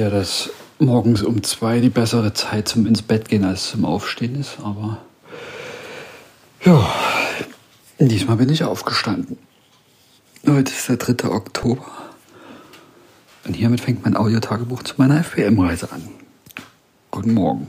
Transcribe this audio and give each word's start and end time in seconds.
ja, 0.00 0.08
dass 0.08 0.48
morgens 0.78 1.22
um 1.22 1.42
zwei 1.42 1.80
die 1.80 1.90
bessere 1.90 2.32
Zeit 2.32 2.68
zum 2.68 2.86
ins 2.86 3.02
Bett 3.02 3.28
gehen 3.28 3.44
als 3.44 3.70
zum 3.70 3.84
Aufstehen 3.84 4.34
ist, 4.34 4.56
aber 4.62 4.96
ja, 6.64 6.90
diesmal 7.98 8.36
bin 8.36 8.48
ich 8.48 8.64
aufgestanden. 8.64 9.36
Heute 10.46 10.72
ist 10.72 10.88
der 10.88 10.96
3. 10.96 11.28
Oktober 11.28 11.84
und 13.44 13.54
hiermit 13.54 13.82
fängt 13.82 14.02
mein 14.02 14.16
Audiotagebuch 14.16 14.82
zu 14.84 14.94
meiner 14.96 15.20
FPM-Reise 15.20 15.92
an. 15.92 16.08
Guten 17.10 17.34
Morgen. 17.34 17.68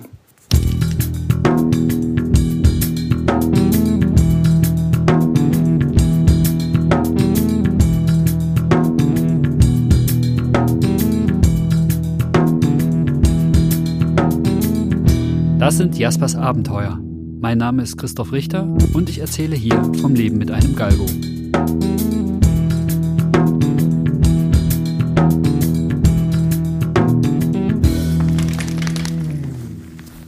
Das 15.72 15.78
sind 15.78 15.98
Jaspers 15.98 16.36
Abenteuer. 16.36 17.00
Mein 17.40 17.58
Name 17.58 17.84
ist 17.84 17.96
Christoph 17.98 18.34
Richter 18.34 18.68
und 18.92 19.08
ich 19.08 19.20
erzähle 19.20 19.56
hier 19.56 19.82
vom 20.02 20.14
Leben 20.14 20.38
mit 20.38 20.52
einem 20.52 20.76
Galgo. 20.76 21.06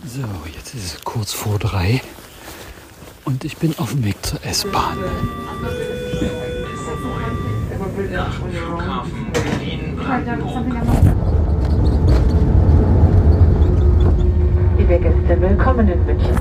So, 0.08 0.22
jetzt 0.56 0.76
ist 0.76 0.86
es 0.86 1.02
kurz 1.04 1.34
vor 1.34 1.60
drei 1.60 2.00
und 3.26 3.44
ich 3.44 3.58
bin 3.58 3.78
auf 3.80 3.92
dem 3.92 4.06
Weg 4.06 4.16
zur 4.26 4.42
S-Bahn. 4.46 4.98
Flughafen 8.32 9.28
Berlin-Brandenburg. 9.34 11.13
Liebe 14.84 15.00
Gäste, 15.00 15.40
willkommen 15.40 15.88
in 15.88 16.06
München. 16.06 16.36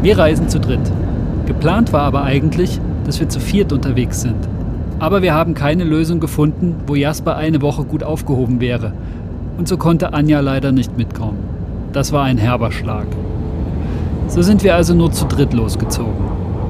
Wir 0.00 0.18
reisen 0.18 0.48
zu 0.48 0.60
dritt. 0.60 0.90
Geplant 1.44 1.92
war 1.92 2.04
aber 2.04 2.22
eigentlich, 2.22 2.80
dass 3.04 3.20
wir 3.20 3.28
zu 3.28 3.38
viert 3.38 3.70
unterwegs 3.70 4.22
sind. 4.22 4.48
Aber 5.00 5.22
wir 5.22 5.32
haben 5.32 5.54
keine 5.54 5.84
Lösung 5.84 6.18
gefunden, 6.18 6.74
wo 6.86 6.94
Jasper 6.94 7.36
eine 7.36 7.62
Woche 7.62 7.84
gut 7.84 8.02
aufgehoben 8.02 8.60
wäre. 8.60 8.92
Und 9.56 9.68
so 9.68 9.76
konnte 9.76 10.12
Anja 10.12 10.40
leider 10.40 10.72
nicht 10.72 10.96
mitkommen. 10.98 11.38
Das 11.92 12.12
war 12.12 12.24
ein 12.24 12.38
herber 12.38 12.72
Schlag. 12.72 13.06
So 14.26 14.42
sind 14.42 14.62
wir 14.62 14.74
also 14.74 14.94
nur 14.94 15.12
zu 15.12 15.24
dritt 15.26 15.52
losgezogen. 15.54 16.12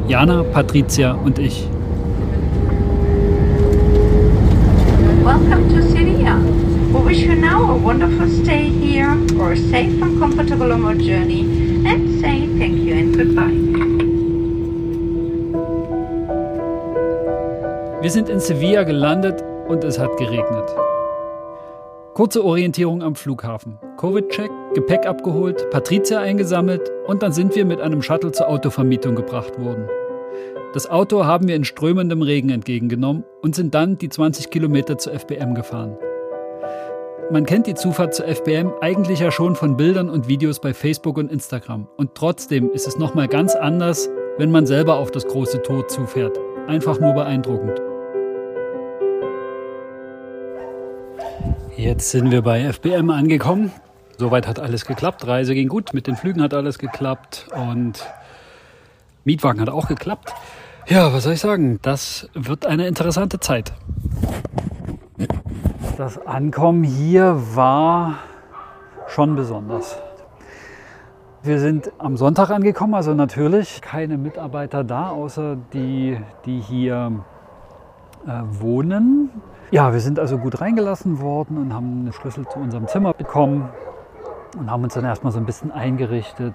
Jana, 0.08 0.42
Patricia 0.42 1.12
und 1.12 1.38
ich. 1.38 1.66
Welcome 5.24 5.68
to 5.74 5.82
Sevilla. 5.82 6.38
We 6.92 7.04
wish 7.04 7.22
you 7.22 7.34
now 7.34 7.72
a 7.72 7.76
wonderful 7.76 8.28
stay 8.28 8.70
here 8.70 9.16
or 9.38 9.52
a 9.52 9.56
safe 9.56 10.00
and 10.02 10.18
comfortable 10.18 10.72
on 10.72 10.84
our 10.84 10.94
journey 10.94 11.42
and 11.84 12.20
say 12.20 12.46
thank 12.58 12.78
you 12.78 12.94
and 12.94 13.16
goodbye. 13.16 13.97
Wir 18.00 18.10
sind 18.10 18.28
in 18.28 18.38
Sevilla 18.38 18.84
gelandet 18.84 19.42
und 19.66 19.82
es 19.82 19.98
hat 19.98 20.16
geregnet. 20.18 20.72
Kurze 22.14 22.44
Orientierung 22.44 23.02
am 23.02 23.16
Flughafen. 23.16 23.76
Covid-Check, 23.96 24.52
Gepäck 24.74 25.04
abgeholt, 25.04 25.68
Patricia 25.70 26.20
eingesammelt 26.20 26.92
und 27.08 27.24
dann 27.24 27.32
sind 27.32 27.56
wir 27.56 27.64
mit 27.64 27.80
einem 27.80 28.00
Shuttle 28.00 28.30
zur 28.30 28.48
Autovermietung 28.48 29.16
gebracht 29.16 29.60
worden. 29.60 29.88
Das 30.74 30.88
Auto 30.88 31.24
haben 31.24 31.48
wir 31.48 31.56
in 31.56 31.64
strömendem 31.64 32.22
Regen 32.22 32.50
entgegengenommen 32.50 33.24
und 33.42 33.56
sind 33.56 33.74
dann 33.74 33.98
die 33.98 34.08
20 34.08 34.48
Kilometer 34.50 34.96
zur 34.96 35.14
FBM 35.18 35.56
gefahren. 35.56 35.98
Man 37.32 37.46
kennt 37.46 37.66
die 37.66 37.74
Zufahrt 37.74 38.14
zur 38.14 38.26
FBM 38.28 38.72
eigentlich 38.80 39.18
ja 39.18 39.32
schon 39.32 39.56
von 39.56 39.76
Bildern 39.76 40.08
und 40.08 40.28
Videos 40.28 40.60
bei 40.60 40.72
Facebook 40.72 41.18
und 41.18 41.32
Instagram. 41.32 41.88
Und 41.96 42.14
trotzdem 42.14 42.70
ist 42.70 42.86
es 42.86 42.96
nochmal 42.96 43.26
ganz 43.26 43.56
anders, 43.56 44.08
wenn 44.38 44.52
man 44.52 44.66
selber 44.66 44.98
auf 44.98 45.10
das 45.10 45.26
große 45.26 45.62
Tor 45.62 45.88
zufährt. 45.88 46.38
Einfach 46.68 47.00
nur 47.00 47.14
beeindruckend. 47.14 47.87
Jetzt 51.76 52.10
sind 52.10 52.30
wir 52.30 52.42
bei 52.42 52.72
FBM 52.72 53.10
angekommen. 53.10 53.72
Soweit 54.16 54.46
hat 54.46 54.58
alles 54.58 54.84
geklappt. 54.84 55.26
Reise 55.26 55.54
ging 55.54 55.68
gut. 55.68 55.94
Mit 55.94 56.06
den 56.06 56.16
Flügen 56.16 56.42
hat 56.42 56.52
alles 56.52 56.78
geklappt. 56.78 57.46
Und 57.54 58.04
Mietwagen 59.24 59.60
hat 59.60 59.68
auch 59.68 59.86
geklappt. 59.86 60.34
Ja, 60.86 61.12
was 61.12 61.24
soll 61.24 61.34
ich 61.34 61.40
sagen? 61.40 61.78
Das 61.82 62.28
wird 62.34 62.66
eine 62.66 62.86
interessante 62.86 63.38
Zeit. 63.40 63.72
Das 65.96 66.18
Ankommen 66.26 66.82
hier 66.82 67.40
war 67.54 68.18
schon 69.06 69.36
besonders. 69.36 69.98
Wir 71.42 71.60
sind 71.60 71.92
am 71.98 72.16
Sonntag 72.16 72.50
angekommen, 72.50 72.94
also 72.94 73.14
natürlich 73.14 73.80
keine 73.80 74.18
Mitarbeiter 74.18 74.82
da, 74.82 75.10
außer 75.10 75.56
die, 75.72 76.18
die 76.44 76.60
hier 76.60 77.24
äh, 78.26 78.30
wohnen. 78.60 79.30
Ja, 79.70 79.92
wir 79.92 80.00
sind 80.00 80.18
also 80.18 80.38
gut 80.38 80.62
reingelassen 80.62 81.20
worden 81.20 81.58
und 81.58 81.74
haben 81.74 82.00
einen 82.00 82.12
Schlüssel 82.14 82.48
zu 82.48 82.58
unserem 82.58 82.88
Zimmer 82.88 83.12
bekommen 83.12 83.68
und 84.58 84.70
haben 84.70 84.82
uns 84.82 84.94
dann 84.94 85.04
erstmal 85.04 85.30
so 85.30 85.38
ein 85.38 85.44
bisschen 85.44 85.70
eingerichtet, 85.70 86.54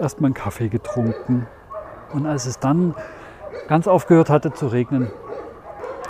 erstmal 0.00 0.28
einen 0.28 0.34
Kaffee 0.34 0.68
getrunken. 0.68 1.46
Und 2.14 2.24
als 2.26 2.46
es 2.46 2.58
dann 2.58 2.94
ganz 3.68 3.86
aufgehört 3.86 4.30
hatte 4.30 4.52
zu 4.54 4.68
regnen, 4.68 5.10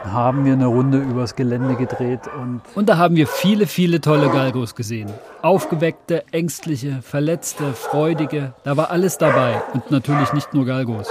haben 0.04 0.44
wir 0.44 0.52
eine 0.52 0.66
Runde 0.66 0.98
übers 0.98 1.34
Gelände 1.34 1.74
gedreht 1.74 2.20
und, 2.40 2.60
und 2.74 2.88
da 2.88 2.98
haben 2.98 3.16
wir 3.16 3.26
viele, 3.26 3.66
viele 3.66 4.00
tolle 4.00 4.30
Galgos 4.30 4.74
gesehen. 4.76 5.10
Aufgeweckte, 5.42 6.24
ängstliche, 6.32 7.02
verletzte, 7.02 7.72
freudige, 7.72 8.52
da 8.64 8.76
war 8.76 8.90
alles 8.90 9.18
dabei 9.18 9.60
und 9.74 9.90
natürlich 9.90 10.32
nicht 10.32 10.54
nur 10.54 10.66
Galgos. 10.66 11.08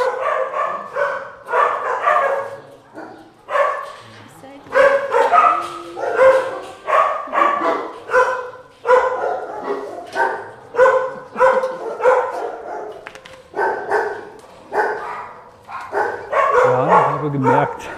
Ja, 16.63 16.85
ich 16.85 17.07
habe 17.17 17.31
gemerkt, 17.31 17.89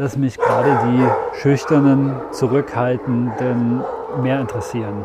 dass 0.00 0.16
mich 0.16 0.38
gerade 0.38 0.78
die 0.86 1.40
schüchternen, 1.42 2.14
zurückhaltenden 2.32 3.82
mehr 4.22 4.40
interessieren. 4.40 5.04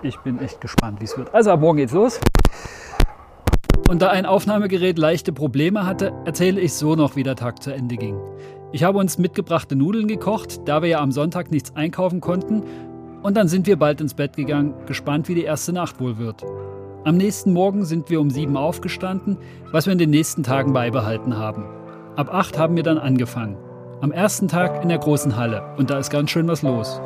Ich 0.00 0.18
bin 0.20 0.38
echt 0.38 0.62
gespannt, 0.62 0.98
wie 1.00 1.04
es 1.04 1.18
wird. 1.18 1.34
Also 1.34 1.50
ab 1.50 1.60
morgen 1.60 1.76
geht's 1.76 1.92
los. 1.92 2.18
Und 3.90 4.00
da 4.00 4.08
ein 4.08 4.24
Aufnahmegerät 4.24 4.96
leichte 4.96 5.34
Probleme 5.34 5.84
hatte, 5.84 6.14
erzähle 6.24 6.62
ich 6.62 6.72
so 6.72 6.94
noch, 6.94 7.14
wie 7.14 7.22
der 7.22 7.36
Tag 7.36 7.62
zu 7.62 7.74
Ende 7.74 7.96
ging. 7.96 8.18
Ich 8.72 8.84
habe 8.84 8.96
uns 8.96 9.18
mitgebrachte 9.18 9.76
Nudeln 9.76 10.08
gekocht, 10.08 10.66
da 10.66 10.80
wir 10.80 10.88
ja 10.88 11.00
am 11.00 11.12
Sonntag 11.12 11.50
nichts 11.50 11.76
einkaufen 11.76 12.22
konnten. 12.22 12.62
Und 13.22 13.36
dann 13.36 13.48
sind 13.48 13.66
wir 13.66 13.76
bald 13.76 14.00
ins 14.00 14.14
Bett 14.14 14.34
gegangen, 14.34 14.72
gespannt, 14.86 15.28
wie 15.28 15.34
die 15.34 15.44
erste 15.44 15.74
Nacht 15.74 16.00
wohl 16.00 16.16
wird. 16.16 16.42
Am 17.04 17.18
nächsten 17.18 17.52
Morgen 17.52 17.84
sind 17.84 18.08
wir 18.08 18.18
um 18.18 18.30
sieben 18.30 18.56
aufgestanden, 18.56 19.36
was 19.72 19.84
wir 19.84 19.92
in 19.92 19.98
den 19.98 20.10
nächsten 20.10 20.42
Tagen 20.42 20.72
beibehalten 20.72 21.36
haben. 21.36 21.81
Ab 22.14 22.28
acht 22.32 22.58
haben 22.58 22.76
wir 22.76 22.82
dann 22.82 22.98
angefangen. 22.98 23.56
Am 24.02 24.12
ersten 24.12 24.46
Tag 24.46 24.82
in 24.82 24.90
der 24.90 24.98
großen 24.98 25.36
Halle 25.36 25.62
und 25.78 25.90
da 25.90 25.98
ist 25.98 26.10
ganz 26.10 26.30
schön 26.30 26.46
was 26.46 26.62
los. 26.62 27.00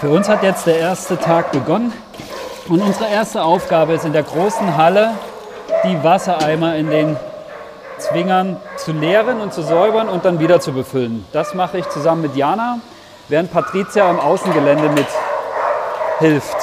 Für 0.00 0.10
uns 0.10 0.28
hat 0.28 0.42
jetzt 0.42 0.66
der 0.66 0.78
erste 0.78 1.16
Tag 1.16 1.50
begonnen. 1.50 1.90
Und 2.68 2.80
unsere 2.80 3.10
erste 3.10 3.42
Aufgabe 3.42 3.92
ist 3.92 4.06
in 4.06 4.14
der 4.14 4.22
großen 4.22 4.76
Halle, 4.76 5.10
die 5.84 6.02
Wassereimer 6.02 6.76
in 6.76 6.88
den 6.88 7.16
Zwingern 7.98 8.56
zu 8.76 8.92
leeren 8.92 9.42
und 9.42 9.52
zu 9.52 9.62
säubern 9.62 10.08
und 10.08 10.24
dann 10.24 10.40
wieder 10.40 10.60
zu 10.60 10.72
befüllen. 10.72 11.26
Das 11.32 11.52
mache 11.52 11.78
ich 11.78 11.88
zusammen 11.90 12.22
mit 12.22 12.36
Jana, 12.36 12.78
während 13.28 13.52
Patricia 13.52 14.08
am 14.08 14.18
Außengelände 14.18 14.88
mit 14.88 15.06
hilft. 16.20 16.56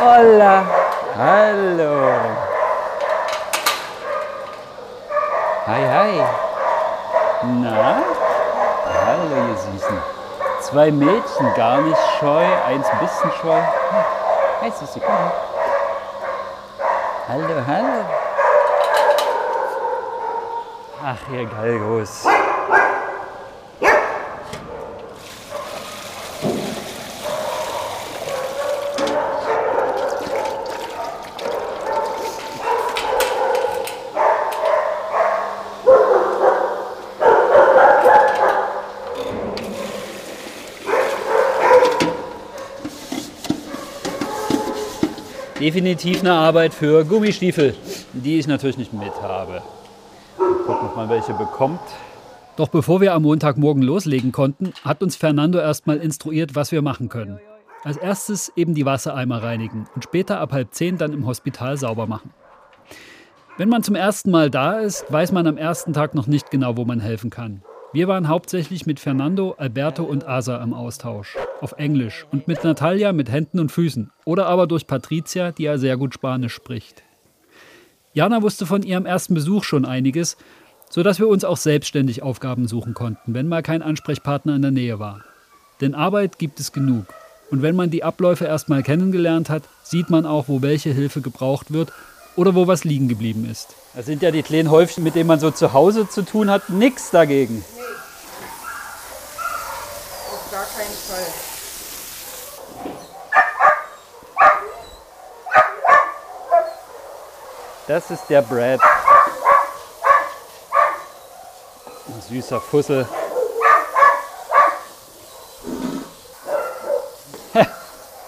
Holla. 0.00 0.64
Hallo. 1.16 2.12
Hi, 5.66 5.82
hi. 5.86 6.22
Na? 7.42 8.02
Hallo, 9.06 9.50
ihr 9.50 9.56
Süßen. 9.56 9.98
Zwei 10.70 10.90
Mädchen, 10.90 11.54
gar 11.56 11.80
nicht 11.80 11.98
scheu, 12.20 12.44
eins 12.66 12.86
ein 12.86 12.98
bisschen 12.98 13.32
scheu. 13.40 13.58
Hi, 14.60 14.70
Süße, 14.70 15.00
komm. 15.00 15.14
her. 15.14 15.32
Hallo, 17.26 17.66
hallo. 17.66 18.04
Ach, 21.02 21.32
ihr 21.32 21.46
Galgos. 21.46 22.26
Definitiv 45.60 46.20
eine 46.20 46.34
Arbeit 46.34 46.72
für 46.72 47.04
Gummistiefel, 47.04 47.74
die 48.12 48.38
ich 48.38 48.46
natürlich 48.46 48.78
nicht 48.78 48.92
mit 48.92 49.12
habe. 49.20 49.60
Gucken, 50.36 50.88
ob 50.88 50.96
man 50.96 51.08
welche 51.08 51.34
bekommt. 51.34 51.80
Doch 52.56 52.68
bevor 52.68 53.00
wir 53.00 53.12
am 53.12 53.22
Montagmorgen 53.22 53.82
loslegen 53.82 54.30
konnten, 54.30 54.72
hat 54.84 55.02
uns 55.02 55.16
Fernando 55.16 55.58
erstmal 55.58 55.96
instruiert, 55.96 56.54
was 56.54 56.70
wir 56.70 56.80
machen 56.80 57.08
können. 57.08 57.40
Als 57.82 57.96
erstes 57.96 58.52
eben 58.54 58.74
die 58.74 58.86
Wassereimer 58.86 59.42
reinigen 59.42 59.88
und 59.96 60.04
später 60.04 60.38
ab 60.38 60.52
halb 60.52 60.74
zehn 60.74 60.96
dann 60.96 61.12
im 61.12 61.26
Hospital 61.26 61.76
sauber 61.76 62.06
machen. 62.06 62.30
Wenn 63.56 63.68
man 63.68 63.82
zum 63.82 63.96
ersten 63.96 64.30
Mal 64.30 64.50
da 64.50 64.78
ist, 64.78 65.10
weiß 65.12 65.32
man 65.32 65.48
am 65.48 65.56
ersten 65.56 65.92
Tag 65.92 66.14
noch 66.14 66.28
nicht 66.28 66.52
genau, 66.52 66.76
wo 66.76 66.84
man 66.84 67.00
helfen 67.00 67.30
kann. 67.30 67.62
Wir 67.90 68.06
waren 68.06 68.28
hauptsächlich 68.28 68.84
mit 68.84 69.00
Fernando, 69.00 69.54
Alberto 69.56 70.04
und 70.04 70.28
Asa 70.28 70.62
im 70.62 70.74
Austausch. 70.74 71.38
Auf 71.62 71.72
Englisch 71.78 72.26
und 72.30 72.46
mit 72.46 72.62
Natalia 72.62 73.14
mit 73.14 73.30
Händen 73.30 73.58
und 73.58 73.72
Füßen. 73.72 74.10
Oder 74.26 74.46
aber 74.46 74.66
durch 74.66 74.86
Patricia, 74.86 75.52
die 75.52 75.62
ja 75.62 75.78
sehr 75.78 75.96
gut 75.96 76.12
Spanisch 76.12 76.52
spricht. 76.52 77.02
Jana 78.12 78.42
wusste 78.42 78.66
von 78.66 78.82
ihrem 78.82 79.06
ersten 79.06 79.32
Besuch 79.32 79.64
schon 79.64 79.86
einiges, 79.86 80.36
sodass 80.90 81.18
wir 81.18 81.28
uns 81.28 81.44
auch 81.44 81.56
selbstständig 81.56 82.22
Aufgaben 82.22 82.68
suchen 82.68 82.92
konnten, 82.92 83.32
wenn 83.32 83.48
mal 83.48 83.62
kein 83.62 83.80
Ansprechpartner 83.80 84.56
in 84.56 84.62
der 84.62 84.70
Nähe 84.70 84.98
war. 84.98 85.24
Denn 85.80 85.94
Arbeit 85.94 86.38
gibt 86.38 86.60
es 86.60 86.72
genug. 86.72 87.06
Und 87.50 87.62
wenn 87.62 87.74
man 87.74 87.88
die 87.88 88.04
Abläufe 88.04 88.44
erstmal 88.44 88.82
kennengelernt 88.82 89.48
hat, 89.48 89.62
sieht 89.82 90.10
man 90.10 90.26
auch, 90.26 90.48
wo 90.48 90.60
welche 90.60 90.90
Hilfe 90.90 91.22
gebraucht 91.22 91.72
wird 91.72 91.90
oder 92.38 92.54
wo 92.54 92.68
was 92.68 92.84
liegen 92.84 93.08
geblieben 93.08 93.50
ist. 93.50 93.74
Das 93.94 94.06
sind 94.06 94.22
ja 94.22 94.30
die 94.30 94.44
kleinen 94.44 94.70
Häufchen, 94.70 95.02
mit 95.02 95.16
denen 95.16 95.26
man 95.26 95.40
so 95.40 95.50
zu 95.50 95.72
Hause 95.72 96.08
zu 96.08 96.22
tun 96.22 96.48
hat. 96.48 96.68
Nix 96.68 97.10
dagegen. 97.10 97.64
Auf 100.30 100.50
gar 100.52 100.64
keinen 100.64 100.94
Fall. 100.94 101.26
Das 107.88 108.10
ist 108.10 108.22
der 108.28 108.42
Brad. 108.42 108.80
Ein 112.06 112.22
süßer 112.28 112.60
Fussel. 112.60 113.08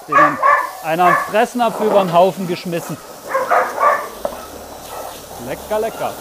Den 0.09 0.17
hat 0.17 0.39
einer 0.83 1.05
einen 1.05 1.17
Fressnapf 1.31 1.79
über 1.81 2.03
den 2.03 2.13
Haufen 2.13 2.49
geschmissen. 2.49 2.97
Lecker, 5.51 5.81
lecker. 5.81 6.13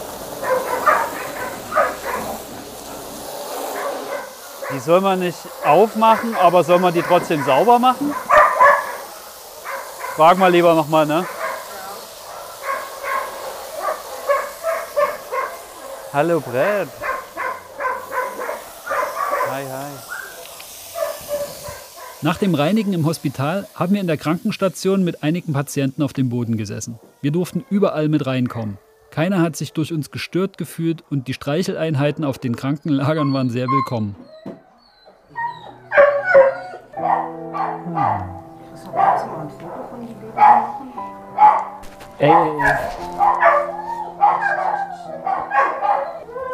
Die 4.73 4.79
soll 4.79 5.01
man 5.01 5.19
nicht 5.19 5.37
aufmachen, 5.63 6.35
aber 6.35 6.63
soll 6.63 6.79
man 6.79 6.95
die 6.95 7.03
trotzdem 7.03 7.43
sauber 7.43 7.77
machen? 7.77 8.15
Frag 10.15 10.39
mal 10.39 10.51
lieber 10.51 10.73
nochmal, 10.73 11.05
ne? 11.05 11.27
Hallo 16.11 16.39
Brett. 16.39 16.89
Hi, 19.51 19.63
hi. 19.63 19.91
Nach 22.23 22.37
dem 22.37 22.55
Reinigen 22.55 22.93
im 22.93 23.05
Hospital 23.05 23.67
haben 23.75 23.93
wir 23.93 24.01
in 24.01 24.07
der 24.07 24.17
Krankenstation 24.17 25.03
mit 25.03 25.21
einigen 25.21 25.53
Patienten 25.53 26.01
auf 26.01 26.13
dem 26.13 26.29
Boden 26.29 26.57
gesessen. 26.57 26.99
Wir 27.21 27.29
durften 27.29 27.63
überall 27.69 28.09
mit 28.09 28.25
reinkommen. 28.25 28.79
Keiner 29.11 29.41
hat 29.41 29.55
sich 29.55 29.73
durch 29.73 29.91
uns 29.91 30.11
gestört 30.11 30.57
gefühlt 30.57 31.03
und 31.09 31.27
die 31.27 31.33
Streicheleinheiten 31.33 32.23
auf 32.23 32.37
den 32.37 32.55
Krankenlagern 32.55 33.33
waren 33.33 33.49
sehr 33.49 33.65
willkommen. 33.67 34.15
Ey, 42.19 42.29
ey, 42.29 42.49
ey. 42.61 42.75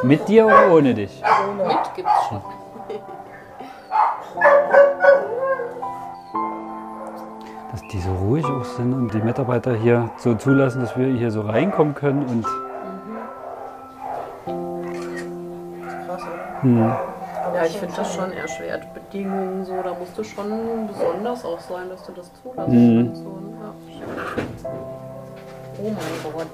Mit 0.03 0.27
dir 0.27 0.45
oder 0.45 0.71
ohne 0.71 0.93
dich? 0.93 1.21
Mit 1.57 1.95
gibt's 1.95 2.11
schon. 2.29 2.41
Ruhig 8.49 8.61
auch 8.61 8.65
sind 8.65 8.93
und 8.93 9.13
die 9.13 9.19
Mitarbeiter 9.21 9.73
hier 9.75 10.09
so 10.17 10.33
zulassen, 10.35 10.81
dass 10.81 10.97
wir 10.97 11.07
hier 11.07 11.31
so 11.31 11.41
reinkommen 11.41 11.93
können 11.95 12.23
und 12.25 12.45
Krass, 16.05 16.21
oder? 16.21 16.61
hm, 16.61 16.93
Ja, 17.53 17.65
ich 17.65 17.77
finde 17.77 17.95
das 17.95 18.13
schon 18.13 18.31
erschwert. 18.33 18.93
Bedingungen 18.93 19.63
so, 19.65 19.73
da 19.83 19.93
musst 19.93 20.17
du 20.17 20.23
schon 20.23 20.87
besonders 20.87 21.45
auch 21.45 21.59
sein, 21.59 21.89
dass 21.89 22.03
du 22.03 22.11
das 22.11 22.31
zulassen 22.41 22.95
Mhm. 22.97 23.05
kannst. 23.07 23.23
So, 23.23 23.29
ne? 23.29 23.57
ja. 23.61 23.73
Oh 25.77 25.91
mein 25.91 26.33
Gott. 26.33 26.53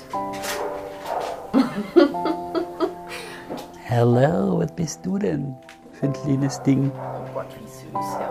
Hello, 3.83 4.59
was 4.59 4.71
bist 4.71 5.05
du 5.05 5.17
denn 5.17 5.55
für 5.91 6.05
ein 6.07 6.13
kleines 6.13 6.61
Ding? 6.63 6.91
Oh 6.95 7.25
Gott, 7.33 7.45
wie 7.59 7.67
süß, 7.67 8.17
ja. 8.19 8.29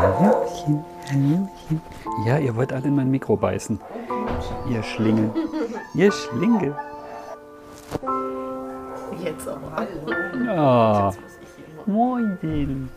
Hallöchen, 0.00 0.84
Hallöchen. 1.08 1.80
Ja, 2.24 2.38
ihr 2.38 2.54
wollt 2.56 2.72
alle 2.72 2.88
in 2.88 2.96
mein 2.96 3.10
Mikro 3.10 3.36
beißen. 3.36 3.80
Ihr 4.68 4.82
Schlingel. 4.82 5.30
Ihr 5.94 6.10
Schlingel. 6.12 6.74
Jetzt 9.22 9.48
aber. 9.48 9.72
Hallo. 9.74 11.10
Jetzt 11.10 11.20
muss 11.20 11.32
ich 11.42 11.48
hier 11.56 11.68
mal. 11.86 12.20
moin. 12.42 12.90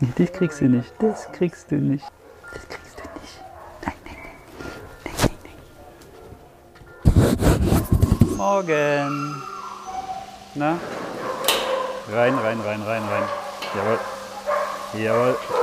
Nee, 0.00 0.08
das 0.16 0.32
kriegst 0.32 0.60
du 0.60 0.66
nicht. 0.66 0.92
Das 0.98 1.30
kriegst 1.32 1.70
du 1.70 1.76
nicht. 1.76 2.04
Das 2.52 2.68
kriegst 2.68 2.98
du 2.98 3.04
nicht. 3.20 3.40
Nein, 3.84 3.94
nein, 4.04 4.16
nein. 5.04 5.20
Nein, 5.20 5.30
nein, 7.44 7.58
nein. 8.26 8.36
Morgen. 8.36 9.42
Na? 10.54 10.78
Rein, 12.12 12.34
rein, 12.34 12.60
rein, 12.60 12.82
rein, 12.82 13.02
rein. 13.02 13.28
Jawohl. 13.76 13.98
Jawohl. 14.94 15.59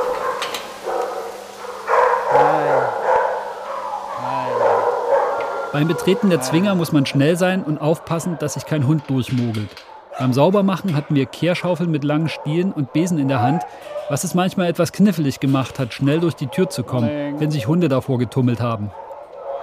Beim 5.73 5.87
Betreten 5.87 6.29
der 6.29 6.41
Zwinger 6.41 6.75
muss 6.75 6.93
man 6.93 7.05
schnell 7.05 7.35
sein 7.35 7.63
und 7.63 7.77
aufpassen, 7.79 8.37
dass 8.39 8.53
sich 8.53 8.65
kein 8.65 8.87
Hund 8.87 9.03
durchmogelt. 9.09 9.69
Beim 10.17 10.33
Saubermachen 10.33 10.95
hatten 10.95 11.13
wir 11.13 11.25
Kehrschaufeln 11.25 11.91
mit 11.91 12.03
langen 12.03 12.29
Stielen 12.29 12.71
und 12.71 12.93
Besen 12.93 13.19
in 13.19 13.27
der 13.27 13.41
Hand, 13.41 13.63
was 14.09 14.23
es 14.23 14.33
manchmal 14.33 14.67
etwas 14.67 14.91
knifflig 14.93 15.39
gemacht 15.39 15.77
hat, 15.77 15.93
schnell 15.93 16.21
durch 16.21 16.35
die 16.35 16.47
Tür 16.47 16.69
zu 16.69 16.83
kommen, 16.83 17.09
wenn 17.37 17.51
sich 17.51 17.67
Hunde 17.67 17.89
davor 17.89 18.17
getummelt 18.17 18.61
haben. 18.61 18.91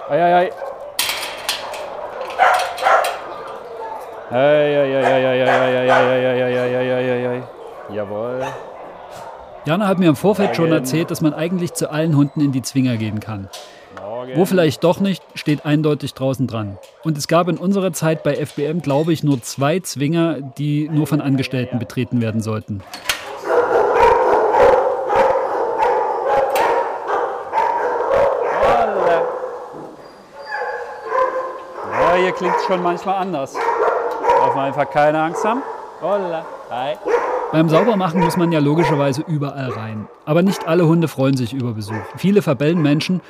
Ei, 0.09 0.21
ei, 0.21 0.35
ei. 0.35 0.51
Jawohl. 7.93 8.43
Jana 9.65 9.87
hat 9.87 9.99
mir 9.99 10.09
im 10.09 10.15
Vorfeld 10.15 10.55
schon 10.55 10.71
erzählt, 10.71 11.09
dass 11.09 11.21
man 11.21 11.33
eigentlich 11.33 11.73
zu 11.73 11.91
allen 11.91 12.15
Hunden 12.15 12.41
in 12.41 12.51
die 12.51 12.61
Zwinger 12.61 12.97
gehen 12.97 13.19
kann. 13.19 13.49
Wo 14.33 14.45
vielleicht 14.45 14.83
doch 14.83 14.99
nicht, 14.99 15.23
steht 15.35 15.65
eindeutig 15.65 16.13
draußen 16.13 16.47
dran. 16.47 16.77
Und 17.03 17.17
es 17.17 17.27
gab 17.27 17.47
in 17.47 17.57
unserer 17.57 17.93
Zeit 17.93 18.23
bei 18.23 18.35
FBM, 18.35 18.81
glaube 18.81 19.13
ich, 19.13 19.23
nur 19.23 19.41
zwei 19.41 19.79
Zwinger, 19.79 20.41
die 20.41 20.89
nur 20.89 21.07
von 21.07 21.21
Angestellten 21.21 21.79
betreten 21.79 22.21
werden 22.21 22.41
sollten. 22.41 22.81
Ja, 31.91 32.15
hier 32.15 32.31
klingt 32.31 32.55
es 32.55 32.65
schon 32.65 32.81
manchmal 32.81 33.15
anders. 33.15 33.53
Darf 34.39 34.55
man 34.55 34.65
einfach 34.65 34.89
keine 34.89 35.21
Angst 35.21 35.43
haben. 35.43 35.61
Holla. 36.01 36.45
Hi. 36.69 36.95
Beim 37.51 37.69
Saubermachen 37.69 38.19
muss 38.19 38.37
man 38.37 38.51
ja 38.51 38.59
logischerweise 38.59 39.23
überall 39.27 39.69
rein. 39.69 40.07
Aber 40.25 40.41
nicht 40.41 40.67
alle 40.67 40.87
Hunde 40.87 41.07
freuen 41.07 41.37
sich 41.37 41.53
über 41.53 41.73
Besuch. 41.73 41.95
Viele 42.17 42.41
verbellen 42.41 42.81
Menschen 42.81 43.21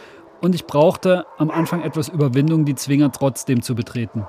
Und 0.42 0.56
ich 0.56 0.65
brauchte 0.65 1.25
am 1.38 1.50
Anfang 1.50 1.82
etwas 1.82 2.10
Überwindung, 2.10 2.65
die 2.65 2.75
Zwinger 2.75 3.12
trotzdem 3.12 3.62
zu 3.62 3.75
betreten. 3.75 4.27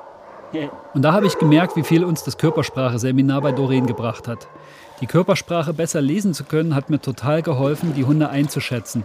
Und 0.94 1.02
da 1.02 1.12
habe 1.12 1.26
ich 1.26 1.38
gemerkt, 1.38 1.76
wie 1.76 1.82
viel 1.82 2.04
uns 2.04 2.24
das 2.24 2.38
Körpersprache-Seminar 2.38 3.40
bei 3.40 3.52
Doreen 3.52 3.86
gebracht 3.86 4.28
hat. 4.28 4.46
Die 5.00 5.06
Körpersprache 5.06 5.74
besser 5.74 6.00
lesen 6.00 6.32
zu 6.32 6.44
können, 6.44 6.74
hat 6.74 6.88
mir 6.88 7.00
total 7.00 7.42
geholfen, 7.42 7.94
die 7.94 8.04
Hunde 8.04 8.30
einzuschätzen. 8.30 9.04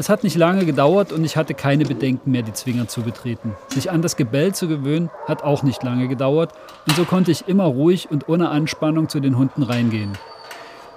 Es 0.00 0.08
hat 0.08 0.22
nicht 0.22 0.36
lange 0.36 0.64
gedauert 0.64 1.12
und 1.12 1.24
ich 1.24 1.36
hatte 1.36 1.54
keine 1.54 1.84
Bedenken 1.84 2.30
mehr, 2.30 2.42
die 2.42 2.52
Zwinger 2.52 2.86
zu 2.86 3.02
betreten. 3.02 3.56
Sich 3.68 3.90
an 3.90 4.00
das 4.00 4.16
Gebell 4.16 4.54
zu 4.54 4.68
gewöhnen, 4.68 5.10
hat 5.26 5.42
auch 5.42 5.64
nicht 5.64 5.82
lange 5.82 6.06
gedauert 6.06 6.52
und 6.86 6.96
so 6.96 7.04
konnte 7.04 7.32
ich 7.32 7.48
immer 7.48 7.64
ruhig 7.64 8.08
und 8.10 8.28
ohne 8.28 8.48
Anspannung 8.48 9.08
zu 9.08 9.18
den 9.18 9.36
Hunden 9.36 9.64
reingehen. 9.64 10.12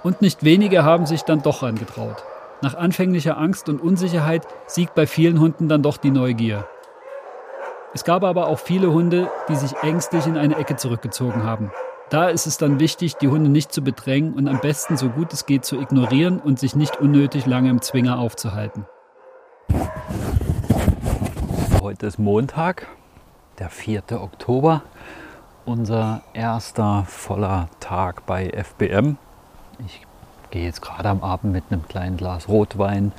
Und 0.04 0.22
nicht 0.22 0.44
wenige 0.44 0.84
haben 0.84 1.06
sich 1.06 1.22
dann 1.22 1.42
doch 1.42 1.62
angetraut. 1.62 2.22
Nach 2.62 2.74
anfänglicher 2.74 3.38
Angst 3.38 3.68
und 3.68 3.82
Unsicherheit 3.82 4.46
siegt 4.68 4.94
bei 4.94 5.08
vielen 5.08 5.40
Hunden 5.40 5.68
dann 5.68 5.82
doch 5.82 5.96
die 5.96 6.12
Neugier. 6.12 6.64
Es 7.92 8.04
gab 8.04 8.22
aber 8.22 8.46
auch 8.46 8.60
viele 8.60 8.92
Hunde, 8.92 9.28
die 9.48 9.56
sich 9.56 9.74
ängstlich 9.82 10.28
in 10.28 10.36
eine 10.36 10.56
Ecke 10.56 10.76
zurückgezogen 10.76 11.42
haben. 11.42 11.72
Da 12.08 12.28
ist 12.28 12.46
es 12.46 12.58
dann 12.58 12.78
wichtig, 12.78 13.16
die 13.16 13.26
Hunde 13.26 13.50
nicht 13.50 13.72
zu 13.72 13.82
bedrängen 13.82 14.34
und 14.34 14.46
am 14.46 14.60
besten 14.60 14.96
so 14.96 15.08
gut 15.08 15.32
es 15.32 15.44
geht 15.44 15.64
zu 15.64 15.80
ignorieren 15.80 16.38
und 16.38 16.60
sich 16.60 16.76
nicht 16.76 17.00
unnötig 17.00 17.46
lange 17.46 17.68
im 17.68 17.82
Zwinger 17.82 18.20
aufzuhalten. 18.20 18.86
Heute 21.80 22.06
ist 22.06 22.20
Montag, 22.20 22.86
der 23.58 23.70
4. 23.70 24.02
Oktober, 24.12 24.82
unser 25.64 26.22
erster 26.32 27.06
voller 27.08 27.68
Tag 27.80 28.24
bei 28.24 28.50
FBM. 28.50 29.18
Ich 29.84 30.06
gehe 30.52 30.64
jetzt 30.64 30.82
gerade 30.82 31.08
am 31.08 31.24
Abend 31.24 31.52
mit 31.52 31.64
einem 31.70 31.88
kleinen 31.88 32.16
Glas 32.16 32.46
Rotwein 32.46 33.10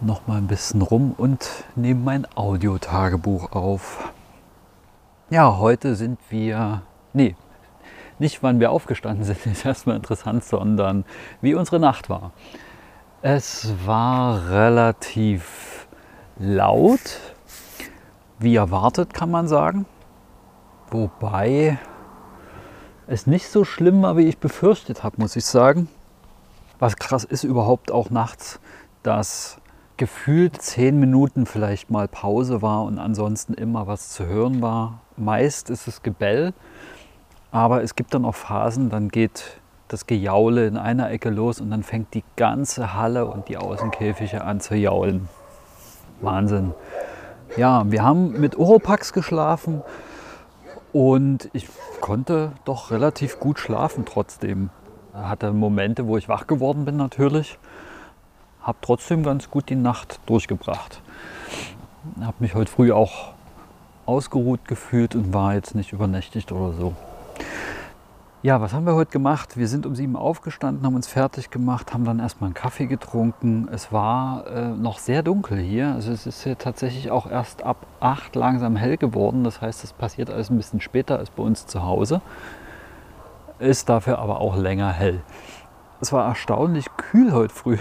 noch 0.00 0.26
mal 0.26 0.38
ein 0.38 0.48
bisschen 0.48 0.82
rum 0.82 1.14
und 1.16 1.48
nehme 1.76 2.00
mein 2.00 2.26
Audiotagebuch 2.34 3.52
auf. 3.52 4.10
Ja, 5.30 5.58
heute 5.58 5.94
sind 5.94 6.18
wir, 6.30 6.82
nee, 7.12 7.36
nicht 8.18 8.42
wann 8.42 8.60
wir 8.60 8.70
aufgestanden 8.70 9.24
sind, 9.24 9.46
ist 9.46 9.64
erstmal 9.64 9.96
interessant, 9.96 10.42
sondern 10.42 11.04
wie 11.42 11.54
unsere 11.54 11.78
Nacht 11.78 12.08
war. 12.08 12.32
Es 13.20 13.74
war 13.84 14.48
relativ 14.48 15.86
laut, 16.38 17.20
wie 18.38 18.56
erwartet 18.56 19.12
kann 19.12 19.30
man 19.30 19.46
sagen. 19.46 19.84
Wobei 20.90 21.78
es 23.12 23.26
nicht 23.26 23.48
so 23.48 23.64
schlimm 23.64 24.02
war, 24.02 24.16
wie 24.16 24.26
ich 24.26 24.38
befürchtet 24.38 25.04
habe, 25.04 25.16
muss 25.18 25.36
ich 25.36 25.44
sagen. 25.44 25.88
Was 26.78 26.96
krass 26.96 27.24
ist 27.24 27.44
überhaupt 27.44 27.92
auch 27.92 28.10
nachts, 28.10 28.58
dass 29.02 29.58
gefühlt 29.98 30.60
zehn 30.60 30.98
Minuten 30.98 31.44
vielleicht 31.44 31.90
mal 31.90 32.08
Pause 32.08 32.62
war 32.62 32.84
und 32.84 32.98
ansonsten 32.98 33.52
immer 33.52 33.86
was 33.86 34.08
zu 34.08 34.26
hören 34.26 34.62
war. 34.62 35.00
Meist 35.16 35.68
ist 35.68 35.86
es 35.86 36.02
Gebell, 36.02 36.54
aber 37.50 37.82
es 37.82 37.94
gibt 37.94 38.14
dann 38.14 38.24
auch 38.24 38.34
Phasen, 38.34 38.88
dann 38.88 39.10
geht 39.10 39.60
das 39.88 40.06
Gejaule 40.06 40.66
in 40.66 40.78
einer 40.78 41.10
Ecke 41.10 41.28
los 41.28 41.60
und 41.60 41.70
dann 41.70 41.82
fängt 41.82 42.14
die 42.14 42.24
ganze 42.36 42.94
Halle 42.94 43.26
und 43.26 43.48
die 43.48 43.58
Außenkäfige 43.58 44.42
an 44.42 44.60
zu 44.60 44.74
jaulen. 44.74 45.28
Wahnsinn. 46.22 46.72
Ja, 47.58 47.84
wir 47.90 48.02
haben 48.02 48.40
mit 48.40 48.56
Oropax 48.56 49.12
geschlafen 49.12 49.82
und 50.92 51.48
ich 51.52 51.68
konnte 52.00 52.52
doch 52.64 52.90
relativ 52.90 53.40
gut 53.40 53.58
schlafen 53.58 54.04
trotzdem. 54.04 54.70
Hatte 55.14 55.52
Momente, 55.52 56.06
wo 56.06 56.16
ich 56.16 56.28
wach 56.28 56.46
geworden 56.46 56.84
bin 56.84 56.96
natürlich. 56.96 57.58
Habe 58.62 58.78
trotzdem 58.80 59.22
ganz 59.22 59.50
gut 59.50 59.68
die 59.68 59.76
Nacht 59.76 60.20
durchgebracht. 60.26 61.00
Habe 62.20 62.36
mich 62.40 62.54
heute 62.54 62.70
früh 62.70 62.92
auch 62.92 63.32
ausgeruht 64.06 64.66
gefühlt 64.66 65.14
und 65.14 65.32
war 65.32 65.54
jetzt 65.54 65.74
nicht 65.74 65.92
übernächtigt 65.92 66.52
oder 66.52 66.72
so. 66.72 66.94
Ja, 68.44 68.60
was 68.60 68.72
haben 68.72 68.86
wir 68.86 68.96
heute 68.96 69.12
gemacht? 69.12 69.56
Wir 69.56 69.68
sind 69.68 69.86
um 69.86 69.94
sieben 69.94 70.16
aufgestanden, 70.16 70.84
haben 70.84 70.96
uns 70.96 71.06
fertig 71.06 71.50
gemacht, 71.50 71.94
haben 71.94 72.04
dann 72.04 72.18
erstmal 72.18 72.48
einen 72.48 72.54
Kaffee 72.54 72.86
getrunken. 72.86 73.68
Es 73.70 73.92
war 73.92 74.48
äh, 74.48 74.70
noch 74.70 74.98
sehr 74.98 75.22
dunkel 75.22 75.58
hier. 75.58 75.92
Also 75.92 76.10
es 76.10 76.26
ist 76.26 76.42
hier 76.42 76.58
tatsächlich 76.58 77.12
auch 77.12 77.30
erst 77.30 77.62
ab 77.62 77.86
acht 78.00 78.34
langsam 78.34 78.74
hell 78.74 78.96
geworden. 78.96 79.44
Das 79.44 79.60
heißt, 79.60 79.84
es 79.84 79.92
passiert 79.92 80.28
alles 80.28 80.50
ein 80.50 80.56
bisschen 80.56 80.80
später 80.80 81.20
als 81.20 81.30
bei 81.30 81.44
uns 81.44 81.66
zu 81.66 81.84
Hause. 81.84 82.20
Ist 83.60 83.88
dafür 83.88 84.18
aber 84.18 84.40
auch 84.40 84.56
länger 84.56 84.90
hell. 84.90 85.20
Es 86.00 86.12
war 86.12 86.26
erstaunlich 86.26 86.86
kühl 86.96 87.32
heute 87.32 87.54
früh. 87.54 87.78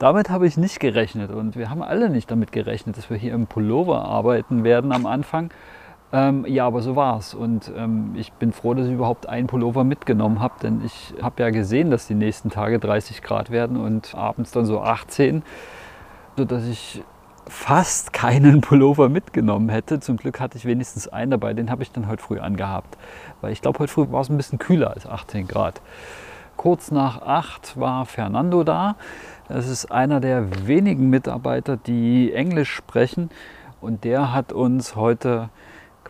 Damit 0.00 0.28
habe 0.28 0.48
ich 0.48 0.56
nicht 0.56 0.80
gerechnet 0.80 1.30
und 1.30 1.54
wir 1.54 1.70
haben 1.70 1.84
alle 1.84 2.10
nicht 2.10 2.28
damit 2.32 2.50
gerechnet, 2.50 2.98
dass 2.98 3.10
wir 3.10 3.16
hier 3.16 3.32
im 3.32 3.46
Pullover 3.46 4.06
arbeiten 4.06 4.64
werden 4.64 4.90
am 4.90 5.06
Anfang. 5.06 5.52
Ähm, 6.12 6.44
ja, 6.48 6.66
aber 6.66 6.82
so 6.82 6.96
war 6.96 7.18
es. 7.18 7.34
Und 7.34 7.70
ähm, 7.76 8.12
ich 8.16 8.32
bin 8.32 8.52
froh, 8.52 8.74
dass 8.74 8.86
ich 8.86 8.92
überhaupt 8.92 9.28
einen 9.28 9.46
Pullover 9.46 9.84
mitgenommen 9.84 10.40
habe, 10.40 10.54
denn 10.62 10.82
ich 10.84 11.14
habe 11.22 11.42
ja 11.42 11.50
gesehen, 11.50 11.90
dass 11.90 12.06
die 12.06 12.14
nächsten 12.14 12.50
Tage 12.50 12.78
30 12.78 13.22
Grad 13.22 13.50
werden 13.50 13.76
und 13.76 14.14
abends 14.14 14.50
dann 14.50 14.64
so 14.64 14.80
18, 14.80 15.42
sodass 16.36 16.66
ich 16.66 17.02
fast 17.46 18.12
keinen 18.12 18.60
Pullover 18.60 19.08
mitgenommen 19.08 19.68
hätte. 19.68 20.00
Zum 20.00 20.16
Glück 20.16 20.40
hatte 20.40 20.58
ich 20.58 20.64
wenigstens 20.64 21.06
einen 21.06 21.30
dabei, 21.30 21.54
den 21.54 21.70
habe 21.70 21.82
ich 21.82 21.92
dann 21.92 22.08
heute 22.08 22.22
früh 22.22 22.40
angehabt. 22.40 22.98
Weil 23.40 23.52
ich 23.52 23.62
glaube, 23.62 23.78
heute 23.78 23.92
früh 23.92 24.10
war 24.10 24.22
es 24.22 24.30
ein 24.30 24.36
bisschen 24.36 24.58
kühler 24.58 24.90
als 24.90 25.06
18 25.06 25.46
Grad. 25.46 25.80
Kurz 26.56 26.90
nach 26.90 27.22
8 27.22 27.78
war 27.78 28.04
Fernando 28.04 28.64
da. 28.64 28.96
Das 29.48 29.68
ist 29.68 29.90
einer 29.90 30.20
der 30.20 30.66
wenigen 30.66 31.08
Mitarbeiter, 31.08 31.76
die 31.76 32.32
Englisch 32.32 32.72
sprechen. 32.74 33.30
Und 33.80 34.04
der 34.04 34.34
hat 34.34 34.52
uns 34.52 34.94
heute 34.94 35.48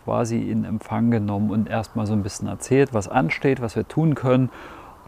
quasi 0.05 0.49
in 0.49 0.65
Empfang 0.65 1.11
genommen 1.11 1.51
und 1.51 1.69
erstmal 1.69 2.05
so 2.05 2.13
ein 2.13 2.23
bisschen 2.23 2.47
erzählt, 2.47 2.93
was 2.93 3.07
ansteht, 3.07 3.61
was 3.61 3.75
wir 3.75 3.87
tun 3.87 4.15
können. 4.15 4.49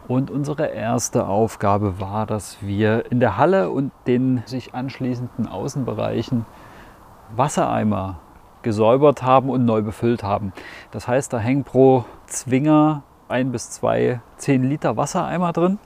Und 0.06 0.30
unsere 0.30 0.66
erste 0.66 1.26
Aufgabe 1.26 2.00
war, 2.00 2.26
dass 2.26 2.58
wir 2.60 3.10
in 3.10 3.20
der 3.20 3.38
Halle 3.38 3.70
und 3.70 3.90
den 4.06 4.42
sich 4.44 4.74
anschließenden 4.74 5.48
Außenbereichen 5.48 6.44
Wassereimer 7.34 8.20
gesäubert 8.62 9.22
haben 9.22 9.48
und 9.48 9.64
neu 9.64 9.82
befüllt 9.82 10.22
haben. 10.22 10.52
Das 10.90 11.08
heißt, 11.08 11.32
da 11.32 11.38
hängen 11.38 11.64
pro 11.64 12.04
Zwinger 12.26 13.02
ein 13.28 13.52
bis 13.52 13.70
zwei 13.70 14.20
10 14.36 14.64
Liter 14.64 14.96
Wassereimer 14.96 15.52
drin. 15.52 15.78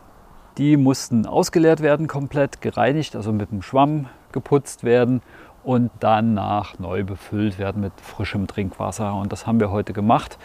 Die 0.59 0.77
mussten 0.77 1.27
ausgeleert 1.27 1.81
werden, 1.81 2.09
komplett 2.09 2.61
gereinigt, 2.61 3.15
also 3.15 3.33
mit 3.33 3.53
dem 3.53 3.63
Schwamm 3.63 4.07
geputzt 4.33 4.83
werden 4.83 5.23
und 5.69 5.91
danach 6.01 6.79
neu 6.79 7.05
befüllt 7.05 7.59
werden 7.59 7.83
mit 7.83 7.93
frischem 8.01 8.47
Trinkwasser. 8.47 9.15
Und 9.15 9.33
das 9.33 9.47
haben 9.47 9.61
wir 9.61 9.71
heute 9.71 9.93
gemacht. 9.93 10.39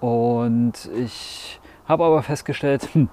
Und 0.00 0.88
ich 0.96 1.58
habe 1.88 2.04
aber 2.04 2.22
festgestellt, 2.22 2.88
hm, 2.92 3.08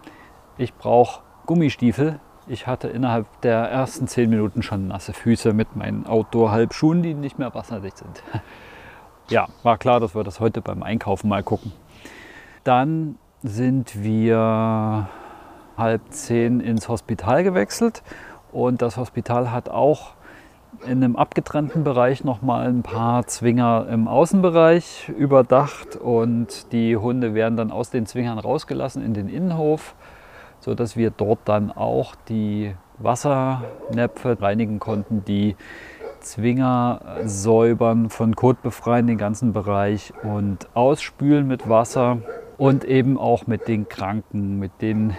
ich 0.59 0.75
brauche 0.75 1.23
Gummistiefel. 1.47 2.19
Ich 2.45 2.67
hatte 2.67 2.89
innerhalb 2.89 3.25
der 3.41 3.57
ersten 3.57 4.07
zehn 4.07 4.29
Minuten 4.29 4.61
schon 4.61 4.87
nasse 4.87 5.13
Füße 5.13 5.51
mit 5.53 5.75
meinen 5.75 6.05
Outdoor-Halbschuhen, 6.05 7.01
die 7.01 7.15
nicht 7.15 7.39
mehr 7.39 7.53
wasserdicht 7.55 7.97
sind. 7.97 8.23
Ja, 9.29 9.47
war 9.63 9.77
klar, 9.77 10.01
dass 10.01 10.13
wir 10.13 10.25
das 10.25 10.41
heute 10.41 10.61
beim 10.61 10.83
Einkaufen 10.83 11.29
mal 11.29 11.41
gucken. 11.41 11.71
Dann 12.65 13.17
sind 13.41 14.03
wir 14.03 15.07
halb 15.77 16.01
zehn 16.09 16.59
ins 16.59 16.89
Hospital 16.89 17.43
gewechselt 17.43 18.03
und 18.51 18.81
das 18.81 18.97
Hospital 18.97 19.51
hat 19.51 19.69
auch 19.69 20.15
in 20.83 21.03
einem 21.03 21.15
abgetrennten 21.15 21.83
Bereich 21.83 22.23
nochmal 22.23 22.67
ein 22.67 22.83
paar 22.83 23.27
Zwinger 23.27 23.87
im 23.89 24.07
Außenbereich 24.07 25.09
überdacht 25.17 25.95
und 25.95 26.71
die 26.71 26.97
Hunde 26.97 27.33
werden 27.33 27.57
dann 27.57 27.71
aus 27.71 27.89
den 27.89 28.05
Zwingern 28.05 28.39
rausgelassen 28.39 29.03
in 29.03 29.13
den 29.13 29.29
Innenhof, 29.29 29.95
sodass 30.59 30.95
wir 30.95 31.11
dort 31.11 31.39
dann 31.45 31.71
auch 31.71 32.15
die 32.29 32.73
Wassernäpfe 32.97 34.41
reinigen 34.41 34.79
konnten, 34.79 35.23
die 35.25 35.55
Zwinger 36.21 37.01
säubern, 37.25 38.09
von 38.09 38.35
Kot 38.35 38.61
befreien 38.61 39.07
den 39.07 39.17
ganzen 39.17 39.53
Bereich 39.53 40.13
und 40.23 40.67
ausspülen 40.75 41.47
mit 41.47 41.67
Wasser 41.67 42.19
und 42.57 42.85
eben 42.85 43.17
auch 43.17 43.47
mit 43.47 43.67
den 43.67 43.89
Kranken, 43.89 44.59
mit 44.59 44.81
den 44.81 45.15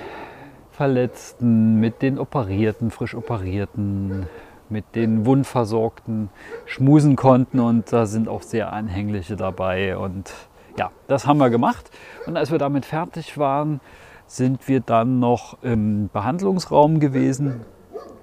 Verletzten, 0.71 1.80
mit 1.80 2.02
den 2.02 2.18
Operierten, 2.18 2.90
frisch 2.90 3.14
Operierten, 3.14 4.26
mit 4.73 4.97
den 4.97 5.26
Wundversorgten 5.26 6.31
schmusen 6.64 7.14
konnten 7.14 7.61
und 7.61 7.93
da 7.93 8.07
sind 8.07 8.29
auch 8.29 8.43
sehr 8.43 8.73
anhängliche 8.73 9.37
dabei. 9.37 9.97
Und 9.97 10.33
ja, 10.79 10.91
das 11.07 11.26
haben 11.26 11.38
wir 11.38 11.50
gemacht. 11.50 11.91
Und 12.26 12.37
als 12.37 12.50
wir 12.50 12.59
damit 12.59 12.87
fertig 12.87 13.38
waren, 13.38 13.81
sind 14.26 14.67
wir 14.67 14.81
dann 14.81 15.21
noch 15.21 15.62
im 15.62 16.09
Behandlungsraum 16.12 16.99
gewesen, 16.99 17.61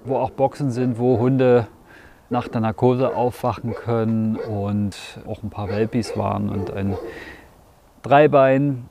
wo 0.04 0.16
auch 0.16 0.30
Boxen 0.30 0.72
sind, 0.72 0.98
wo 0.98 1.18
Hunde 1.18 1.68
nach 2.30 2.48
der 2.48 2.60
Narkose 2.60 3.14
aufwachen 3.14 3.74
können 3.74 4.36
und 4.36 5.20
auch 5.26 5.42
ein 5.42 5.50
paar 5.50 5.68
Welpis 5.68 6.16
waren 6.16 6.48
und 6.48 6.72
ein 6.72 6.96
Dreibein. 8.02 8.88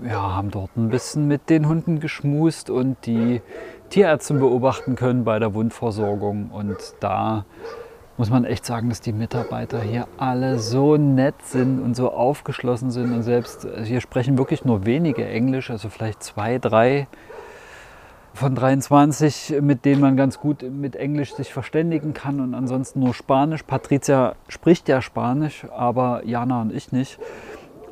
Wir 0.00 0.20
haben 0.20 0.50
dort 0.50 0.76
ein 0.76 0.88
bisschen 0.88 1.28
mit 1.28 1.50
den 1.50 1.68
Hunden 1.68 2.00
geschmust 2.00 2.70
und 2.70 2.96
die 3.06 3.40
Tierärztin 3.90 4.38
beobachten 4.38 4.94
können 4.96 5.24
bei 5.24 5.38
der 5.38 5.52
Wundversorgung. 5.52 6.50
Und 6.50 6.76
da 7.00 7.44
muss 8.16 8.30
man 8.30 8.44
echt 8.44 8.64
sagen, 8.64 8.88
dass 8.88 9.00
die 9.00 9.12
Mitarbeiter 9.12 9.80
hier 9.80 10.06
alle 10.16 10.58
so 10.58 10.96
nett 10.96 11.42
sind 11.42 11.80
und 11.80 11.94
so 11.94 12.12
aufgeschlossen 12.12 12.90
sind. 12.90 13.12
Und 13.12 13.22
selbst 13.22 13.66
also 13.66 13.82
hier 13.82 14.00
sprechen 14.00 14.38
wirklich 14.38 14.64
nur 14.64 14.86
wenige 14.86 15.26
Englisch, 15.26 15.70
also 15.70 15.88
vielleicht 15.88 16.22
zwei, 16.22 16.58
drei 16.58 17.08
von 18.32 18.54
23, 18.54 19.56
mit 19.60 19.84
denen 19.84 20.00
man 20.00 20.16
ganz 20.16 20.38
gut 20.38 20.62
mit 20.62 20.96
Englisch 20.96 21.34
sich 21.34 21.52
verständigen 21.52 22.14
kann 22.14 22.40
und 22.40 22.54
ansonsten 22.54 23.00
nur 23.00 23.14
Spanisch. 23.14 23.64
Patricia 23.64 24.34
spricht 24.48 24.88
ja 24.88 25.02
Spanisch, 25.02 25.66
aber 25.76 26.22
Jana 26.24 26.62
und 26.62 26.72
ich 26.72 26.92
nicht. 26.92 27.18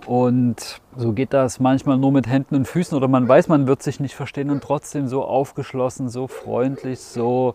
Und 0.08 0.80
so 0.96 1.12
geht 1.12 1.34
das 1.34 1.60
manchmal 1.60 1.98
nur 1.98 2.12
mit 2.12 2.26
Händen 2.26 2.54
und 2.54 2.66
Füßen 2.66 2.96
oder 2.96 3.08
man 3.08 3.28
weiß, 3.28 3.48
man 3.48 3.66
wird 3.66 3.82
sich 3.82 4.00
nicht 4.00 4.14
verstehen 4.14 4.48
und 4.48 4.62
trotzdem 4.62 5.06
so 5.06 5.22
aufgeschlossen, 5.22 6.08
so 6.08 6.28
freundlich, 6.28 7.00
so 7.00 7.52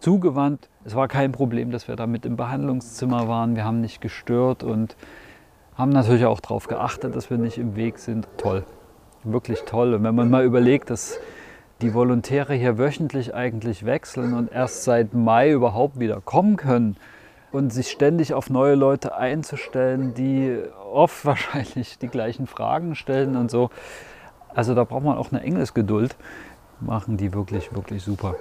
zugewandt. 0.00 0.68
Es 0.84 0.96
war 0.96 1.06
kein 1.06 1.30
Problem, 1.30 1.70
dass 1.70 1.86
wir 1.86 1.94
da 1.94 2.08
mit 2.08 2.26
im 2.26 2.34
Behandlungszimmer 2.34 3.28
waren. 3.28 3.54
Wir 3.54 3.64
haben 3.64 3.80
nicht 3.80 4.00
gestört 4.00 4.64
und 4.64 4.96
haben 5.76 5.90
natürlich 5.90 6.26
auch 6.26 6.40
darauf 6.40 6.66
geachtet, 6.66 7.14
dass 7.14 7.30
wir 7.30 7.38
nicht 7.38 7.58
im 7.58 7.76
Weg 7.76 8.00
sind. 8.00 8.26
Toll, 8.38 8.64
wirklich 9.22 9.60
toll. 9.62 9.94
Und 9.94 10.02
wenn 10.02 10.16
man 10.16 10.28
mal 10.30 10.44
überlegt, 10.44 10.90
dass 10.90 11.20
die 11.80 11.94
Volontäre 11.94 12.54
hier 12.54 12.76
wöchentlich 12.76 13.36
eigentlich 13.36 13.86
wechseln 13.86 14.34
und 14.34 14.50
erst 14.50 14.82
seit 14.82 15.14
Mai 15.14 15.52
überhaupt 15.52 16.00
wieder 16.00 16.20
kommen 16.22 16.56
können 16.56 16.96
und 17.52 17.72
sich 17.72 17.90
ständig 17.90 18.34
auf 18.34 18.50
neue 18.50 18.74
Leute 18.74 19.16
einzustellen, 19.16 20.14
die 20.14 20.58
oft 20.92 21.24
wahrscheinlich 21.24 21.98
die 21.98 22.08
gleichen 22.08 22.46
Fragen 22.46 22.94
stellen 22.94 23.36
und 23.36 23.50
so. 23.50 23.70
Also 24.54 24.74
da 24.74 24.84
braucht 24.84 25.04
man 25.04 25.16
auch 25.16 25.32
eine 25.32 25.42
Engelsgeduld. 25.42 26.16
Machen 26.80 27.16
die 27.16 27.34
wirklich, 27.34 27.74
wirklich 27.74 28.02
super. 28.02 28.36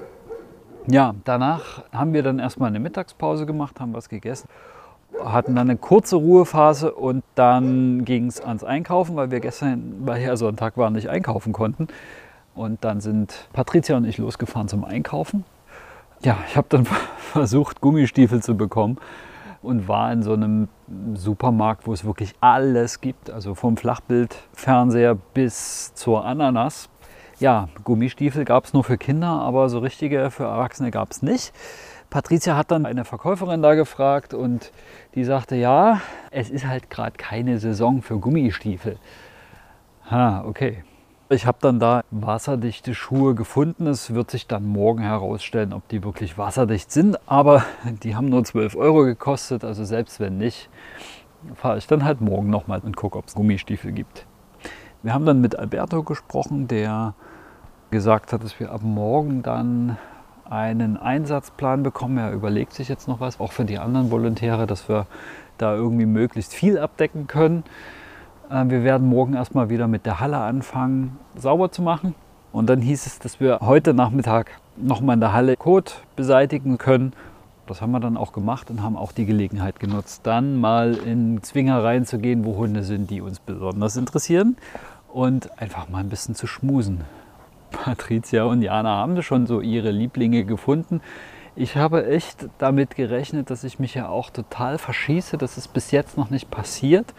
Ja, 0.88 1.16
danach 1.26 1.84
haben 1.92 2.14
wir 2.14 2.24
dann 2.24 2.40
erstmal 2.40 2.70
eine 2.70 2.80
Mittagspause 2.80 3.46
gemacht, 3.46 3.80
haben 3.80 3.94
was 3.94 4.08
gegessen, 4.08 4.48
hatten 5.22 5.56
dann 5.56 5.70
eine 5.70 5.78
kurze 5.78 6.16
Ruhephase 6.16 6.94
und 6.94 7.24
dann 7.36 8.06
ging 8.06 8.28
es 8.28 8.40
ans 8.40 8.64
Einkaufen, 8.64 9.16
weil 9.16 9.32
wir 9.32 9.42
gestern, 9.42 10.02
weil 10.06 10.22
ja 10.22 10.38
Sonntag 10.38 10.78
war, 10.78 10.90
nicht 10.90 11.10
einkaufen 11.10 11.52
konnten. 11.52 11.88
Und 12.56 12.84
dann 12.84 13.02
sind 13.02 13.50
Patricia 13.54 13.98
und 13.98 14.06
ich 14.06 14.18
losgefahren 14.18 14.68
zum 14.68 14.86
Einkaufen. 14.86 15.44
Ja, 16.24 16.38
ich 16.48 16.58
habe 16.58 16.68
dann 16.70 16.86
versucht, 17.18 17.82
Gummistiefel 17.82 18.42
zu 18.42 18.56
bekommen 18.58 18.98
und 19.62 19.88
war 19.88 20.12
in 20.12 20.24
so 20.24 20.34
einem 20.34 20.68
Supermarkt, 21.14 21.88
wo 21.88 21.94
es 21.94 22.06
wirklich 22.06 22.34
alles 22.42 23.02
gibt, 23.02 23.30
also 23.30 23.54
vom 23.54 23.78
Flachbildfernseher 23.78 25.16
bis 25.16 25.94
zur 25.94 26.26
Ananas. 26.26 26.90
Ja, 27.40 27.70
Gummistiefel 27.84 28.46
gab 28.46 28.66
es 28.66 28.74
nur 28.74 28.84
für 28.84 28.98
Kinder, 28.98 29.28
aber 29.28 29.70
so 29.70 29.80
richtige 29.80 30.32
für 30.32 30.46
Erwachsene 30.46 30.90
gab 30.90 31.12
es 31.12 31.22
nicht. 31.22 31.54
Patricia 32.10 32.56
hat 32.56 32.72
dann 32.72 32.86
eine 32.86 33.04
Verkäuferin 33.06 33.62
da 33.62 33.76
gefragt 33.76 34.34
und 34.34 34.72
die 35.14 35.24
sagte, 35.24 35.56
ja, 35.56 36.02
es 36.32 36.50
ist 36.50 36.66
halt 36.66 36.90
gerade 36.90 37.18
keine 37.18 37.60
Saison 37.60 38.02
für 38.02 38.18
Gummistiefel. 38.18 38.98
Ha, 40.10 40.46
okay. 40.48 40.84
Ich 41.30 41.46
habe 41.46 41.58
dann 41.60 41.78
da 41.78 42.04
wasserdichte 42.10 42.96
Schuhe 42.96 43.36
gefunden. 43.36 43.88
Es 43.88 44.14
wird 44.14 44.32
sich 44.32 44.48
dann 44.48 44.66
morgen 44.66 45.02
herausstellen, 45.02 45.74
ob 45.74 45.86
die 45.90 46.02
wirklich 46.02 46.38
wasserdicht 46.38 46.90
sind. 46.90 47.20
Aber 47.30 47.66
die 48.04 48.16
haben 48.16 48.30
nur 48.30 48.46
12 48.46 48.78
Euro 48.78 49.04
gekostet. 49.04 49.66
Also 49.66 49.84
selbst 49.84 50.22
wenn 50.22 50.38
nicht, 50.38 50.70
fahre 51.56 51.80
ich 51.80 51.88
dann 51.88 52.06
halt 52.06 52.22
morgen 52.22 52.50
nochmal 52.50 52.80
und 52.80 52.96
gucke, 52.96 53.18
ob 53.18 53.28
es 53.28 53.36
Gummistiefel 53.36 53.92
gibt. 53.92 54.26
Wir 55.04 55.14
haben 55.14 55.26
dann 55.26 55.42
mit 55.42 55.60
Alberto 55.60 56.02
gesprochen, 56.02 56.70
der 56.70 57.14
gesagt 57.92 58.32
hat, 58.32 58.42
dass 58.42 58.58
wir 58.62 58.72
ab 58.72 58.82
morgen 58.84 59.44
dann 59.44 59.98
einen 60.50 60.96
Einsatzplan 60.96 61.84
bekommen. 61.84 62.18
Er 62.20 62.32
überlegt 62.32 62.72
sich 62.72 62.88
jetzt 62.88 63.10
noch 63.10 63.20
was, 63.20 63.42
auch 63.42 63.52
für 63.52 63.66
die 63.66 63.80
anderen 63.80 64.12
Volontäre, 64.12 64.66
dass 64.66 64.88
wir 64.88 65.08
da 65.58 65.76
irgendwie 65.76 66.06
möglichst 66.06 66.54
viel 66.54 66.80
abdecken 66.80 67.28
können. 67.28 67.66
Äh, 68.50 68.66
wir 68.70 68.84
werden 68.84 69.08
morgen 69.08 69.34
erstmal 69.34 69.70
wieder 69.70 69.88
mit 69.88 70.06
der 70.06 70.20
Halle 70.20 70.38
anfangen, 70.38 71.18
sauber 71.36 71.72
zu 71.72 71.82
machen. 71.82 72.16
Und 72.52 72.70
dann 72.70 72.82
hieß 72.82 73.06
es, 73.06 73.20
dass 73.20 73.40
wir 73.40 73.60
heute 73.62 73.94
Nachmittag 73.94 74.52
nochmal 74.78 75.16
in 75.16 75.20
der 75.20 75.34
Halle 75.34 75.58
Kot 75.58 76.04
beseitigen 76.16 76.78
können. 76.78 77.14
Das 77.68 77.82
haben 77.82 77.92
wir 77.92 78.00
dann 78.00 78.16
auch 78.16 78.32
gemacht 78.32 78.70
und 78.70 78.82
haben 78.82 78.96
auch 78.96 79.12
die 79.12 79.26
Gelegenheit 79.26 79.80
genutzt, 79.80 80.22
dann 80.24 80.56
mal 80.56 80.94
in 80.94 81.44
Zwinger 81.44 81.84
reinzugehen, 81.84 82.46
wo 82.46 82.56
Hunde 82.56 82.84
sind, 82.84 83.10
die 83.10 83.20
uns 83.20 83.40
besonders 83.40 83.98
interessieren. 83.98 84.56
Und 85.12 85.60
einfach 85.60 85.90
mal 85.90 86.00
ein 86.00 86.10
bisschen 86.10 86.36
zu 86.36 86.48
schmusen. 86.48 87.02
Patricia 87.72 88.44
und 88.44 88.62
Jana 88.62 88.96
haben 88.96 89.22
schon 89.22 89.48
so 89.48 89.60
ihre 89.60 89.92
Lieblinge 89.92 90.46
gefunden. 90.46 91.02
Ich 91.56 91.76
habe 91.76 92.08
echt 92.08 92.48
damit 92.60 92.96
gerechnet, 92.96 93.50
dass 93.50 93.64
ich 93.64 93.80
mich 93.80 93.96
ja 93.96 94.08
auch 94.08 94.30
total 94.30 94.78
verschieße. 94.78 95.38
Das 95.38 95.58
ist 95.58 95.74
bis 95.74 95.92
jetzt 95.92 96.18
noch 96.18 96.30
nicht 96.30 96.50
passiert 96.50 97.14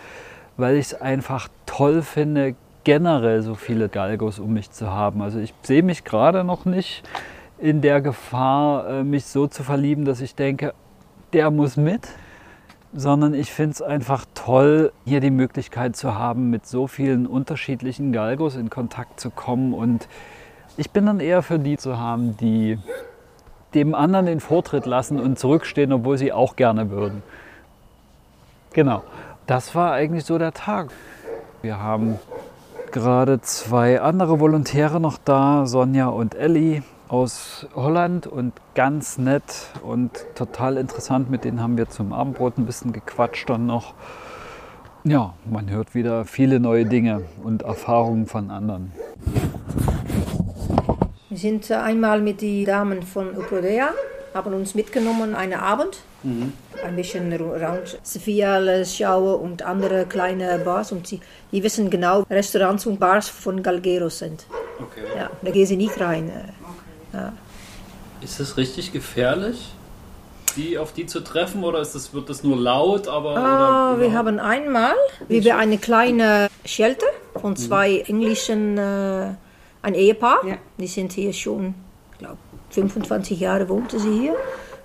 weil 0.59 0.77
ich 0.77 0.87
es 0.87 1.01
einfach 1.01 1.49
toll 1.65 2.03
finde, 2.03 2.55
generell 2.85 3.43
so 3.43 3.55
viele 3.55 3.89
Galgos 3.89 4.39
um 4.39 4.53
mich 4.53 4.71
zu 4.71 4.91
haben. 4.91 5.23
Also 5.23 5.39
ich 5.39 5.55
sehe 5.63 5.83
mich 5.83 6.05
gerade 6.05 6.45
noch 6.45 6.65
nicht 6.65 7.09
in 7.59 7.81
der 7.81 8.01
Gefahr, 8.01 8.89
äh, 8.89 9.05
mich 9.05 9.25
so 9.25 9.47
zu 9.47 9.63
verlieben, 9.63 10.05
dass 10.05 10.21
ich 10.21 10.35
denke, 10.35 10.75
der 11.33 11.51
muss 11.51 11.77
mit, 11.77 12.09
sondern 12.93 13.35
ich 13.35 13.53
finde 13.53 13.73
es 13.75 13.83
einfach 13.83 14.25
toll, 14.35 14.93
hier 15.05 15.21
die 15.21 15.31
Möglichkeit 15.31 15.95
zu 15.97 16.15
haben, 16.17 16.51
mit 16.51 16.67
so 16.67 16.87
vielen 16.87 17.27
unterschiedlichen 17.27 18.13
Galgos 18.13 18.57
in 18.57 18.69
Kontakt 18.69 19.21
zu 19.21 19.31
kommen. 19.31 19.75
Und 19.75 20.09
ich 20.77 20.91
bin 20.91 21.07
dann 21.07 21.21
eher 21.21 21.43
für 21.43 21.59
die 21.59 21.77
zu 21.77 21.99
haben, 21.99 22.37
die 22.39 22.79
dem 23.75 23.95
anderen 23.95 24.27
den 24.27 24.41
Vortritt 24.41 24.87
lassen 24.87 25.21
und 25.21 25.39
zurückstehen, 25.39 25.93
obwohl 25.93 26.19
sie 26.19 26.33
auch 26.33 26.57
gerne 26.57 26.91
würden. 26.91 27.23
Genau 28.73 29.03
das 29.49 29.75
war 29.75 29.93
eigentlich 29.93 30.25
so 30.27 30.39
der 30.39 30.53
Tag. 30.53 30.91
Wir 31.63 31.81
haben 31.81 32.19
gerade 32.93 33.41
zwei 33.41 34.01
andere 34.01 34.39
Volontäre 34.41 35.01
noch 35.01 35.19
da, 35.25 35.67
Sonja 35.67 36.09
und 36.09 36.35
Ellie 36.35 36.83
aus 37.09 37.67
Holland 37.75 38.27
und 38.27 38.53
ganz 38.75 39.17
nett 39.17 39.69
und 39.83 40.11
total 40.35 40.77
interessant. 40.77 41.31
Mit 41.31 41.45
denen 41.45 41.63
haben 41.63 41.79
wir 41.79 41.89
zum 41.89 42.13
Abendbrot 42.13 42.59
ein 42.59 42.67
bisschen 42.67 42.93
gequatscht 42.93 43.49
dann 43.49 43.65
noch. 43.65 43.95
Ja, 45.05 45.33
man 45.47 45.71
hört 45.71 45.95
wieder 45.95 46.27
viele 46.27 46.61
neue 46.61 46.85
Dinge 46.85 47.23
und 47.43 47.63
Erfahrungen 47.63 48.27
von 48.27 48.51
anderen. 48.51 48.93
Wir 51.31 51.39
sind 51.39 51.71
einmal 51.71 52.21
mit 52.21 52.43
den 52.43 52.67
Damen 52.67 53.03
von 53.03 53.35
Uprodea, 53.35 53.89
haben 54.35 54.53
uns 54.53 54.75
mitgenommen 54.75 55.35
einen 55.35 55.55
Abend 55.55 56.03
Mhm. 56.23 56.53
Ein 56.85 56.97
bisschen 56.97 57.33
Round 57.33 57.99
Sevilla 58.03 58.85
schauen 58.85 59.41
und 59.41 59.63
andere 59.63 60.07
kleine 60.07 60.59
Bars. 60.59 60.93
Und 60.93 61.07
sie, 61.07 61.21
die 61.53 61.63
wissen 61.63 61.91
genau, 61.91 62.23
Restaurants 62.31 62.87
und 62.87 62.99
Bars 62.99 63.29
von 63.29 63.63
Galgeros 63.63 64.19
sind. 64.19 64.47
Okay. 64.81 65.05
Ja, 65.17 65.31
da 65.43 65.51
gehen 65.51 65.67
sie 65.67 65.77
nicht 65.77 66.01
rein. 66.01 66.31
Okay. 66.31 67.19
Ja. 67.19 67.33
Ist 68.21 68.41
es 68.41 68.57
richtig 68.57 68.93
gefährlich? 68.93 69.73
Die 70.57 70.77
auf 70.77 70.93
die 70.93 71.07
zu 71.07 71.21
treffen 71.21 71.63
oder 71.63 71.81
ist 71.81 71.95
das, 71.95 72.13
wird 72.15 72.29
das 72.29 72.43
nur 72.43 72.57
laut? 72.57 73.07
Aber, 73.07 73.37
ah, 73.37 73.97
wir 73.99 74.13
haben 74.13 74.41
einmal, 74.41 74.95
wie 75.29 75.45
wir 75.45 75.57
eine 75.57 75.79
kleine 75.79 76.49
Shelter 76.65 77.07
von 77.41 77.51
mhm. 77.51 77.57
zwei 77.57 77.91
mhm. 77.91 78.15
englischen, 78.15 78.79
äh, 78.79 79.35
ein 79.83 79.95
Ehepaar, 79.95 80.45
ja. 80.45 80.57
die 80.79 80.89
sind 80.89 81.13
hier 81.13 81.33
schon, 81.33 81.75
ich 82.13 82.19
glaube, 82.19 82.39
25 82.71 83.39
Jahre 83.39 83.69
wohnten 83.69 83.99
sie 84.01 84.19
hier. 84.19 84.37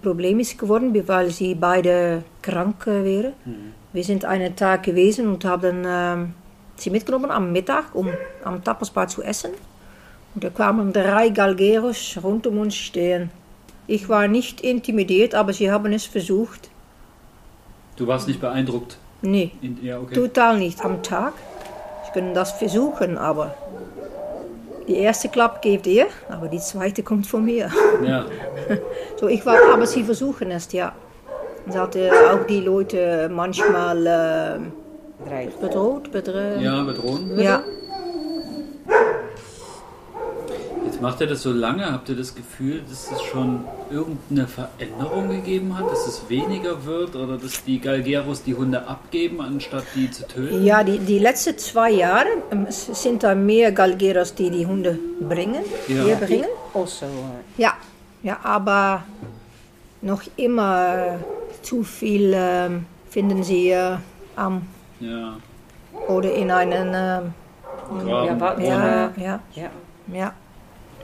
Problem 0.03 0.39
ist 0.39 0.59
geworden, 0.59 0.93
weil 1.07 1.31
sie 1.31 1.55
beide 1.55 2.23
krank 2.41 2.85
wären. 2.85 3.33
Mhm. 3.45 3.73
Wir 3.93 4.03
sind 4.03 4.25
einen 4.25 4.55
Tag 4.55 4.83
gewesen 4.83 5.27
und 5.27 5.45
haben 5.45 5.85
äh, 5.85 6.27
sie 6.75 6.89
mitgenommen 6.89 7.31
am 7.31 7.51
Mittag, 7.51 7.95
um 7.95 8.09
am 8.43 8.63
Tapasbar 8.63 9.07
zu 9.07 9.23
essen. 9.23 9.51
Und 10.35 10.43
da 10.43 10.49
kamen 10.49 10.93
drei 10.93 11.29
Galgeros 11.29 12.19
rund 12.23 12.45
um 12.47 12.59
uns 12.59 12.75
stehen. 12.75 13.29
Ich 13.87 14.09
war 14.09 14.27
nicht 14.27 14.61
intimidiert, 14.61 15.35
aber 15.35 15.53
sie 15.53 15.71
haben 15.71 15.91
es 15.93 16.05
versucht. 16.05 16.69
Du 17.95 18.07
warst 18.07 18.27
nicht 18.27 18.41
beeindruckt? 18.41 18.97
Nee, 19.21 19.51
In, 19.61 19.83
ja, 19.83 19.99
okay. 19.99 20.15
total 20.15 20.57
nicht. 20.57 20.83
Am 20.83 21.03
Tag. 21.03 21.33
Sie 22.05 22.11
können 22.11 22.33
das 22.33 22.51
versuchen, 22.53 23.17
aber 23.17 23.55
die 24.88 24.98
erste 24.98 25.30
Klapp 25.30 25.62
gebt 25.62 25.88
ihr, 25.88 26.08
aber 26.30 26.48
die 26.48 26.60
zweite 26.60 27.04
kommt 27.04 27.28
von 27.28 27.46
mir. 27.46 27.69
Ja. 28.06 28.26
So, 29.19 29.28
ich 29.28 29.46
war, 29.46 29.58
aber 29.74 29.86
sie 29.86 30.04
versuchen 30.04 30.52
es, 30.52 30.72
ja. 30.74 30.93
Sie 31.69 31.78
hatten 31.78 32.10
auch 32.32 32.46
die 32.46 32.60
Leute 32.60 33.30
manchmal 33.32 34.06
äh, 34.06 35.48
bedroht, 35.62 36.12
bedroht. 36.12 36.60
Ja, 36.60 36.84
bedrohen. 36.84 37.39
Ja. 37.39 37.63
Macht 41.03 41.19
ihr 41.21 41.27
das 41.27 41.41
so 41.43 41.51
lange? 41.51 41.85
Habt 41.91 42.07
ihr 42.09 42.15
das 42.15 42.33
Gefühl, 42.33 42.81
dass 42.89 43.11
es 43.11 43.21
schon 43.21 43.65
irgendeine 43.91 44.47
Veränderung 44.47 45.29
gegeben 45.29 45.77
hat? 45.77 45.91
Dass 45.91 46.07
es 46.07 46.17
weniger 46.29 46.85
wird 46.85 47.15
oder 47.15 47.37
dass 47.37 47.63
die 47.65 47.79
Galgeros 47.79 48.41
die 48.43 48.55
Hunde 48.55 48.87
abgeben, 48.87 49.41
anstatt 49.41 49.83
die 49.95 50.09
zu 50.09 50.25
töten? 50.25 50.63
Ja, 50.63 50.81
die, 50.83 50.97
die 50.99 51.19
letzten 51.19 51.57
zwei 51.57 51.91
Jahre 51.91 52.29
ähm, 52.51 52.67
sind 52.69 53.21
da 53.23 53.35
mehr 53.35 53.73
Galgeros, 53.73 54.33
die 54.33 54.49
die 54.49 54.65
Hunde 54.65 54.97
bringen, 55.19 55.63
Ja. 55.89 56.03
hier 56.05 56.15
bringen. 56.15 56.51
Also, 56.73 57.05
uh, 57.05 57.39
Ja, 57.57 57.73
ja, 58.23 58.37
aber 58.41 59.03
noch 60.01 60.21
immer 60.37 60.95
äh, 60.95 61.17
zu 61.61 61.83
viel 61.83 62.31
ähm, 62.33 62.85
finden 63.09 63.43
sie 63.43 63.71
äh, 63.71 63.97
am 64.37 64.61
Ja. 65.01 65.35
oder 66.07 66.31
in 66.33 66.49
einen 66.49 66.87
ähm, 66.93 68.07
ja, 68.07 68.33
Graben. 68.35 68.63
ja, 68.63 69.11
ja, 69.17 69.39
ja, 69.53 69.69
ja. 70.13 70.33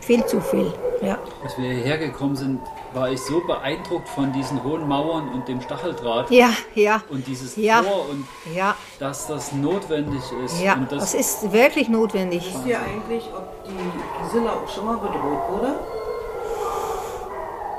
Viel 0.01 0.25
zu 0.25 0.41
viel. 0.41 0.73
Ja, 1.01 1.17
Als 1.43 1.57
wir 1.57 1.71
hierher 1.71 1.97
gekommen 1.97 2.35
sind, 2.35 2.59
war 2.93 3.09
ich 3.09 3.21
so 3.21 3.39
beeindruckt 3.47 4.09
von 4.09 4.33
diesen 4.33 4.62
hohen 4.65 4.85
Mauern 4.88 5.29
und 5.29 5.47
dem 5.47 5.62
Stacheldraht 5.62 6.29
ja, 6.29 6.49
ja, 6.75 7.01
und 7.09 7.25
dieses 7.25 7.55
Ja. 7.55 7.81
Tor 7.81 8.09
und 8.09 8.25
ja, 8.53 8.75
dass 8.99 9.27
das 9.27 9.53
notwendig 9.53 10.21
ist. 10.43 10.62
ja. 10.62 10.73
und 10.73 10.91
Das 10.91 11.13
ist 11.13 11.51
wirklich 11.53 11.88
notwendig. 11.88 12.43
Wisst 12.53 12.65
ihr 12.65 12.79
eigentlich, 12.81 13.23
ob 13.33 13.63
die 13.63 14.23
Gisela 14.23 14.51
auch 14.53 14.67
schon 14.67 14.85
mal 14.88 14.97
bedroht 14.97 15.49
wurde? 15.51 15.79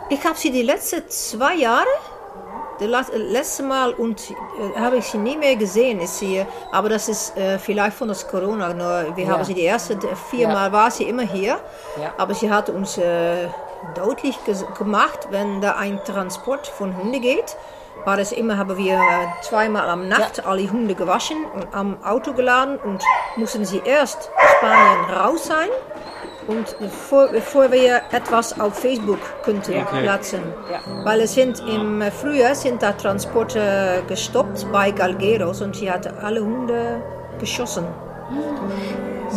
Ich 0.09 0.25
habe 0.25 0.37
sie 0.37 0.51
die 0.51 0.63
letzten 0.63 1.09
zwei 1.09 1.55
Jahre, 1.55 1.87
das 2.81 3.09
la- 3.09 3.17
letzte 3.17 3.63
Mal 3.63 3.93
und 3.93 4.31
äh, 4.31 4.79
habe 4.79 4.97
ich 4.99 5.07
sie 5.07 5.19
nie 5.19 5.37
mehr 5.37 5.57
gesehen. 5.57 6.01
Ist 6.01 6.19
sie, 6.19 6.45
aber 6.73 6.89
das 6.89 7.09
ist 7.09 7.37
äh, 7.37 7.59
vielleicht 7.59 7.97
von 7.97 8.09
das 8.09 8.27
Corona. 8.29 8.73
Nur 8.75 9.17
wir 9.17 9.25
Ja. 9.25 9.33
haben 9.33 9.45
sie 9.45 9.55
die 9.55 9.67
ersten 9.67 10.01
vier 10.31 10.49
Ja. 10.49 10.53
Mal 10.53 10.73
war 10.73 10.91
sie 10.91 11.05
immer 11.05 11.23
hier. 11.23 11.59
Ja. 12.01 12.13
Aber 12.19 12.35
sie 12.35 12.51
hat 12.51 12.69
uns 12.71 12.99
äh, 12.99 13.49
deutlich 13.95 14.39
gemacht, 14.79 15.29
wenn 15.31 15.61
da 15.61 15.73
ein 15.77 16.01
Transport 16.05 16.67
von 16.67 16.97
Hunden 16.97 17.21
geht. 17.21 17.57
War 18.07 18.17
das 18.17 18.33
immer, 18.33 18.57
haben 18.57 18.79
wir 18.79 18.95
äh, 18.95 19.43
zweimal 19.43 19.89
am 19.91 20.09
Nacht 20.09 20.47
alle 20.47 20.71
Hunde 20.71 20.95
gewaschen 20.95 21.45
und 21.55 21.67
am 21.75 22.03
Auto 22.03 22.33
geladen 22.33 22.79
und 22.79 23.03
mussten 23.37 23.67
sie 23.67 23.83
erst 23.85 24.31
Spanien 24.57 25.05
raus 25.15 25.45
sein. 25.47 25.69
Und 26.51 26.67
bevor, 26.81 27.29
bevor 27.29 27.71
wir 27.71 28.01
etwas 28.11 28.59
auf 28.61 28.75
Facebook 28.87 29.19
könnten 29.45 29.73
Okay. 29.83 30.03
platzen. 30.03 30.41
Ja. 30.73 30.81
Weil 31.05 31.21
es 31.21 31.35
sind 31.35 31.61
im 31.61 32.03
äh, 32.03 32.11
Frühjahr 32.11 32.55
sind 32.55 32.83
da 32.83 32.93
Transporte 32.93 34.03
gestoppt 34.09 34.67
bei 34.73 34.91
Galgeros 34.91 35.61
und 35.63 35.77
sie 35.77 35.89
hat 35.91 36.05
alle 36.23 36.41
Hunde 36.41 37.01
geschossen. 37.39 37.85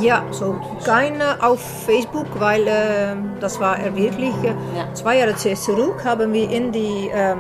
Ja, 0.02 0.23
so 0.32 0.56
keine 0.86 1.38
auf 1.41 1.60
Facebook, 1.86 2.26
weil 2.39 2.67
äh, 2.67 3.15
das 3.39 3.60
war 3.60 3.78
wirklich. 3.95 4.34
Äh, 4.43 4.47
Ja. 4.78 4.93
Zwei 4.93 5.17
Jahre 5.19 5.36
zurück 5.36 6.04
haben 6.04 6.34
wir 6.34 6.49
in 6.49 6.71
die, 6.71 7.12
ähm, 7.13 7.38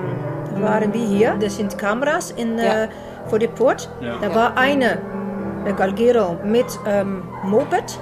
waren 0.61 0.93
wir 0.93 1.05
hier, 1.05 1.35
das 1.39 1.55
sind 1.57 1.77
Kameras 1.77 2.31
in, 2.31 2.59
äh, 2.59 2.65
Ja. 2.83 2.89
vor 3.27 3.39
der 3.39 3.47
Port. 3.49 3.89
Ja. 4.01 4.17
Da 4.21 4.33
war 4.35 4.55
eine 4.57 4.99
äh, 5.65 5.73
Galgero 5.73 6.37
mit 6.43 6.65
ähm, 6.85 7.23
Moped, 7.43 7.99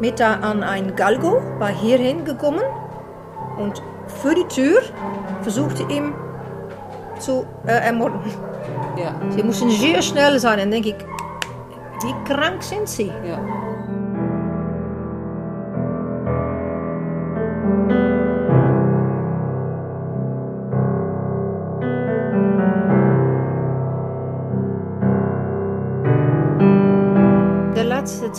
mit 0.00 0.20
an 0.20 0.62
ein 0.62 0.96
Galgo, 0.96 1.42
war 1.58 1.68
hierhin 1.68 2.24
gekommen 2.24 2.62
und 3.58 3.82
für 4.22 4.34
die 4.34 4.44
Tür 4.44 4.80
versuchte 5.42 5.82
ihm 5.84 6.14
zu 7.18 7.46
äh, 7.66 7.72
ermorden. 7.86 8.20
Ja, 8.96 9.14
Sie 9.30 9.42
mussten 9.42 9.70
sehr 9.70 10.02
schnell 10.02 10.38
sein. 10.38 10.58
Dann 10.58 10.70
denke 10.70 10.90
ich, 10.90 10.96
wie 12.02 12.32
krank 12.32 12.62
sind 12.62 12.88
sie? 12.88 13.12
ja. 13.26 13.38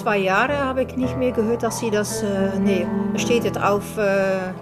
Zwei 0.01 0.17
Jahre 0.17 0.57
habe 0.57 0.83
ich 0.83 0.95
nicht 0.97 1.17
mehr 1.17 1.31
gehört, 1.31 1.63
dass 1.63 1.79
sie 1.79 1.91
das. 1.91 2.23
Äh, 2.23 2.59
nee, 2.59 2.85
es 3.13 3.21
steht 3.21 3.43
jetzt 3.43 3.61
auf. 3.61 3.97
Äh, 3.97 4.53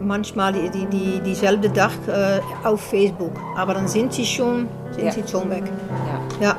manchmal 0.00 0.52
die, 0.52 0.68
die, 0.68 0.86
die, 0.86 1.20
dieselbe 1.20 1.72
Tag 1.72 1.92
äh, 2.08 2.40
auf 2.66 2.80
Facebook. 2.80 3.30
Aber 3.56 3.74
dann 3.74 3.86
sind 3.86 4.12
sie 4.12 4.24
schon, 4.26 4.68
sind 4.90 5.04
Ja. 5.06 5.12
sie 5.12 5.22
schon 5.28 5.48
weg. 5.50 5.62
ja. 6.40 6.46
Ja. 6.48 6.56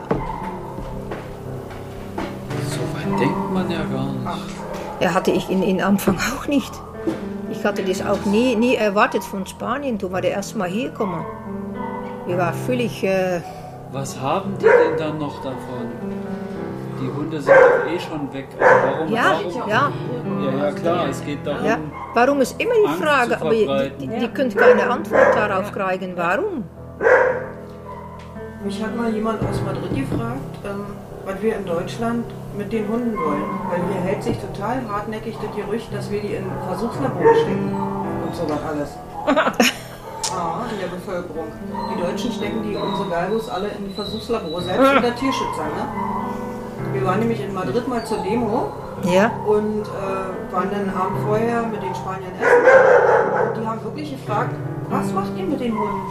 so 2.69 2.79
weit 2.95 3.19
denkt 3.19 3.53
man 3.53 3.69
ja 3.69 3.79
gar 3.83 4.05
nicht. 4.13 4.55
Ja, 5.01 5.13
hatte 5.13 5.31
ich 5.31 5.49
in, 5.49 5.61
in 5.61 5.81
Anfang 5.81 6.17
auch 6.37 6.47
nicht. 6.47 6.71
Ich 7.51 7.65
hatte 7.65 7.83
das 7.83 8.01
auch 8.05 8.23
nie, 8.25 8.55
nie 8.55 8.75
erwartet 8.75 9.23
von 9.23 9.45
Spanien, 9.45 9.99
toen 9.99 10.11
wir 10.13 10.21
das 10.21 10.31
erste 10.31 10.57
Mal 10.57 10.69
hier 10.69 10.89
kommen. 10.91 11.23
Wir 12.25 12.37
waren 12.37 12.53
völlig. 12.65 13.03
Äh, 13.03 13.41
Was 13.91 14.17
haben 14.19 14.53
die 14.57 14.63
denn 14.65 14.97
dann 14.97 15.17
noch 15.19 15.35
davon? 15.43 15.91
Die 17.03 17.11
Hunde 17.11 17.41
sind 17.41 17.53
doch 17.53 17.91
eh 17.91 17.99
schon 17.99 18.33
weg. 18.33 18.47
Also 18.59 18.87
warum, 18.87 19.13
ja, 19.13 19.39
warum? 19.43 19.69
ja, 19.69 19.91
ja, 20.41 20.65
ja, 20.65 20.71
klar, 20.71 21.07
es 21.09 21.23
geht 21.25 21.45
darum. 21.45 21.65
ja. 21.65 21.77
Warum 22.13 22.41
ist 22.41 22.61
immer 22.61 22.75
die 22.75 22.87
Angst 22.87 23.03
Frage, 23.03 23.41
aber 23.41 23.49
die, 23.49 23.91
die, 23.99 24.07
die 24.07 24.27
könnt 24.29 24.55
keine 24.55 24.89
Antwort 24.89 25.35
darauf 25.35 25.71
kriegen. 25.71 26.13
Warum? 26.15 26.63
Mich 28.63 28.81
hat 28.81 28.95
mal 28.95 29.09
jemand 29.13 29.41
aus 29.41 29.61
Madrid 29.65 29.93
gefragt, 29.93 30.39
ähm, 30.63 30.85
was 31.25 31.41
wir 31.41 31.57
in 31.57 31.65
Deutschland 31.65 32.25
mit 32.57 32.71
den 32.71 32.87
Hunden 32.87 33.17
wollen. 33.17 33.43
Weil 33.69 33.81
hier 33.91 34.01
hält 34.01 34.23
sich 34.23 34.37
total 34.37 34.81
hartnäckig 34.89 35.35
das 35.41 35.55
Gerücht, 35.55 35.93
dass 35.93 36.09
wir 36.09 36.21
die 36.21 36.35
in 36.35 36.45
Versuchslabore 36.69 37.35
stecken 37.35 37.75
und 38.25 38.35
sowas 38.35 38.59
alles. 38.65 38.97
Ah, 40.35 40.65
in 40.73 40.79
der 40.79 40.87
Bevölkerung. 40.87 41.45
Die 41.93 42.01
Deutschen 42.01 42.31
stecken 42.31 42.63
die 42.63 42.75
unsere 42.75 43.07
Galgos 43.07 43.49
alle 43.49 43.67
in 43.67 43.87
die 43.87 43.93
Versuchslabore, 43.93 44.63
selbst 44.63 44.79
unter 44.95 45.15
Tierschützern. 45.15 45.67
Ne? 45.67 45.85
Wir 46.93 47.03
waren 47.06 47.19
nämlich 47.19 47.43
in 47.43 47.53
Madrid 47.53 47.88
mal 47.88 48.06
zur 48.06 48.19
Demo 48.19 48.71
Ja. 49.03 49.32
und 49.47 49.82
äh, 49.82 50.53
waren 50.53 50.69
dann 50.69 50.89
Abend 50.95 51.19
vorher 51.25 51.63
mit 51.63 51.82
den 51.82 51.93
Spaniern 51.95 52.32
essen. 52.39 53.49
Und 53.49 53.58
die 53.62 53.67
haben 53.67 53.84
wirklich 53.84 54.12
gefragt, 54.12 54.56
was 54.89 55.12
macht 55.12 55.36
ihr 55.36 55.45
mit 55.45 55.60
den 55.60 55.73
Hunden? 55.77 56.01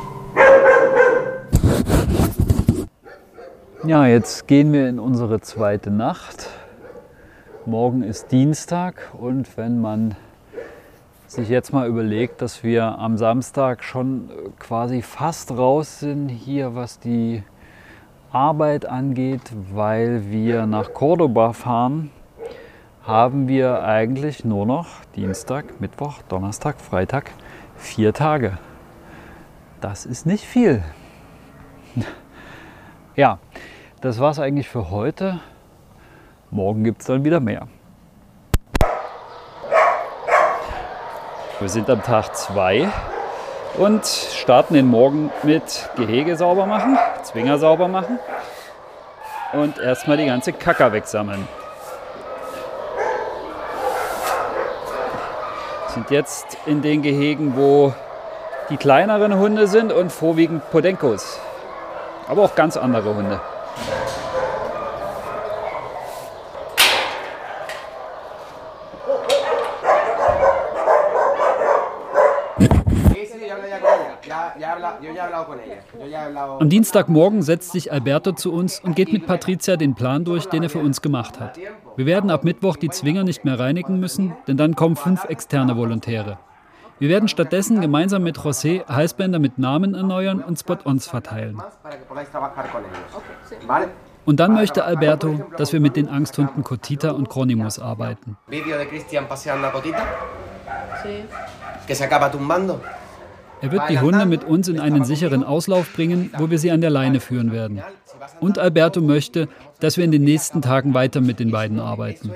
Ja, 3.85 4.07
jetzt 4.07 4.47
gehen 4.49 4.73
wir 4.73 4.89
in 4.89 4.99
unsere 4.99 5.41
zweite 5.41 5.91
Nacht. 5.91 6.49
Morgen 7.65 8.03
ist 8.03 8.33
Dienstag 8.33 8.97
und 9.17 9.57
wenn 9.57 9.81
man 9.81 10.17
sich 11.29 11.49
jetzt 11.49 11.73
mal 11.73 11.87
überlegt, 11.87 12.43
dass 12.43 12.63
wir 12.65 12.99
am 12.99 13.17
Samstag 13.17 13.85
schon 13.85 14.31
quasi 14.59 15.01
fast 15.01 15.53
raus 15.53 16.01
sind 16.01 16.29
hier, 16.29 16.75
was 16.75 16.99
die 16.99 17.45
Arbeit 18.33 18.87
angeht, 18.87 19.53
weil 19.73 20.31
wir 20.31 20.65
nach 20.65 20.95
Cordoba 20.95 21.53
fahren, 21.53 22.11
haben 23.07 23.47
wir 23.47 23.85
eigentlich 23.85 24.43
nur 24.43 24.65
noch 24.65 24.87
Dienstag, 25.15 25.81
Mittwoch, 25.83 26.23
Donnerstag, 26.31 26.81
Freitag, 26.81 27.31
vier 27.77 28.15
Tage. 28.15 28.57
Das 29.83 30.07
ist 30.07 30.27
nicht 30.27 30.45
viel. 30.45 30.83
Ja, 33.15 33.39
das 34.01 34.19
war's 34.21 34.39
eigentlich 34.39 34.71
für 34.71 34.91
heute. 34.91 35.41
Morgen 36.51 36.83
gibt 36.83 37.03
es 37.03 37.09
dann 37.09 37.25
wieder 37.25 37.41
mehr. 37.41 37.69
Wir 41.61 41.69
sind 41.69 41.91
am 41.91 42.03
Tag 42.03 42.35
2 42.35 42.91
und 43.79 44.05
starten 44.07 44.75
den 44.75 44.87
Morgen 44.87 45.31
mit 45.43 45.89
Gehege 45.97 46.37
sauber 46.37 46.67
machen, 46.67 46.99
Zwinger 47.23 47.59
sauber 47.59 47.89
machen 47.89 48.19
und 49.53 49.79
erstmal 49.79 50.17
die 50.17 50.27
ganze 50.27 50.53
Kacker 50.53 50.93
wegsammeln. 50.93 51.47
Sind 55.89 56.11
jetzt 56.11 56.59
in 56.67 56.81
den 56.83 57.03
Gehegen, 57.03 57.57
wo 57.57 57.93
die 58.71 58.77
kleineren 58.77 59.39
Hunde 59.39 59.67
sind 59.67 59.93
und 59.93 60.11
vorwiegend 60.11 60.71
Podenkos. 60.71 61.39
Aber 62.29 62.43
auch 62.45 62.55
ganz 62.55 62.77
andere 62.77 63.15
Hunde. 63.15 63.41
Am 76.59 76.69
Dienstagmorgen 76.69 77.43
setzt 77.43 77.73
sich 77.73 77.93
Alberto 77.93 78.33
zu 78.33 78.53
uns 78.53 78.81
und 78.81 78.97
geht 78.97 79.13
mit 79.13 79.27
Patricia 79.27 79.77
den 79.77 79.95
Plan 79.95 80.25
durch, 80.25 80.47
den 80.47 80.63
er 80.63 80.71
für 80.71 80.79
uns 80.79 81.03
gemacht 81.03 81.39
hat. 81.39 81.59
Wir 81.97 82.07
werden 82.07 82.31
ab 82.31 82.45
Mittwoch 82.45 82.77
die 82.77 82.89
Zwinger 82.89 83.25
nicht 83.25 83.45
mehr 83.45 83.59
reinigen 83.59 84.01
müssen, 84.01 84.35
denn 84.47 84.57
dann 84.57 84.75
kommen 84.75 84.97
fünf 84.97 85.25
externe 85.25 85.77
Volontäre. 85.77 86.39
Wir 86.99 87.09
werden 87.09 87.29
stattdessen 87.29 87.81
gemeinsam 87.81 88.23
mit 88.23 88.39
José 88.39 88.87
Halsbänder 88.87 89.39
mit 89.39 89.59
Namen 89.59 89.95
erneuern 89.95 90.41
und 90.41 90.59
Spot-ons 90.59 91.09
verteilen. 91.09 91.61
Und 94.25 94.39
dann 94.39 94.55
möchte 94.55 94.85
Alberto, 94.85 95.41
dass 95.57 95.73
wir 95.73 95.81
mit 95.81 95.97
den 95.97 96.09
Angsthunden 96.09 96.63
Cotita 96.63 97.11
und 97.11 97.29
Chronimus 97.29 97.81
arbeiten. 97.81 98.37
Vídeo 98.47 98.77
de 98.77 98.87
Cristian 98.87 99.27
paseando 99.27 99.67
a 99.67 99.71
Cotita. 99.71 100.07
Que 101.87 101.95
se 101.95 102.05
acaba 102.05 102.31
tumbando. 102.31 102.81
Er 103.63 103.71
wird 103.71 103.89
die 103.89 104.01
Hunde 104.01 104.27
mit 104.27 104.43
uns 104.43 104.67
in 104.67 104.81
einen 104.81 105.05
sicheren 105.05 105.45
Auslauf 105.45 105.93
bringen, 105.95 106.31
wo 106.37 106.51
wir 106.51 106.59
sie 106.59 106.73
an 106.73 106.81
der 106.81 106.91
Leine 106.91 107.21
führen 107.21 107.53
werden. 107.53 107.81
Und 108.41 108.59
Alberto 108.59 109.01
möchte, 109.01 109.49
dass 109.79 109.97
wir 109.97 110.05
in 110.05 110.11
den 110.11 110.25
nächsten 110.25 110.63
Tagen 110.63 110.95
weiter 110.95 111.21
mit 111.21 111.39
den 111.39 111.53
beiden 111.53 111.79
arbeiten. 111.79 112.33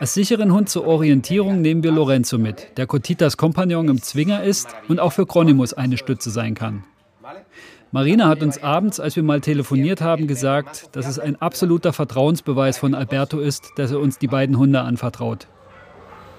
Als 0.00 0.14
sicheren 0.14 0.52
Hund 0.52 0.68
zur 0.68 0.86
Orientierung 0.86 1.60
nehmen 1.60 1.84
wir 1.84 1.92
Lorenzo 1.92 2.36
mit, 2.36 2.76
der 2.76 2.86
Cotitas 2.86 3.36
Kompagnon 3.36 3.88
im 3.88 4.02
Zwinger 4.02 4.42
ist 4.42 4.74
und 4.88 4.98
auch 4.98 5.12
für 5.12 5.24
Chronimus 5.24 5.72
eine 5.72 5.96
Stütze 5.96 6.30
sein 6.30 6.54
kann. 6.54 6.82
Marina 7.92 8.28
hat 8.28 8.42
uns 8.42 8.62
abends, 8.62 9.00
als 9.00 9.14
wir 9.14 9.22
mal 9.22 9.40
telefoniert 9.40 10.00
haben, 10.00 10.26
gesagt, 10.26 10.96
dass 10.96 11.06
es 11.06 11.18
ein 11.18 11.40
absoluter 11.40 11.92
Vertrauensbeweis 11.92 12.76
von 12.76 12.94
Alberto 12.94 13.38
ist, 13.38 13.70
dass 13.76 13.92
er 13.92 14.00
uns 14.00 14.18
die 14.18 14.26
beiden 14.26 14.58
Hunde 14.58 14.80
anvertraut. 14.80 15.46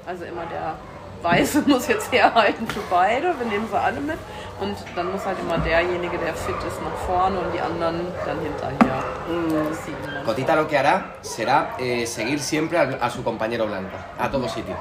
Also 0.06 0.26
immer 0.26 0.46
der 0.52 0.76
Weiße 1.22 1.64
muss 1.68 1.88
jetzt 1.88 2.12
herhalten 2.12 2.68
für 2.68 2.82
beide, 2.90 3.34
wir 3.40 3.46
nehmen 3.48 3.68
sie 3.70 3.78
alle 3.80 4.00
mit. 4.00 4.18
Und 4.62 4.76
dann 4.96 5.12
muss 5.12 5.26
halt 5.26 5.38
immer 5.40 5.58
derjenige, 5.58 6.18
der 6.18 6.34
fit 6.34 6.56
ist, 6.68 6.82
nach 6.82 6.96
vorne 7.08 7.40
und 7.40 7.54
die 7.54 7.62
anderen 7.62 8.02
dann 8.26 8.40
hinterher. 8.42 9.04
Sieht 9.86 9.96
man. 10.06 10.26
Cotita 10.26 10.54
lo 10.56 10.68
que 10.68 10.78
hará 10.78 11.16
será 11.22 11.70
eh, 11.78 12.06
seguir 12.06 12.40
siempre 12.40 12.78
al- 12.78 12.98
a, 13.02 13.10
su 13.10 13.24
compañero 13.24 13.66
blanco, 13.68 13.96
a 14.20 14.30
todo 14.30 14.48
sitio. 14.50 14.76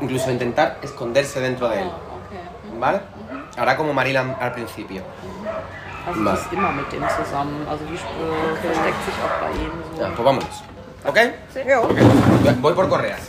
Incluso 0.00 0.30
intentar 0.30 0.76
esconderse 0.82 1.40
dentro 1.40 1.68
de 1.68 1.80
él. 1.82 1.90
¿Vale? 2.78 3.00
Hará 3.56 3.76
como 3.76 3.92
Marila 3.92 4.36
al 4.40 4.52
principio. 4.52 5.02
Also 6.06 6.20
die 6.22 6.34
ist 6.34 6.52
immer 6.52 6.70
mit 6.70 6.92
dem 6.92 7.02
zusammen. 7.08 7.66
Also 7.68 7.84
die 7.86 7.96
versteckt 7.96 9.04
sich 9.04 9.14
auch 9.24 9.40
bei 9.40 9.50
ihm 9.50 9.72
so. 9.96 10.02
Ya, 10.02 10.08
pues 10.10 10.24
vámonos. 10.24 10.62
¿Ok? 11.06 11.18
Ok. 11.90 12.60
Voy 12.60 12.72
por 12.74 12.88
correas. 12.88 13.20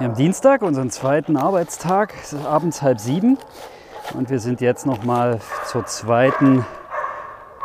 Wir 0.00 0.06
haben 0.08 0.14
Dienstag, 0.14 0.62
unseren 0.62 0.88
zweiten 0.88 1.36
Arbeitstag. 1.36 2.14
Es 2.22 2.32
ist 2.32 2.46
abends 2.46 2.80
halb 2.80 2.98
sieben. 2.98 3.36
Und 4.14 4.30
wir 4.30 4.40
sind 4.40 4.62
jetzt 4.62 4.86
noch 4.86 5.04
mal 5.04 5.40
zur 5.66 5.84
zweiten 5.84 6.64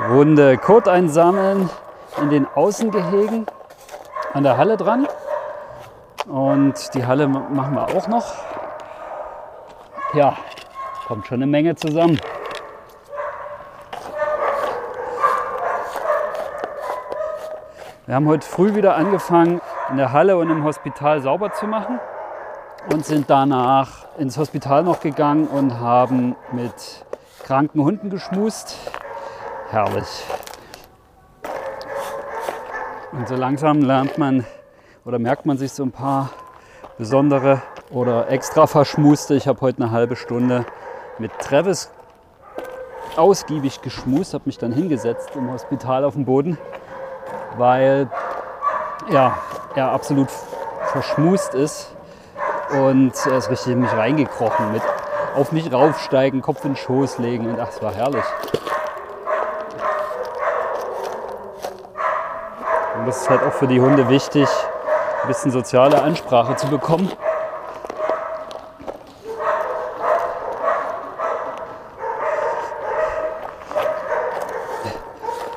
Runde 0.09 0.57
Kot 0.57 0.89
einsammeln 0.89 1.69
in 2.21 2.29
den 2.29 2.45
Außengehegen 2.45 3.45
an 4.33 4.43
der 4.43 4.57
Halle 4.57 4.75
dran. 4.75 5.07
Und 6.27 6.93
die 6.93 7.05
Halle 7.05 7.29
ma- 7.29 7.47
machen 7.49 7.73
wir 7.73 7.95
auch 7.95 8.09
noch. 8.09 8.33
Ja, 10.13 10.35
kommt 11.07 11.27
schon 11.27 11.35
eine 11.37 11.47
Menge 11.47 11.77
zusammen. 11.77 12.19
Wir 18.05 18.15
haben 18.15 18.27
heute 18.27 18.45
früh 18.45 18.75
wieder 18.75 18.97
angefangen, 18.97 19.61
in 19.89 19.95
der 19.95 20.11
Halle 20.11 20.35
und 20.35 20.49
im 20.49 20.65
Hospital 20.65 21.21
sauber 21.21 21.53
zu 21.53 21.65
machen 21.65 21.97
und 22.91 23.05
sind 23.05 23.29
danach 23.29 24.05
ins 24.17 24.37
Hospital 24.37 24.83
noch 24.83 24.99
gegangen 24.99 25.47
und 25.47 25.79
haben 25.79 26.35
mit 26.51 27.05
kranken 27.43 27.83
Hunden 27.83 28.09
geschmust. 28.09 28.77
Herrlich. 29.69 30.23
Und 33.11 33.27
so 33.27 33.35
langsam 33.35 33.81
lernt 33.81 34.17
man 34.17 34.45
oder 35.05 35.19
merkt 35.19 35.45
man 35.45 35.57
sich 35.57 35.71
so 35.71 35.83
ein 35.83 35.91
paar 35.91 36.29
besondere 36.97 37.61
oder 37.91 38.29
extra 38.29 38.67
verschmuste. 38.67 39.35
Ich 39.35 39.47
habe 39.47 39.61
heute 39.61 39.83
eine 39.83 39.91
halbe 39.91 40.15
Stunde 40.15 40.65
mit 41.17 41.31
Travis 41.39 41.91
ausgiebig 43.15 43.81
geschmust, 43.81 44.33
habe 44.33 44.43
mich 44.45 44.57
dann 44.57 44.71
hingesetzt 44.71 45.31
im 45.35 45.51
Hospital 45.51 46.03
auf 46.03 46.15
dem 46.15 46.25
Boden, 46.25 46.57
weil 47.57 48.09
ja, 49.09 49.37
er 49.75 49.91
absolut 49.91 50.29
verschmust 50.91 51.53
ist 51.53 51.94
und 52.71 53.13
er 53.25 53.37
ist 53.37 53.49
richtig 53.49 53.73
in 53.73 53.81
mich 53.81 53.91
reingekrochen 53.91 54.71
mit 54.71 54.81
auf 55.35 55.51
mich 55.51 55.71
raufsteigen, 55.71 56.41
Kopf 56.41 56.63
in 56.63 56.71
den 56.71 56.77
Schoß 56.77 57.17
legen 57.17 57.49
und 57.49 57.59
ach, 57.59 57.69
es 57.69 57.81
war 57.81 57.93
herrlich. 57.93 58.23
Und 62.97 63.05
das 63.05 63.21
ist 63.21 63.29
halt 63.29 63.43
auch 63.43 63.53
für 63.53 63.67
die 63.67 63.81
Hunde 63.81 64.09
wichtig, 64.09 64.47
ein 65.21 65.27
bisschen 65.27 65.51
soziale 65.51 66.01
Ansprache 66.01 66.55
zu 66.55 66.67
bekommen. 66.67 67.11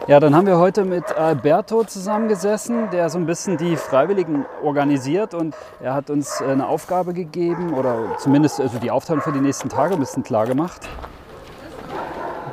Ja, 0.09 0.21
dann 0.21 0.35
haben 0.35 0.47
wir 0.47 0.57
heute 0.57 0.87
mit 0.87 1.13
Alberto 1.19 1.85
zusammengesessen, 1.85 2.89
der 2.91 3.11
so 3.11 3.19
ein 3.19 3.27
bisschen 3.27 3.59
die 3.59 3.77
Freiwilligen 3.77 4.47
organisiert 4.63 5.35
und 5.35 5.55
er 5.83 5.93
hat 5.93 6.09
uns 6.09 6.41
eine 6.41 6.67
Aufgabe 6.67 7.13
gegeben 7.13 7.75
oder 7.75 8.17
zumindest 8.17 8.59
also 8.59 8.79
die 8.79 8.91
Aufteilung 8.91 9.21
für 9.21 9.33
die 9.33 9.41
nächsten 9.43 9.69
Tage 9.69 9.93
ein 9.93 10.01
bisschen 10.01 10.23
klar 10.23 10.47
gemacht. 10.47 10.89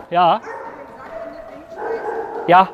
Ja. 0.10 0.42
Ja. 2.48 2.68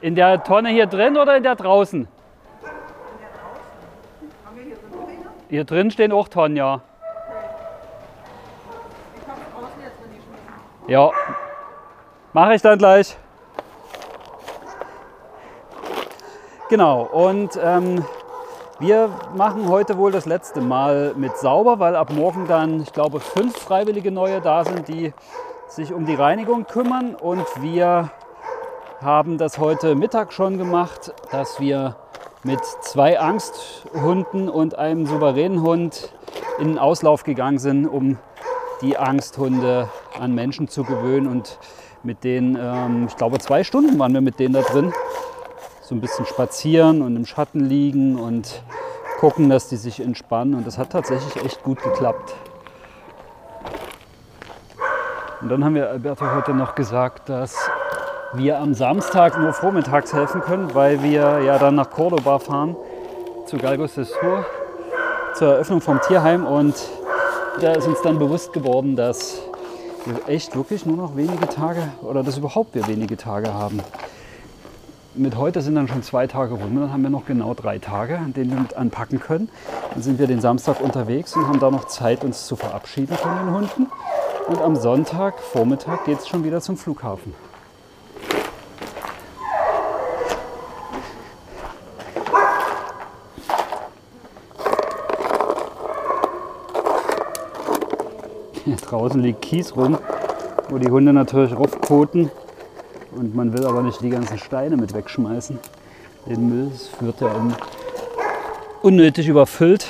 In 0.00 0.16
der 0.16 0.42
Tonne 0.42 0.70
hier 0.70 0.86
drin 0.86 1.16
oder 1.16 1.36
in 1.36 1.44
der 1.44 1.54
draußen? 1.54 2.08
Hier 5.48 5.64
drin 5.64 5.92
stehen 5.92 6.10
auch 6.10 6.26
Tonnen, 6.26 6.56
ja. 6.56 6.80
Ja, 10.90 11.12
mache 12.32 12.56
ich 12.56 12.62
dann 12.62 12.76
gleich. 12.76 13.16
Genau, 16.68 17.02
und 17.02 17.56
ähm, 17.62 18.04
wir 18.80 19.08
machen 19.36 19.68
heute 19.68 19.96
wohl 19.98 20.10
das 20.10 20.26
letzte 20.26 20.60
Mal 20.60 21.14
mit 21.14 21.36
sauber, 21.36 21.78
weil 21.78 21.94
ab 21.94 22.10
morgen 22.12 22.48
dann, 22.48 22.82
ich 22.82 22.92
glaube, 22.92 23.20
fünf 23.20 23.56
Freiwillige 23.56 24.10
neue 24.10 24.40
da 24.40 24.64
sind, 24.64 24.88
die 24.88 25.14
sich 25.68 25.92
um 25.92 26.06
die 26.06 26.16
Reinigung 26.16 26.66
kümmern. 26.66 27.14
Und 27.14 27.46
wir 27.62 28.10
haben 29.00 29.38
das 29.38 29.60
heute 29.60 29.94
Mittag 29.94 30.32
schon 30.32 30.58
gemacht, 30.58 31.14
dass 31.30 31.60
wir 31.60 31.94
mit 32.42 32.64
zwei 32.80 33.20
Angsthunden 33.20 34.48
und 34.48 34.76
einem 34.76 35.06
souveränen 35.06 35.62
Hund 35.62 36.12
in 36.58 36.66
den 36.66 36.78
Auslauf 36.80 37.22
gegangen 37.22 37.60
sind, 37.60 37.86
um 37.86 38.18
die 38.82 38.98
Angsthunde 38.98 39.88
an 40.18 40.34
Menschen 40.34 40.68
zu 40.68 40.84
gewöhnen. 40.84 41.26
Und 41.26 41.58
mit 42.02 42.24
denen, 42.24 42.56
ähm, 42.60 43.06
ich 43.08 43.16
glaube, 43.16 43.38
zwei 43.38 43.64
Stunden 43.64 43.98
waren 43.98 44.14
wir 44.14 44.20
mit 44.20 44.38
denen 44.38 44.54
da 44.54 44.62
drin. 44.62 44.92
So 45.82 45.94
ein 45.94 46.00
bisschen 46.00 46.26
spazieren 46.26 47.02
und 47.02 47.16
im 47.16 47.26
Schatten 47.26 47.60
liegen 47.60 48.18
und 48.18 48.62
gucken, 49.18 49.50
dass 49.50 49.68
die 49.68 49.76
sich 49.76 50.00
entspannen. 50.00 50.54
Und 50.54 50.66
das 50.66 50.78
hat 50.78 50.90
tatsächlich 50.90 51.44
echt 51.44 51.62
gut 51.62 51.82
geklappt. 51.82 52.34
Und 55.42 55.48
dann 55.48 55.64
haben 55.64 55.74
wir 55.74 55.88
Alberto 55.88 56.30
heute 56.34 56.52
noch 56.52 56.74
gesagt, 56.74 57.28
dass 57.28 57.70
wir 58.34 58.58
am 58.58 58.74
Samstag 58.74 59.38
nur 59.38 59.52
vormittags 59.52 60.12
helfen 60.12 60.42
können, 60.42 60.74
weil 60.74 61.02
wir 61.02 61.40
ja 61.40 61.58
dann 61.58 61.74
nach 61.74 61.90
Cordoba 61.90 62.38
fahren, 62.38 62.76
zu 63.46 63.56
Galgos 63.56 63.94
del 63.94 64.04
Sur, 64.04 64.44
zur 65.34 65.54
Eröffnung 65.54 65.80
vom 65.80 66.00
Tierheim. 66.00 66.46
Und 66.46 66.74
da 67.58 67.72
ist 67.72 67.86
uns 67.86 68.00
dann 68.02 68.18
bewusst 68.18 68.52
geworden, 68.52 68.96
dass 68.96 69.42
wir 70.06 70.28
echt 70.28 70.54
wirklich 70.54 70.86
nur 70.86 70.96
noch 70.96 71.16
wenige 71.16 71.48
Tage 71.48 71.82
oder 72.02 72.22
dass 72.22 72.38
überhaupt 72.38 72.74
wir 72.74 72.86
wenige 72.86 73.16
Tage 73.16 73.52
haben. 73.52 73.80
Mit 75.14 75.36
heute 75.36 75.60
sind 75.60 75.74
dann 75.74 75.88
schon 75.88 76.02
zwei 76.02 76.26
Tage 76.26 76.54
rum, 76.54 76.78
dann 76.78 76.92
haben 76.92 77.02
wir 77.02 77.10
noch 77.10 77.26
genau 77.26 77.52
drei 77.54 77.78
Tage, 77.78 78.16
an 78.16 78.32
denen 78.32 78.52
wir 78.52 78.60
mit 78.60 78.74
anpacken 78.74 79.18
können. 79.18 79.48
Dann 79.92 80.02
sind 80.02 80.18
wir 80.18 80.28
den 80.28 80.40
Samstag 80.40 80.80
unterwegs 80.80 81.34
und 81.34 81.48
haben 81.48 81.58
da 81.58 81.70
noch 81.70 81.86
Zeit, 81.86 82.22
uns 82.22 82.46
zu 82.46 82.54
verabschieden 82.54 83.16
von 83.16 83.36
den 83.36 83.52
Hunden. 83.52 83.86
Und 84.48 84.62
am 84.62 84.76
Sonntag, 84.76 85.40
Vormittag, 85.40 86.04
geht 86.04 86.20
es 86.20 86.28
schon 86.28 86.44
wieder 86.44 86.60
zum 86.60 86.76
Flughafen. 86.76 87.34
Draußen 98.66 99.20
liegt 99.20 99.42
Kies 99.42 99.76
rum, 99.76 99.98
wo 100.68 100.78
die 100.78 100.90
Hunde 100.90 101.12
natürlich 101.12 101.56
raufkoten. 101.56 102.30
Und 103.12 103.34
man 103.34 103.52
will 103.52 103.66
aber 103.66 103.82
nicht 103.82 104.00
die 104.00 104.10
ganzen 104.10 104.38
Steine 104.38 104.76
mit 104.76 104.94
wegschmeißen. 104.94 105.58
Den 106.26 106.48
Müll 106.48 106.70
das 106.70 106.90
wird 107.00 107.20
ja 107.20 107.34
unnötig 108.82 109.28
überfüllt. 109.28 109.86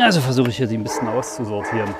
Also 0.00 0.20
versuche 0.20 0.50
ich 0.50 0.56
hier 0.56 0.66
die 0.66 0.76
ein 0.76 0.84
bisschen 0.84 1.08
auszusortieren. 1.08 1.94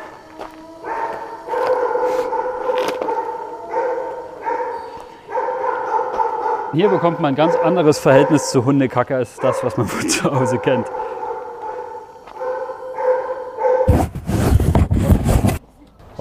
Hier 6.75 6.89
bekommt 6.89 7.21
man 7.21 7.33
ein 7.33 7.37
ganz 7.37 7.55
anderes 7.55 7.99
Verhältnis 7.99 8.51
zu 8.51 8.65
Hundekacke 8.65 9.15
als 9.15 9.37
das, 9.37 9.63
was 9.63 9.77
man 9.77 9.87
von 9.87 10.09
zu 10.09 10.25
Hause 10.25 10.59
kennt. 10.59 10.87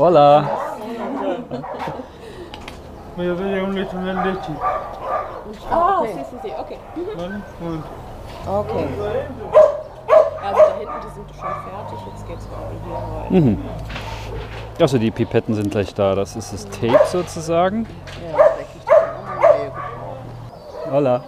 Hola. 0.01 0.49
Me 3.15 3.27
doy 3.27 3.59
un 3.59 3.75
litro 3.75 3.99
de 3.99 4.13
leche. 4.13 4.51
Ah, 5.69 6.01
sí, 6.03 6.23
sí, 6.27 6.37
sí, 6.41 6.51
okay. 6.59 6.79
¿Vale? 7.15 7.41
Und 7.61 7.83
Okay. 8.47 8.87
Also 10.43 10.59
da 10.59 10.73
hinten, 10.79 10.93
die 11.03 11.09
sind 11.13 11.29
schon 11.29 11.49
fertig, 11.49 11.99
jetzt 12.07 12.27
geht's 12.27 12.47
hier 12.47 12.95
rein. 12.95 13.43
Mhm. 13.45 13.57
Also 14.79 14.97
die 14.97 15.11
Pipetten 15.11 15.53
sind 15.53 15.69
gleich 15.69 15.93
da. 15.93 16.15
Das 16.15 16.35
ist 16.35 16.51
das 16.51 16.65
Tape 16.65 17.05
sozusagen. 17.05 17.85
Ja, 18.25 18.37
denke 18.37 18.71
ich, 18.75 18.81
die 18.81 18.87
können 18.87 19.11
auch 19.15 19.25
mal. 20.87 20.91
Hola. 20.91 21.21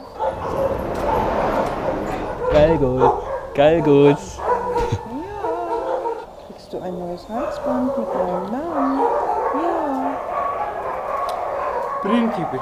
Geil 2.51 2.77
gut. 2.77 3.11
Geil 3.53 3.81
gut. 3.83 4.17
Kriegst 6.47 6.73
du 6.73 6.81
ein 6.81 6.97
neues 6.97 7.29
Halsband 7.29 7.97
mit 7.97 8.13
neuem 8.15 8.51
Namen? 8.51 8.99
Ja. 9.61 10.17
Príncipe. 12.13 12.59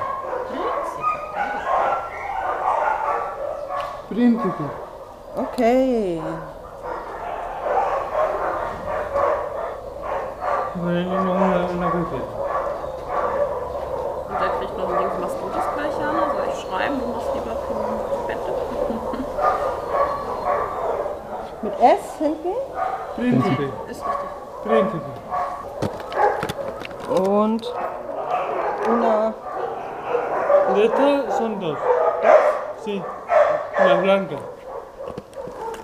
Príncipe. 4.08 4.64
Okay. 5.36 6.22
Bueno, 10.76 11.22
una, 11.22 11.68
una 11.68 11.90
cosita. 11.92 12.16
Und 14.30 14.40
der 14.40 14.50
kriegt 14.58 14.78
noch 14.78 14.90
ein 14.90 14.98
Ding, 15.00 15.20
machst 15.20 15.38
du 15.42 15.50
das 15.54 15.68
gleich, 15.76 16.00
Jana? 16.00 16.24
Soll 16.32 16.48
ich 16.48 16.60
schreiben? 16.62 17.00
Du 17.00 17.08
machst 17.08 17.34
lieber 17.34 17.56
für 17.68 17.76
Bette. 18.28 18.52
Mit 21.62 21.80
S 21.80 22.04
hinten? 22.20 22.56
Príncipe. 23.18 23.70
Ist 23.90 24.06
richtig. 24.08 24.30
Príncipe. 24.64 25.12
Und 27.10 27.74
una. 28.88 29.34
De 30.76 30.86
estas 30.86 31.38
son 31.38 31.60
dos. 31.60 31.78
Sí. 32.84 33.04
La 33.86 34.01
blanca. 34.12 34.36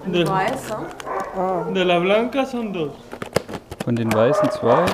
De, 0.05 0.27
Weiße. 0.27 0.75
de 1.73 1.83
la 1.83 1.99
blanca 1.99 2.45
son 2.45 2.73
dos. 2.73 2.91
Von 3.83 3.95
den 3.95 4.13
weißen 4.13 4.49
zwei. 4.51 4.85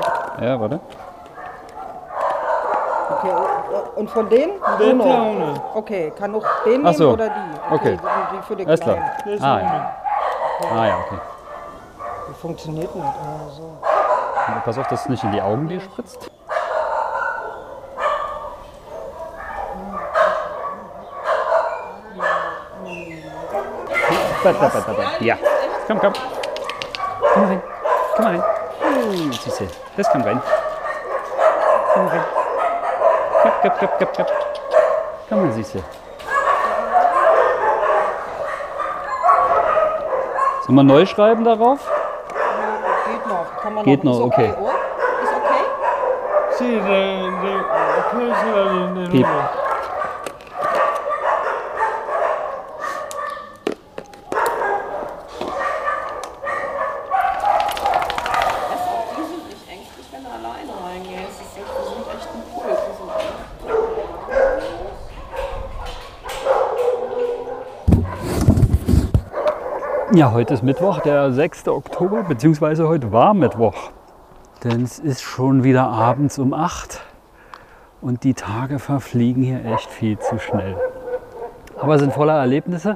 Ja, 0.42 0.60
warte. 0.60 0.80
Okay. 3.10 3.32
Und 3.96 4.10
von 4.10 4.30
denen? 4.30 4.54
De 4.80 4.92
Uno. 4.92 5.04
una. 5.04 5.54
Okay, 5.76 6.12
kann 6.18 6.36
auch 6.36 6.46
den 6.66 6.86
Ach 6.86 6.94
so. 6.94 7.04
nehmen 7.04 7.14
oder 7.14 7.30
die? 7.30 7.74
Okay. 7.74 7.98
Die, 7.98 8.38
die 8.38 8.44
für 8.44 8.56
den 8.56 8.68
Alles 8.68 8.80
klar. 8.80 8.98
Ah, 9.40 9.60
ja. 9.60 9.96
Ah 10.72 10.86
ja, 10.86 10.98
okay. 11.06 11.20
Die 12.30 12.34
funktioniert 12.34 12.96
nicht. 12.96 13.06
Ah, 13.06 13.50
so. 13.50 13.78
Pass 14.66 14.78
auf, 14.78 14.88
dass 14.88 15.02
es 15.02 15.10
nicht 15.10 15.24
in 15.24 15.32
die 15.32 15.42
Augen 15.42 15.68
dir 15.68 15.80
spritzt. 15.80 16.30
Ja, 24.44 25.38
komm, 25.88 26.00
komm. 26.00 26.14
Komm 27.34 27.44
rein. 27.46 27.62
Komm 28.16 28.26
rein. 28.26 28.44
Oh, 28.84 29.12
siehste, 29.32 29.68
das 29.96 30.10
kann 30.12 30.22
rein. 30.24 30.42
Komm 31.94 32.08
rein. 32.08 32.24
Komm, 33.42 33.52
komm, 33.62 33.72
komm, 33.80 33.90
komm, 34.00 34.08
komm. 34.18 34.26
Komm 35.30 35.46
mal, 35.46 35.52
siehste. 35.54 35.80
Sollen 40.66 40.76
wir 40.76 40.84
neu 40.84 41.06
schreiben 41.06 41.44
darauf? 41.46 41.80
Geht 43.06 43.28
noch. 43.28 43.62
Kann 43.62 43.74
man 43.76 43.84
Geht 43.86 44.04
noch. 44.04 44.20
noch, 44.20 44.26
okay. 44.26 44.54
Ohr? 44.62 44.72
Ist 45.24 45.34
okay? 45.34 45.64
Sí, 46.58 46.80
de, 46.80 46.82
de, 46.82 47.54
¿qué 48.12 48.34
será 48.36 48.64
de, 48.94 49.04
de 49.04 49.10
Piep. 49.10 49.26
nuevo? 49.26 49.50
Erst 57.54 58.88
auch 58.90 59.16
die 59.16 59.24
sind 59.24 59.46
nicht 59.50 59.70
ängstlich, 59.70 60.08
wenn 60.12 60.24
du 60.24 60.30
alleine 60.30 60.72
reingehst. 60.86 61.40
Das 61.40 61.48
ist 61.48 61.58
echt, 61.58 61.72
die 61.78 61.86
sind 61.94 62.08
echt 62.16 62.30
ein 62.34 62.44
Pult. 62.54 62.78
Die 62.80 62.94
sind 62.98 63.84
Ja, 70.16 70.32
heute 70.32 70.54
ist 70.54 70.62
Mittwoch, 70.62 71.00
der 71.00 71.32
6. 71.32 71.70
Oktober, 71.70 72.22
beziehungsweise 72.22 72.88
heute 72.88 73.12
war 73.12 73.34
Mittwoch. 73.34 73.90
Denn 74.64 74.84
es 74.84 75.00
ist 75.00 75.24
schon 75.24 75.64
wieder 75.64 75.88
abends 75.88 76.38
um 76.38 76.54
8 76.54 77.02
und 78.00 78.24
die 78.24 78.36
Tage 78.36 78.78
verfliegen 78.78 79.42
hier 79.42 79.66
echt 79.66 79.90
viel 79.90 80.20
zu 80.20 80.38
schnell. 80.38 80.78
Aber 81.82 81.98
sind 81.98 82.14
voller 82.14 82.38
Erlebnisse. 82.38 82.96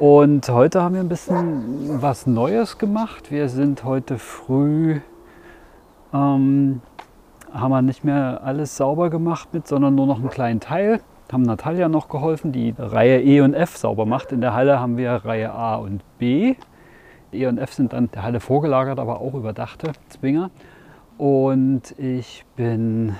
Und 0.00 0.48
heute 0.48 0.82
haben 0.82 0.96
wir 0.96 1.00
ein 1.00 1.08
bisschen 1.08 2.02
was 2.02 2.26
Neues 2.26 2.78
gemacht. 2.78 3.30
Wir 3.30 3.48
sind 3.48 3.84
heute 3.84 4.18
früh, 4.18 5.00
ähm, 6.12 6.82
haben 7.54 7.70
wir 7.70 7.82
nicht 7.82 8.02
mehr 8.02 8.40
alles 8.42 8.76
sauber 8.76 9.10
gemacht 9.10 9.50
mit, 9.52 9.68
sondern 9.68 9.94
nur 9.94 10.06
noch 10.06 10.18
einen 10.18 10.30
kleinen 10.30 10.58
Teil. 10.58 11.00
Haben 11.30 11.42
Natalia 11.42 11.88
noch 11.88 12.08
geholfen, 12.08 12.52
die 12.52 12.74
Reihe 12.78 13.20
E 13.20 13.40
und 13.40 13.54
F 13.54 13.76
sauber 13.76 14.06
macht. 14.06 14.30
In 14.32 14.40
der 14.40 14.54
Halle 14.54 14.78
haben 14.78 14.96
wir 14.96 15.10
Reihe 15.10 15.52
A 15.52 15.76
und 15.76 16.02
B. 16.18 16.54
E 17.32 17.46
und 17.46 17.58
F 17.58 17.72
sind 17.72 17.92
dann 17.92 18.10
der 18.12 18.22
Halle 18.22 18.40
vorgelagert, 18.40 18.98
aber 18.98 19.20
auch 19.20 19.34
überdachte 19.34 19.92
Zwinger. 20.08 20.50
Und 21.18 21.98
ich 21.98 22.44
bin 22.54 23.16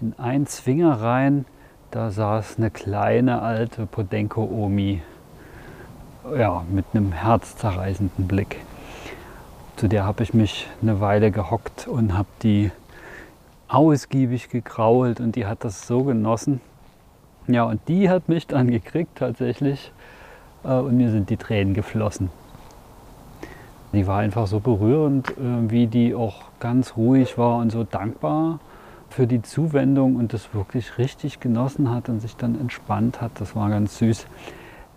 in 0.00 0.14
einen 0.18 0.46
Zwinger 0.46 1.00
rein, 1.00 1.44
da 1.90 2.10
saß 2.10 2.56
eine 2.58 2.70
kleine 2.70 3.42
alte 3.42 3.86
Podenko-Omi 3.86 5.02
ja, 6.36 6.64
mit 6.70 6.84
einem 6.92 7.12
herzzerreißenden 7.12 8.26
Blick. 8.26 8.58
Zu 9.76 9.88
der 9.88 10.04
habe 10.04 10.22
ich 10.22 10.34
mich 10.34 10.66
eine 10.82 11.00
Weile 11.00 11.30
gehockt 11.30 11.86
und 11.86 12.16
habe 12.16 12.28
die 12.42 12.70
ausgiebig 13.68 14.48
gekrault 14.48 15.20
und 15.20 15.36
die 15.36 15.46
hat 15.46 15.64
das 15.64 15.86
so 15.86 16.04
genossen. 16.04 16.60
Ja, 17.48 17.64
und 17.64 17.80
die 17.88 18.10
hat 18.10 18.28
mich 18.28 18.46
dann 18.46 18.70
gekriegt 18.70 19.16
tatsächlich 19.16 19.90
äh, 20.64 20.68
und 20.68 20.98
mir 20.98 21.10
sind 21.10 21.30
die 21.30 21.38
Tränen 21.38 21.72
geflossen. 21.72 22.30
Die 23.94 24.06
war 24.06 24.18
einfach 24.18 24.46
so 24.46 24.60
berührend, 24.60 25.30
äh, 25.30 25.70
wie 25.70 25.86
die 25.86 26.14
auch 26.14 26.42
ganz 26.60 26.94
ruhig 26.98 27.38
war 27.38 27.56
und 27.56 27.72
so 27.72 27.84
dankbar 27.84 28.60
für 29.08 29.26
die 29.26 29.40
Zuwendung 29.40 30.16
und 30.16 30.34
das 30.34 30.52
wirklich 30.52 30.98
richtig 30.98 31.40
genossen 31.40 31.90
hat 31.90 32.10
und 32.10 32.20
sich 32.20 32.36
dann 32.36 32.60
entspannt 32.60 33.22
hat. 33.22 33.32
Das 33.40 33.56
war 33.56 33.70
ganz 33.70 33.96
süß. 33.96 34.26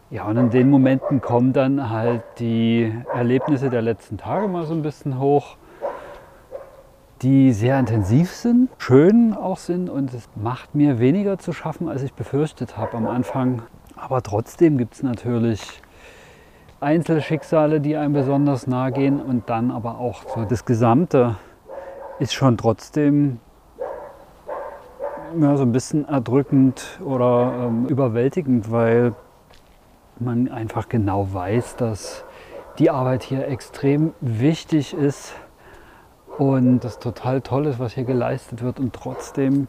Ja, 0.10 0.26
und 0.26 0.36
in 0.36 0.50
den 0.50 0.70
Momenten 0.70 1.22
kommen 1.22 1.54
dann 1.54 1.90
halt 1.90 2.22
die 2.40 2.94
Erlebnisse 3.14 3.70
der 3.70 3.82
letzten 3.82 4.18
Tage 4.18 4.50
mal 4.50 4.66
so 4.66 4.74
ein 4.74 4.82
bisschen 4.82 5.20
hoch, 5.20 5.56
die 7.22 7.54
sehr 7.54 7.80
intensiv 7.80 8.32
sind, 8.32 8.70
schön 8.80 9.36
auch 9.36 9.58
sind 9.58 9.90
und 9.90 10.14
es 10.14 10.28
macht 10.36 10.74
mir 10.74 11.00
weniger 11.00 11.38
zu 11.38 11.54
schaffen, 11.54 11.88
als 11.88 12.02
ich 12.02 12.14
befürchtet 12.14 12.78
habe 12.78 12.98
am 12.98 13.06
Anfang. 13.06 13.62
Aber 13.96 14.24
trotzdem 14.24 14.78
gibt 14.78 14.96
es 14.96 15.04
natürlich 15.04 15.62
Einzelschicksale, 16.80 17.80
die 17.80 17.96
einem 17.96 18.14
besonders 18.14 18.66
nahe 18.66 18.92
gehen 18.92 19.22
und 19.22 19.50
dann 19.50 19.70
aber 19.70 20.00
auch 20.00 20.24
so 20.34 20.46
das 20.46 20.66
Gesamte 20.66 21.36
ist 22.18 22.34
schon 22.34 22.58
trotzdem 22.58 23.40
ja, 25.40 25.56
so 25.58 25.64
ein 25.64 25.72
bisschen 25.72 26.08
erdrückend 26.08 27.00
oder 27.06 27.68
ähm, 27.68 27.86
überwältigend, 27.86 28.72
weil 28.72 29.14
man 30.20 30.50
einfach 30.50 30.90
genau 30.90 31.32
weiß, 31.32 31.76
dass 31.76 32.26
die 32.80 32.90
Arbeit 32.90 33.22
hier 33.22 33.48
extrem 33.48 34.14
wichtig 34.22 34.96
ist 34.96 35.36
und 36.38 36.80
das 36.80 37.00
total 37.00 37.42
toll 37.42 37.68
ist, 37.68 37.80
was 37.80 37.94
hier 37.94 38.04
geleistet 38.04 38.64
wird. 38.64 38.80
Und 38.80 38.94
trotzdem 38.94 39.68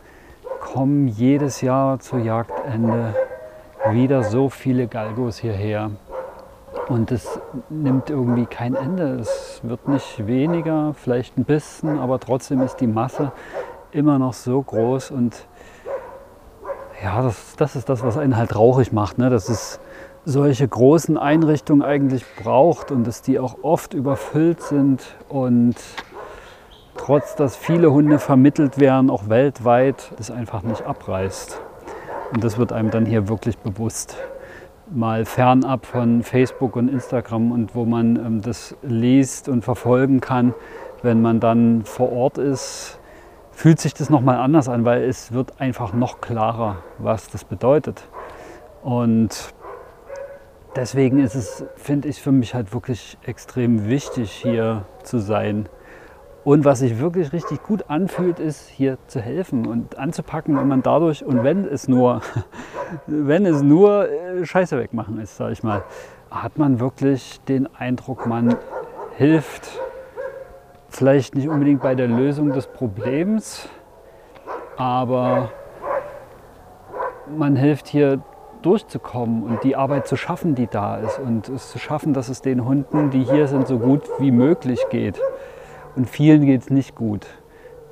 kommen 0.60 1.08
jedes 1.08 1.60
Jahr 1.60 1.98
zu 1.98 2.18
Jagdende 2.18 3.14
wieder 3.90 4.22
so 4.22 4.48
viele 4.48 4.86
Galgos 4.86 5.38
hierher. 5.38 5.90
Und 6.88 7.10
es 7.10 7.40
nimmt 7.68 8.10
irgendwie 8.10 8.46
kein 8.46 8.74
Ende. 8.74 9.16
Es 9.16 9.60
wird 9.62 9.88
nicht 9.88 10.26
weniger, 10.26 10.94
vielleicht 10.94 11.36
ein 11.36 11.44
bisschen, 11.44 11.98
aber 11.98 12.20
trotzdem 12.20 12.60
ist 12.60 12.76
die 12.76 12.86
Masse 12.86 13.32
immer 13.90 14.18
noch 14.18 14.32
so 14.32 14.62
groß. 14.62 15.10
Und 15.10 15.46
ja, 17.02 17.22
das, 17.22 17.56
das 17.56 17.76
ist 17.76 17.88
das, 17.88 18.02
was 18.02 18.16
einen 18.16 18.36
halt 18.36 18.50
traurig 18.50 18.92
macht. 18.92 19.18
Ne? 19.18 19.30
Dass 19.30 19.48
es 19.48 19.80
solche 20.24 20.66
großen 20.66 21.18
Einrichtungen 21.18 21.82
eigentlich 21.82 22.24
braucht 22.42 22.90
und 22.90 23.06
dass 23.06 23.22
die 23.22 23.38
auch 23.38 23.56
oft 23.62 23.94
überfüllt 23.94 24.62
sind 24.62 25.02
und 25.28 25.74
trotz 26.96 27.34
dass 27.34 27.56
viele 27.56 27.92
Hunde 27.92 28.18
vermittelt 28.18 28.78
werden, 28.78 29.10
auch 29.10 29.28
weltweit, 29.28 30.12
das 30.16 30.30
einfach 30.30 30.62
nicht 30.62 30.86
abreißt. 30.86 31.60
Und 32.32 32.44
das 32.44 32.58
wird 32.58 32.72
einem 32.72 32.90
dann 32.90 33.06
hier 33.06 33.28
wirklich 33.28 33.58
bewusst. 33.58 34.16
Mal 34.90 35.24
fernab 35.24 35.86
von 35.86 36.22
Facebook 36.22 36.76
und 36.76 36.88
Instagram 36.88 37.52
und 37.52 37.74
wo 37.74 37.84
man 37.84 38.16
ähm, 38.16 38.40
das 38.40 38.76
liest 38.82 39.48
und 39.48 39.64
verfolgen 39.64 40.20
kann, 40.20 40.54
wenn 41.02 41.20
man 41.22 41.40
dann 41.40 41.84
vor 41.84 42.12
Ort 42.12 42.38
ist, 42.38 42.98
fühlt 43.52 43.80
sich 43.80 43.94
das 43.94 44.10
nochmal 44.10 44.36
anders 44.36 44.68
an, 44.68 44.84
weil 44.84 45.02
es 45.02 45.32
wird 45.32 45.60
einfach 45.60 45.92
noch 45.92 46.20
klarer, 46.20 46.76
was 46.98 47.28
das 47.28 47.44
bedeutet. 47.44 48.02
Und 48.82 49.52
deswegen 50.74 51.20
ist 51.20 51.34
es, 51.34 51.64
finde 51.76 52.08
ich, 52.08 52.20
für 52.20 52.32
mich 52.32 52.54
halt 52.54 52.72
wirklich 52.72 53.18
extrem 53.24 53.88
wichtig, 53.88 54.30
hier 54.30 54.84
zu 55.02 55.18
sein. 55.18 55.68
Und 56.44 56.64
was 56.64 56.80
sich 56.80 56.98
wirklich 56.98 57.32
richtig 57.32 57.62
gut 57.62 57.84
anfühlt, 57.88 58.40
ist 58.40 58.68
hier 58.68 58.98
zu 59.06 59.20
helfen 59.20 59.66
und 59.66 59.96
anzupacken 59.96 60.58
und 60.58 60.66
man 60.66 60.82
dadurch, 60.82 61.24
und 61.24 61.44
wenn 61.44 61.64
es 61.64 61.86
nur, 61.86 62.20
wenn 63.06 63.46
es 63.46 63.62
nur 63.62 64.08
äh, 64.10 64.44
Scheiße 64.44 64.76
wegmachen 64.78 65.20
ist, 65.20 65.36
sage 65.36 65.52
ich 65.52 65.62
mal, 65.62 65.84
hat 66.30 66.58
man 66.58 66.80
wirklich 66.80 67.40
den 67.42 67.72
Eindruck, 67.76 68.26
man 68.26 68.56
hilft 69.16 69.68
vielleicht 70.88 71.34
nicht 71.36 71.48
unbedingt 71.48 71.80
bei 71.80 71.94
der 71.94 72.08
Lösung 72.08 72.52
des 72.52 72.66
Problems, 72.66 73.68
aber 74.76 75.50
man 77.36 77.54
hilft 77.54 77.86
hier 77.86 78.20
durchzukommen 78.62 79.44
und 79.44 79.62
die 79.64 79.76
Arbeit 79.76 80.06
zu 80.06 80.16
schaffen, 80.16 80.54
die 80.54 80.66
da 80.66 80.96
ist 80.96 81.18
und 81.18 81.48
es 81.48 81.70
zu 81.70 81.78
schaffen, 81.78 82.14
dass 82.14 82.28
es 82.28 82.42
den 82.42 82.64
Hunden, 82.64 83.10
die 83.10 83.24
hier 83.24 83.46
sind, 83.46 83.66
so 83.66 83.78
gut 83.78 84.02
wie 84.18 84.30
möglich 84.30 84.80
geht. 84.90 85.20
Und 85.94 86.08
vielen 86.08 86.46
geht 86.46 86.62
es 86.62 86.70
nicht 86.70 86.94
gut. 86.94 87.26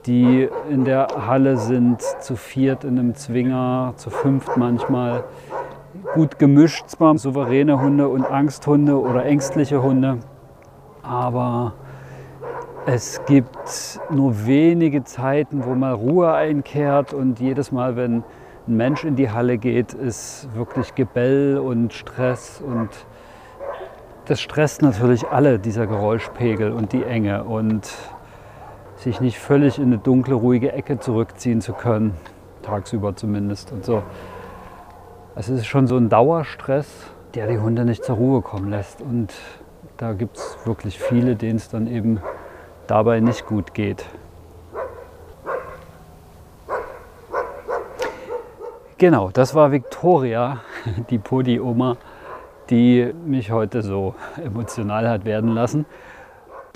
Die 0.07 0.49
in 0.71 0.85
der 0.85 1.09
Halle 1.27 1.59
sind 1.59 2.01
zu 2.01 2.37
viert 2.37 2.85
in 2.85 2.99
einem 2.99 3.15
Zwinger, 3.15 3.93
zu 3.97 4.09
fünft 4.09 4.57
manchmal. 4.57 5.25
Gut 6.15 6.39
gemischt, 6.39 6.89
zwar 6.89 7.19
souveräne 7.19 7.81
Hunde 7.81 8.09
und 8.09 8.25
Angsthunde 8.25 8.99
oder 8.99 9.25
ängstliche 9.25 9.83
Hunde, 9.83 10.19
aber 11.03 11.75
es 12.87 13.21
gibt 13.27 14.01
nur 14.11 14.47
wenige 14.47 15.05
Zeiten, 15.05 15.65
wo 15.65 15.75
mal 15.75 15.93
Ruhe 15.93 16.33
einkehrt 16.33 17.13
und 17.13 17.41
jedes 17.41 17.73
Mal, 17.73 17.97
wenn 17.97 18.23
ein 18.67 18.77
Mensch 18.77 19.05
in 19.05 19.17
die 19.17 19.31
Halle 19.31 19.59
geht, 19.59 19.93
ist 19.93 20.49
wirklich 20.55 20.95
Gebell 20.95 21.59
und 21.59 21.93
Stress 21.93 22.63
und 22.65 22.89
das 24.31 24.41
stresst 24.41 24.81
natürlich 24.81 25.27
alle, 25.27 25.59
dieser 25.59 25.89
Geräuschpegel 25.89 26.71
und 26.71 26.93
die 26.93 27.03
Enge 27.03 27.43
und 27.43 27.91
sich 28.95 29.21
nicht 29.21 29.41
völlig 29.41 29.77
in 29.77 29.87
eine 29.87 29.99
dunkle, 29.99 30.37
ruhige 30.37 30.71
Ecke 30.71 31.01
zurückziehen 31.01 31.61
zu 31.61 31.73
können, 31.73 32.15
tagsüber 32.63 33.17
zumindest 33.17 33.73
und 33.73 33.85
so. 33.85 34.05
Es 35.35 35.49
ist 35.49 35.67
schon 35.67 35.89
so 35.89 35.97
ein 35.97 36.11
Dauerstress, 36.11 36.87
der 37.35 37.49
die 37.49 37.59
Hunde 37.59 37.85
nicht 37.85 38.05
zur 38.05 38.15
Ruhe 38.15 38.41
kommen 38.41 38.71
lässt 38.71 39.01
und 39.01 39.35
da 39.97 40.13
gibt 40.13 40.37
es 40.37 40.59
wirklich 40.65 41.01
viele, 41.01 41.35
denen 41.35 41.57
es 41.57 41.69
dann 41.69 41.89
eben 41.89 42.21
dabei 42.87 43.19
nicht 43.19 43.47
gut 43.47 43.75
geht. 43.75 44.05
Genau, 48.97 49.31
das 49.33 49.57
war 49.57 49.73
Victoria, 49.73 50.61
die 51.11 51.19
Podi-Oma, 51.19 51.97
die 52.71 53.13
mich 53.27 53.51
heute 53.51 53.83
so 53.83 54.15
emotional 54.45 55.09
hat 55.09 55.25
werden 55.25 55.51
lassen. 55.51 55.87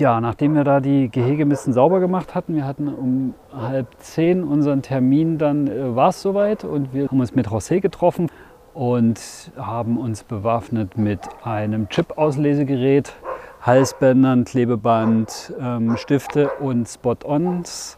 Ja, 0.00 0.20
nachdem 0.20 0.56
wir 0.56 0.64
da 0.64 0.80
die 0.80 1.08
Gehege 1.08 1.44
ein 1.44 1.48
bisschen 1.48 1.72
sauber 1.72 2.00
gemacht 2.00 2.34
hatten, 2.34 2.56
wir 2.56 2.66
hatten 2.66 2.88
um 2.88 3.34
halb 3.56 3.86
zehn 3.98 4.42
unseren 4.42 4.82
Termin, 4.82 5.38
dann 5.38 5.68
äh, 5.68 5.94
war 5.94 6.08
es 6.08 6.20
soweit 6.20 6.64
und 6.64 6.92
wir 6.92 7.06
haben 7.06 7.20
uns 7.20 7.34
mit 7.34 7.46
José 7.46 7.80
getroffen 7.80 8.28
und 8.72 9.52
haben 9.56 9.96
uns 9.96 10.24
bewaffnet 10.24 10.98
mit 10.98 11.20
einem 11.44 11.88
Chip-Auslesegerät, 11.88 13.14
Halsbändern, 13.62 14.44
Klebeband, 14.44 15.54
ähm, 15.60 15.96
Stifte 15.96 16.50
und 16.58 16.88
Spot-Ons 16.88 17.96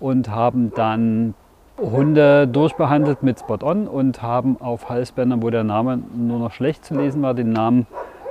und 0.00 0.28
haben 0.28 0.72
dann 0.74 1.34
Hunde 1.78 2.48
durchbehandelt 2.48 3.22
mit 3.22 3.38
Spot-On 3.38 3.86
und 3.86 4.22
haben 4.22 4.60
auf 4.60 4.88
Halsbändern, 4.88 5.42
wo 5.42 5.50
der 5.50 5.64
Name 5.64 5.98
nur 6.14 6.38
noch 6.38 6.52
schlecht 6.52 6.84
zu 6.84 6.94
lesen 6.94 7.22
war, 7.22 7.34
den 7.34 7.50
Namen 7.50 7.86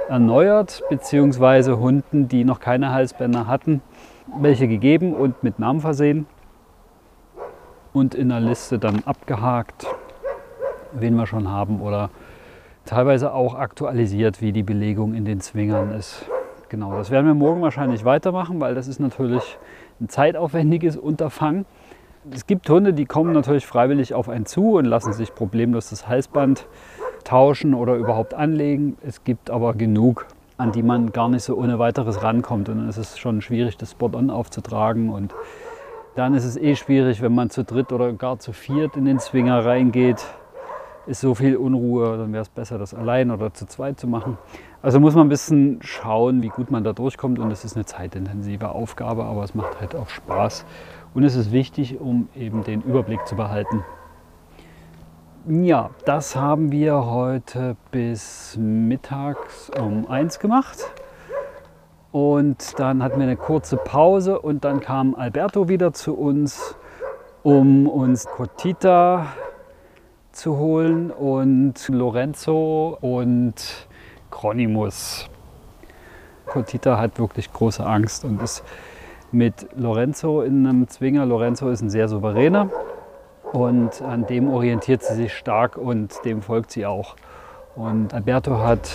erneuert, 0.09 0.81
beziehungsweise 0.89 1.79
Hunden, 1.79 2.27
die 2.27 2.43
noch 2.43 2.59
keine 2.59 2.91
Halsbänder 2.91 3.47
hatten, 3.47 3.81
welche 4.39 4.67
gegeben 4.67 5.13
und 5.13 5.43
mit 5.43 5.59
Namen 5.59 5.79
versehen 5.79 6.25
und 7.93 8.15
in 8.15 8.29
der 8.29 8.39
Liste 8.39 8.79
dann 8.79 9.03
abgehakt, 9.05 9.85
wen 10.93 11.15
wir 11.15 11.27
schon 11.27 11.49
haben 11.49 11.81
oder 11.81 12.09
teilweise 12.85 13.33
auch 13.33 13.55
aktualisiert, 13.55 14.41
wie 14.41 14.51
die 14.51 14.63
Belegung 14.63 15.13
in 15.13 15.25
den 15.25 15.39
Zwingern 15.39 15.91
ist. 15.91 16.25
Genau, 16.69 16.97
das 16.97 17.11
werden 17.11 17.27
wir 17.27 17.35
morgen 17.35 17.61
wahrscheinlich 17.61 18.05
weitermachen, 18.05 18.59
weil 18.59 18.73
das 18.73 18.87
ist 18.87 18.99
natürlich 18.99 19.57
ein 20.01 20.09
zeitaufwendiges 20.09 20.97
Unterfangen. 20.97 21.65
Es 22.31 22.47
gibt 22.47 22.67
Hunde, 22.69 22.93
die 22.93 23.05
kommen 23.05 23.33
natürlich 23.33 23.67
freiwillig 23.67 24.15
auf 24.15 24.29
einen 24.29 24.47
zu 24.47 24.73
und 24.77 24.85
lassen 24.85 25.13
sich 25.13 25.35
problemlos 25.35 25.91
das 25.91 26.07
Halsband 26.07 26.65
tauschen 27.23 27.75
oder 27.75 27.95
überhaupt 27.95 28.33
anlegen. 28.33 28.97
Es 29.05 29.23
gibt 29.23 29.51
aber 29.51 29.75
genug, 29.75 30.25
an 30.57 30.71
die 30.71 30.81
man 30.81 31.11
gar 31.11 31.29
nicht 31.29 31.43
so 31.43 31.55
ohne 31.55 31.77
weiteres 31.77 32.23
rankommt. 32.23 32.67
Und 32.69 32.79
dann 32.79 32.89
ist 32.89 32.97
es 32.97 33.19
schon 33.19 33.41
schwierig, 33.41 33.77
das 33.77 33.91
Spot-on 33.91 34.31
aufzutragen. 34.31 35.09
Und 35.09 35.35
dann 36.15 36.33
ist 36.33 36.45
es 36.45 36.57
eh 36.57 36.75
schwierig, 36.75 37.21
wenn 37.21 37.35
man 37.35 37.51
zu 37.51 37.63
dritt 37.63 37.91
oder 37.91 38.11
gar 38.13 38.39
zu 38.39 38.53
viert 38.53 38.97
in 38.97 39.05
den 39.05 39.19
Zwinger 39.19 39.63
reingeht. 39.63 40.25
Ist 41.05 41.21
so 41.21 41.35
viel 41.35 41.55
Unruhe, 41.55 42.17
dann 42.17 42.33
wäre 42.33 42.41
es 42.41 42.49
besser, 42.49 42.79
das 42.79 42.95
allein 42.95 43.29
oder 43.29 43.53
zu 43.53 43.67
zweit 43.67 43.99
zu 43.99 44.07
machen. 44.07 44.39
Also 44.81 44.99
muss 44.99 45.13
man 45.13 45.27
ein 45.27 45.29
bisschen 45.29 45.77
schauen, 45.83 46.41
wie 46.41 46.49
gut 46.49 46.71
man 46.71 46.83
da 46.83 46.93
durchkommt. 46.93 47.37
Und 47.37 47.51
es 47.51 47.63
ist 47.63 47.75
eine 47.75 47.85
zeitintensive 47.85 48.69
Aufgabe, 48.69 49.25
aber 49.25 49.43
es 49.43 49.53
macht 49.53 49.79
halt 49.79 49.95
auch 49.95 50.09
Spaß. 50.09 50.65
Und 51.15 51.23
es 51.23 51.35
ist 51.37 51.53
wichtig, 51.53 51.99
um 52.01 52.27
eben 52.35 52.65
den 52.65 52.81
Überblick 52.81 53.25
zu 53.25 53.37
behalten. 53.37 53.85
Ja, 55.47 55.91
das 56.03 56.35
haben 56.35 56.73
wir 56.73 57.05
heute 57.05 57.77
bis 57.89 58.57
mittags 58.59 59.71
um 59.79 60.09
eins 60.09 60.39
gemacht. 60.39 60.77
Und 62.11 62.77
dann 62.79 63.01
hatten 63.01 63.17
wir 63.17 63.27
eine 63.27 63.37
kurze 63.37 63.77
Pause 63.77 64.39
und 64.39 64.65
dann 64.65 64.81
kam 64.81 65.15
Alberto 65.15 65.69
wieder 65.69 65.93
zu 65.93 66.15
uns, 66.15 66.75
um 67.43 67.87
uns 67.87 68.25
Cotita 68.25 69.27
zu 70.33 70.57
holen 70.57 71.11
und 71.11 71.87
Lorenzo 71.87 72.97
und 72.99 73.87
Chronimus. 74.31 75.29
Cotita 76.45 76.97
hat 76.97 77.17
wirklich 77.19 77.53
große 77.53 77.85
Angst 77.85 78.25
und 78.25 78.41
ist 78.41 78.63
mit 79.31 79.67
Lorenzo 79.75 80.41
in 80.41 80.65
einem 80.65 80.87
Zwinger. 80.87 81.25
Lorenzo 81.25 81.69
ist 81.69 81.81
ein 81.81 81.89
sehr 81.89 82.07
souveräner 82.07 82.69
und 83.53 84.01
an 84.01 84.25
dem 84.25 84.49
orientiert 84.49 85.03
sie 85.03 85.15
sich 85.15 85.33
stark 85.33 85.77
und 85.77 86.13
dem 86.25 86.41
folgt 86.41 86.71
sie 86.71 86.85
auch. 86.85 87.15
Und 87.75 88.13
Alberto 88.13 88.59
hat 88.59 88.89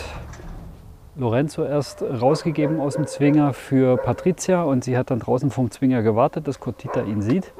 Lorenzo 1.16 1.64
erst 1.64 2.02
rausgegeben 2.02 2.80
aus 2.80 2.94
dem 2.94 3.06
Zwinger 3.06 3.52
für 3.52 3.96
Patricia 3.96 4.62
und 4.62 4.84
sie 4.84 4.96
hat 4.96 5.10
dann 5.10 5.18
draußen 5.18 5.50
vom 5.50 5.70
Zwinger 5.70 6.02
gewartet, 6.02 6.48
dass 6.48 6.60
Cotita 6.60 7.02
ihn 7.02 7.20
sieht. 7.20 7.52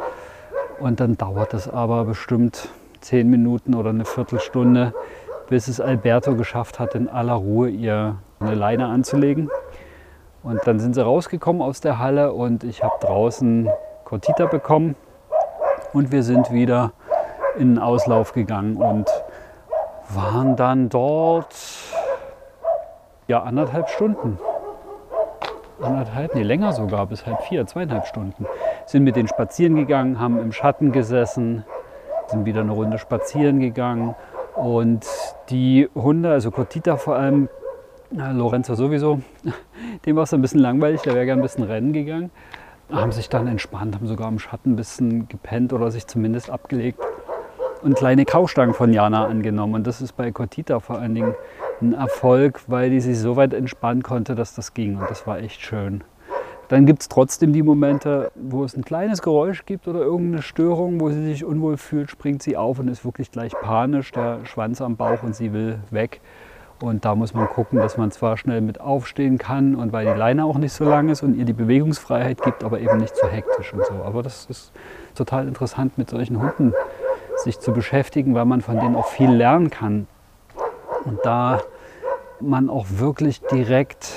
Und 0.79 1.01
dann 1.01 1.19
dauert 1.19 1.53
es 1.53 1.69
aber 1.69 2.05
bestimmt 2.05 2.69
zehn 3.01 3.29
Minuten 3.29 3.75
oder 3.75 3.91
eine 3.91 4.05
Viertelstunde, 4.05 4.95
bis 5.49 5.69
es 5.69 5.81
Alberto 5.81 6.35
geschafft 6.37 6.79
hat, 6.79 6.95
in 6.95 7.09
aller 7.09 7.35
Ruhe 7.35 7.69
ihr 7.69 8.17
eine 8.39 8.55
Leine 8.55 8.87
anzulegen. 8.87 9.51
Und 10.43 10.61
dann 10.67 10.81
sind 10.81 10.95
sie 10.95 11.05
rausgekommen 11.05 11.61
aus 11.61 11.81
der 11.81 11.99
Halle 11.99 12.33
und 12.33 12.65
ich 12.65 12.83
habe 12.83 12.95
draußen 13.01 13.69
Cortita 14.05 14.47
bekommen 14.47 14.97
und 15.93 16.13
wir 16.13 16.23
sind 16.23 16.51
wieder 16.51 16.93
in 17.59 17.75
den 17.75 17.79
Auslauf 17.79 18.33
gegangen 18.33 18.77
und 18.77 19.09
waren 20.09 20.57
dann 20.57 20.89
dort 20.89 21.55
ja 23.29 23.43
anderthalb 23.43 23.89
Stunden. 23.91 24.39
Anderthalb, 25.81 26.35
nee, 26.35 26.43
länger 26.43 26.73
sogar, 26.73 27.07
bis 27.07 27.27
halb 27.27 27.43
vier, 27.43 27.67
zweieinhalb 27.67 28.07
Stunden. 28.07 28.47
Sind 28.87 29.05
mit 29.05 29.17
denen 29.17 29.29
spazieren 29.29 29.77
gegangen, 29.77 30.21
haben 30.21 30.39
im 30.39 30.53
Schatten 30.53 30.93
gesessen, 30.93 31.65
sind 32.27 32.45
wieder 32.45 32.61
eine 32.61 32.73
Runde 32.73 32.99
spazieren 32.99 33.61
gegangen 33.61 34.15
und 34.57 35.07
die 35.49 35.89
Hunde, 35.95 36.31
also 36.31 36.51
Cortita 36.51 36.97
vor 36.97 37.17
allem, 37.17 37.49
Lorenzo 38.11 38.75
sowieso, 38.75 39.21
dem 40.05 40.17
war 40.17 40.25
es 40.25 40.35
ein 40.35 40.43
bisschen 40.43 40.61
langweilig, 40.61 41.03
der 41.03 41.15
wäre 41.15 41.27
gerne 41.27 41.41
ein 41.41 41.45
bisschen 41.45 41.65
rennen 41.65 41.93
gegangen. 41.93 42.31
Haben 42.91 43.13
sich 43.13 43.29
dann 43.29 43.47
entspannt, 43.47 43.95
haben 43.95 44.09
sogar 44.09 44.29
im 44.29 44.41
Schatten 44.41 44.73
ein 44.73 44.77
bisschen 44.77 45.29
gepennt 45.29 45.73
oder 45.73 45.93
sich 45.93 46.09
zumindest 46.09 46.51
abgelegt 46.51 46.99
und 47.83 47.95
kleine 47.95 48.25
Kaustangen 48.25 48.75
von 48.75 48.93
Jana 48.93 49.27
angenommen. 49.27 49.75
Und 49.75 49.87
das 49.87 50.01
ist 50.01 50.17
bei 50.17 50.33
Cortita 50.33 50.81
vor 50.81 50.99
allen 50.99 51.15
Dingen 51.15 51.35
ein 51.81 51.95
Erfolg, 51.95 52.63
weil 52.67 52.91
die 52.91 53.01
sich 53.01 53.19
so 53.19 53.37
weit 53.37 53.55
entspannen 53.55 54.03
konnte, 54.03 54.35
dass 54.35 54.55
das 54.55 54.75
ging. 54.75 54.97
Und 54.97 55.09
das 55.09 55.27
war 55.29 55.39
echt 55.39 55.61
schön. 55.61 56.03
Dann 56.67 56.87
gibt 56.87 57.03
es 57.03 57.09
trotzdem 57.09 57.53
die 57.53 57.63
Momente, 57.63 58.31
wo 58.35 58.65
es 58.65 58.77
ein 58.77 58.85
kleines 58.85 59.23
Geräusch 59.23 59.67
gibt 59.67 59.89
oder 59.89 60.01
irgendeine 60.01 60.43
Störung, 60.43 61.01
wo 61.01 61.11
sie 61.11 61.25
sich 61.25 61.45
unwohl 61.45 61.77
fühlt, 61.77 62.11
springt 62.11 62.43
sie 62.43 62.57
auf 62.57 62.79
und 62.79 62.89
ist 62.89 63.05
wirklich 63.05 63.31
gleich 63.31 63.53
panisch, 63.53 64.13
der 64.13 64.45
Schwanz 64.45 64.81
am 64.81 64.97
Bauch 64.97 65.23
und 65.23 65.35
sie 65.35 65.53
will 65.53 65.79
weg. 65.91 66.21
Und 66.81 67.05
da 67.05 67.15
muss 67.15 67.35
man 67.35 67.47
gucken, 67.47 67.79
dass 67.79 67.99
man 67.99 68.11
zwar 68.11 68.39
schnell 68.39 68.63
mit 68.63 68.81
aufstehen 68.81 69.37
kann 69.37 69.75
und 69.75 69.93
weil 69.93 70.07
die 70.07 70.19
Leine 70.19 70.47
auch 70.47 70.57
nicht 70.57 70.73
so 70.73 70.85
lang 70.85 71.11
ist 71.11 71.23
und 71.23 71.35
ihr 71.37 71.45
die 71.45 71.53
Bewegungsfreiheit 71.53 72.41
gibt, 72.41 72.65
aber 72.65 72.81
eben 72.81 72.97
nicht 72.97 73.15
so 73.15 73.29
hektisch 73.29 73.75
und 73.75 73.85
so. 73.85 73.95
Aber 74.03 74.23
das 74.23 74.47
ist 74.47 74.73
total 75.15 75.47
interessant, 75.47 75.99
mit 75.99 76.09
solchen 76.09 76.41
Hunden 76.41 76.73
sich 77.37 77.61
zu 77.61 77.73
beschäftigen, 77.73 78.35
weil 78.35 78.47
man 78.47 78.63
von 78.63 78.79
denen 78.81 78.97
auch 78.97 79.09
viel 79.09 79.31
lernen 79.31 79.69
kann. 79.71 80.07
Und 81.05 81.19
da 81.23 81.61
man 82.41 82.71
auch 82.71 82.87
wirklich 82.89 83.43
direkt 83.43 84.15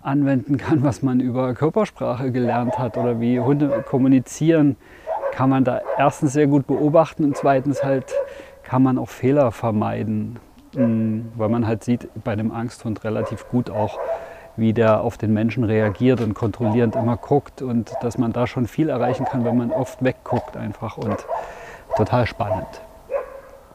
anwenden 0.00 0.56
kann, 0.56 0.82
was 0.82 1.02
man 1.02 1.20
über 1.20 1.52
Körpersprache 1.52 2.32
gelernt 2.32 2.78
hat 2.78 2.96
oder 2.96 3.20
wie 3.20 3.38
Hunde 3.40 3.84
kommunizieren, 3.86 4.76
kann 5.32 5.50
man 5.50 5.64
da 5.64 5.82
erstens 5.98 6.32
sehr 6.32 6.46
gut 6.46 6.66
beobachten 6.66 7.24
und 7.24 7.36
zweitens 7.36 7.84
halt 7.84 8.14
kann 8.62 8.82
man 8.82 8.96
auch 8.96 9.08
Fehler 9.08 9.52
vermeiden. 9.52 10.38
Mm, 10.76 11.32
weil 11.34 11.48
man 11.48 11.66
halt 11.66 11.82
sieht 11.82 12.08
bei 12.22 12.36
dem 12.36 12.52
Angsthund 12.52 13.02
relativ 13.02 13.48
gut 13.48 13.70
auch, 13.70 13.98
wie 14.56 14.72
der 14.72 15.00
auf 15.00 15.16
den 15.18 15.32
Menschen 15.32 15.64
reagiert 15.64 16.20
und 16.20 16.34
kontrollierend 16.34 16.96
immer 16.96 17.16
guckt 17.16 17.62
und 17.62 17.92
dass 18.02 18.18
man 18.18 18.32
da 18.32 18.46
schon 18.46 18.66
viel 18.66 18.88
erreichen 18.88 19.24
kann, 19.24 19.44
wenn 19.44 19.56
man 19.56 19.70
oft 19.70 20.04
wegguckt 20.04 20.56
einfach 20.56 20.96
und 20.98 21.26
total 21.96 22.26
spannend. 22.26 22.66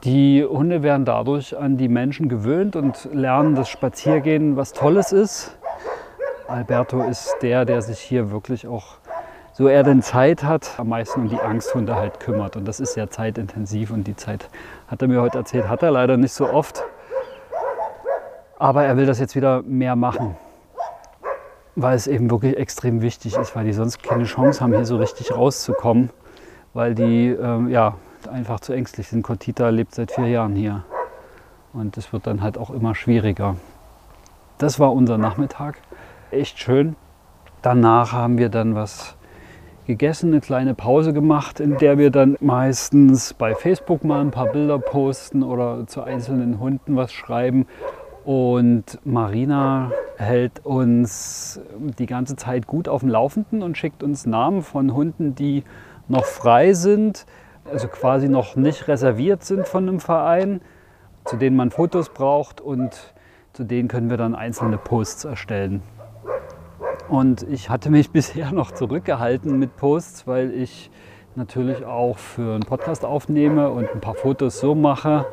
Die 0.04 0.43
Hunde 0.43 0.82
werden 0.82 1.06
dadurch 1.06 1.58
an 1.58 1.78
die 1.78 1.88
Menschen 1.88 2.30
gewöhnt 2.30 2.76
und 2.76 3.10
lernen, 3.14 3.56
dass 3.56 3.70
Spaziergehen 3.70 4.58
was 4.58 4.74
Tolles 4.74 5.12
ist. 5.12 5.58
Alberto 6.47 7.04
ist 7.04 7.36
der, 7.41 7.66
der 7.66 7.82
sich 7.82 7.99
hier 7.99 8.32
wirklich 8.32 8.68
auch, 8.68 8.97
so 9.54 9.68
er 9.68 9.84
denn 9.84 10.02
Zeit 10.02 10.43
hat, 10.43 10.80
am 10.80 10.89
meisten 10.89 11.22
um 11.22 11.30
die 11.30 11.39
Angsthunde 11.39 11.95
halt 11.95 12.20
kümmert. 12.20 12.56
Und 12.56 12.68
das 12.68 12.80
ist 12.80 12.93
sehr 12.93 13.12
zeitintensiv 13.12 13.91
und 13.91 14.06
die 14.06 14.16
Zeit, 14.16 14.49
hat 14.91 15.01
er 15.01 15.07
mir 15.07 15.21
heute 15.21 15.37
erzählt, 15.37 15.69
hat 15.69 15.81
er 15.83 15.91
leider 15.91 16.17
nicht 16.17 16.33
so 16.33 16.51
oft. 16.51 16.83
Aber 18.59 18.83
er 18.83 18.97
will 18.97 19.05
das 19.05 19.19
jetzt 19.19 19.35
wieder 19.35 19.63
mehr 19.63 19.95
machen, 19.95 20.35
weil 21.75 21.95
es 21.95 22.07
eben 22.07 22.29
wirklich 22.29 22.57
extrem 22.57 23.01
wichtig 23.01 23.37
ist, 23.37 23.55
weil 23.55 23.63
die 23.63 23.73
sonst 23.73 24.03
keine 24.03 24.25
Chance 24.25 24.59
haben, 24.59 24.73
hier 24.73 24.85
so 24.85 24.97
richtig 24.97 25.33
rauszukommen, 25.33 26.09
weil 26.73 26.93
die 26.93 27.29
ähm, 27.29 27.69
ja, 27.69 27.95
einfach 28.31 28.59
zu 28.59 28.73
ängstlich 28.73 29.07
sind. 29.07 29.23
Contita 29.23 29.69
lebt 29.69 29.95
seit 29.95 30.11
vier 30.11 30.27
Jahren 30.27 30.55
hier 30.55 30.83
und 31.71 31.97
es 31.97 32.11
wird 32.11 32.27
dann 32.27 32.41
halt 32.41 32.57
auch 32.57 32.69
immer 32.69 32.93
schwieriger. 32.93 33.55
Das 34.57 34.77
war 34.77 34.91
unser 34.91 35.17
Nachmittag, 35.17 35.77
echt 36.31 36.59
schön. 36.59 36.97
Danach 37.61 38.11
haben 38.11 38.37
wir 38.37 38.49
dann 38.49 38.75
was 38.75 39.15
gegessen, 39.88 40.32
eine 40.32 40.41
kleine 40.41 40.73
Pause 40.73 41.13
gemacht, 41.13 41.59
in 41.59 41.77
der 41.77 41.97
wir 41.97 42.11
dann 42.11 42.38
meistens 42.39 43.34
bei 43.34 43.55
Facebook 43.55 44.03
mal 44.03 44.21
ein 44.21 44.32
paar 44.32 44.47
Bilder 44.47 44.79
posten 44.79 45.43
oder 45.43 45.86
zu 45.88 46.03
einzelnen 46.03 46.59
Hunden 46.59 46.95
was 46.95 47.11
schreiben. 47.11 47.67
Und 48.23 48.99
Marina 49.03 49.91
hält 50.17 50.63
uns 50.63 51.59
die 51.97 52.05
ganze 52.05 52.36
Zeit 52.36 52.67
gut 52.67 52.88
auf 52.88 53.01
dem 53.01 53.09
Laufenden 53.09 53.63
und 53.63 53.77
schickt 53.77 54.03
uns 54.03 54.25
Namen 54.25 54.61
von 54.61 54.93
Hunden, 54.93 55.34
die 55.34 55.63
noch 56.07 56.25
frei 56.25 56.73
sind, 56.73 57.25
also 57.71 57.88
quasi 57.88 58.29
noch 58.29 58.55
nicht 58.55 58.88
reserviert 58.88 59.43
sind 59.43 59.67
von 59.67 59.88
einem 59.88 59.99
Verein, 59.99 60.61
zu 61.25 61.38
denen 61.38 61.55
man 61.55 61.71
Fotos 61.71 62.09
braucht 62.09 62.61
und 62.61 63.13
zu 63.53 63.63
denen 63.63 63.88
können 63.88 64.09
wir 64.09 64.17
dann 64.17 64.36
einzelne 64.36 64.77
Posts 64.77 65.25
erstellen. 65.25 65.82
Und 67.12 67.43
ich 67.43 67.70
hatte 67.70 67.89
mich 67.89 68.09
bisher 68.14 68.53
noch 68.53 68.72
zurückgehalten 68.72 69.59
mit 69.59 69.76
Posts, 69.76 70.28
weil 70.28 70.51
ich 70.51 70.89
natürlich 71.36 71.86
auch 71.86 72.18
für 72.18 72.53
einen 72.53 72.64
Podcast 72.64 73.03
aufnehme 73.03 73.70
und 73.70 73.89
ein 73.93 73.99
paar 73.99 74.16
Fotos 74.16 74.62
so 74.62 74.76
mache. 74.76 75.26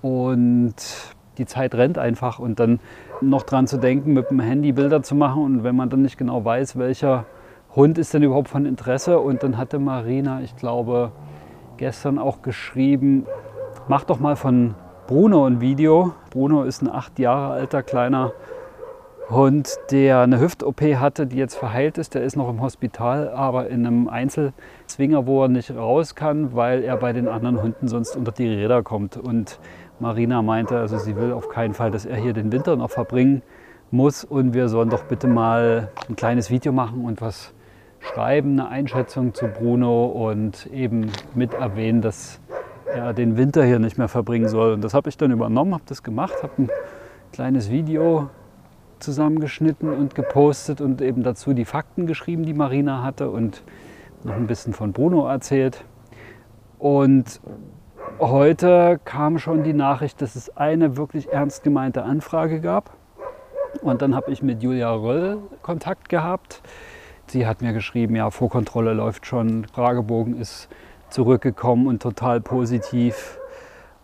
Und 0.00 0.74
die 1.36 1.44
Zeit 1.44 1.74
rennt 1.74 1.98
einfach 1.98 2.38
und 2.38 2.58
dann 2.58 2.80
noch 3.20 3.42
dran 3.42 3.66
zu 3.66 3.76
denken, 3.76 4.14
mit 4.14 4.30
dem 4.30 4.40
Handy 4.40 4.72
Bilder 4.72 5.02
zu 5.02 5.14
machen 5.14 5.44
und 5.44 5.64
wenn 5.64 5.76
man 5.76 5.90
dann 5.90 6.00
nicht 6.00 6.16
genau 6.16 6.44
weiß, 6.44 6.78
welcher 6.78 7.26
Hund 7.76 7.98
ist 7.98 8.14
denn 8.14 8.22
überhaupt 8.22 8.48
von 8.48 8.66
Interesse 8.66 9.18
und 9.18 9.42
dann 9.42 9.58
hatte 9.58 9.78
Marina, 9.78 10.40
ich 10.40 10.56
glaube, 10.56 11.12
gestern 11.76 12.18
auch 12.18 12.40
geschrieben, 12.42 13.26
mach 13.86 14.04
doch 14.04 14.18
mal 14.18 14.36
von 14.36 14.74
Bruno 15.06 15.46
ein 15.46 15.60
Video. 15.60 16.14
Bruno 16.30 16.64
ist 16.64 16.82
ein 16.82 16.90
acht 16.90 17.18
Jahre 17.18 17.52
alter 17.52 17.82
kleiner 17.82 18.32
Hund, 19.32 19.78
der 19.90 20.20
eine 20.20 20.40
Hüft-OP 20.40 20.80
hatte, 20.80 21.26
die 21.26 21.36
jetzt 21.36 21.54
verheilt 21.54 21.96
ist. 21.96 22.14
Der 22.14 22.22
ist 22.22 22.36
noch 22.36 22.48
im 22.50 22.60
Hospital, 22.60 23.30
aber 23.30 23.68
in 23.68 23.86
einem 23.86 24.08
Einzelzwinger, 24.08 25.26
wo 25.26 25.42
er 25.42 25.48
nicht 25.48 25.74
raus 25.74 26.14
kann, 26.14 26.54
weil 26.54 26.84
er 26.84 26.96
bei 26.98 27.12
den 27.12 27.28
anderen 27.28 27.62
Hunden 27.62 27.88
sonst 27.88 28.14
unter 28.14 28.30
die 28.30 28.46
Räder 28.46 28.82
kommt. 28.82 29.16
Und 29.16 29.58
Marina 30.00 30.42
meinte, 30.42 30.78
also 30.78 30.98
sie 30.98 31.16
will 31.16 31.32
auf 31.32 31.48
keinen 31.48 31.74
Fall, 31.74 31.90
dass 31.90 32.04
er 32.04 32.16
hier 32.16 32.34
den 32.34 32.52
Winter 32.52 32.76
noch 32.76 32.90
verbringen 32.90 33.42
muss 33.90 34.24
und 34.24 34.54
wir 34.54 34.68
sollen 34.68 34.90
doch 34.90 35.04
bitte 35.04 35.28
mal 35.28 35.90
ein 36.08 36.16
kleines 36.16 36.50
Video 36.50 36.72
machen 36.72 37.04
und 37.04 37.20
was 37.20 37.52
schreiben, 38.00 38.60
eine 38.60 38.68
Einschätzung 38.68 39.32
zu 39.34 39.46
Bruno 39.46 40.06
und 40.06 40.66
eben 40.66 41.10
mit 41.34 41.54
erwähnen, 41.54 42.02
dass 42.02 42.40
er 42.86 43.12
den 43.14 43.36
Winter 43.36 43.64
hier 43.64 43.78
nicht 43.78 43.98
mehr 43.98 44.08
verbringen 44.08 44.48
soll. 44.48 44.72
Und 44.72 44.84
das 44.84 44.94
habe 44.94 45.08
ich 45.08 45.16
dann 45.16 45.30
übernommen, 45.30 45.74
habe 45.74 45.84
das 45.86 46.02
gemacht, 46.02 46.42
habe 46.42 46.52
ein 46.58 46.70
kleines 47.32 47.70
Video 47.70 48.28
zusammengeschnitten 49.02 49.92
und 49.92 50.14
gepostet 50.14 50.80
und 50.80 51.02
eben 51.02 51.22
dazu 51.22 51.52
die 51.52 51.64
Fakten 51.64 52.06
geschrieben, 52.06 52.44
die 52.44 52.54
Marina 52.54 53.02
hatte 53.02 53.30
und 53.30 53.62
noch 54.24 54.34
ein 54.34 54.46
bisschen 54.46 54.72
von 54.72 54.92
Bruno 54.92 55.26
erzählt. 55.26 55.84
Und 56.78 57.40
heute 58.18 59.00
kam 59.04 59.38
schon 59.38 59.62
die 59.62 59.72
Nachricht, 59.72 60.22
dass 60.22 60.36
es 60.36 60.56
eine 60.56 60.96
wirklich 60.96 61.32
ernst 61.32 61.62
gemeinte 61.62 62.02
Anfrage 62.02 62.60
gab. 62.60 62.96
Und 63.82 64.02
dann 64.02 64.14
habe 64.14 64.30
ich 64.30 64.42
mit 64.42 64.62
Julia 64.62 64.92
Röll 64.92 65.38
Kontakt 65.62 66.08
gehabt. 66.08 66.62
Sie 67.26 67.46
hat 67.46 67.62
mir 67.62 67.72
geschrieben, 67.72 68.16
ja, 68.16 68.30
Vorkontrolle 68.30 68.92
läuft 68.92 69.26
schon, 69.26 69.64
Fragebogen 69.66 70.36
ist 70.36 70.68
zurückgekommen 71.08 71.86
und 71.86 72.02
total 72.02 72.40
positiv. 72.40 73.38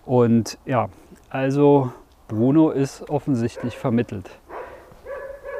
Und 0.07 0.59
ja, 0.65 0.89
also 1.31 1.93
Bruno 2.29 2.71
ist 2.71 3.11
offensichtlich 3.11 3.77
vermittelt. 3.77 4.31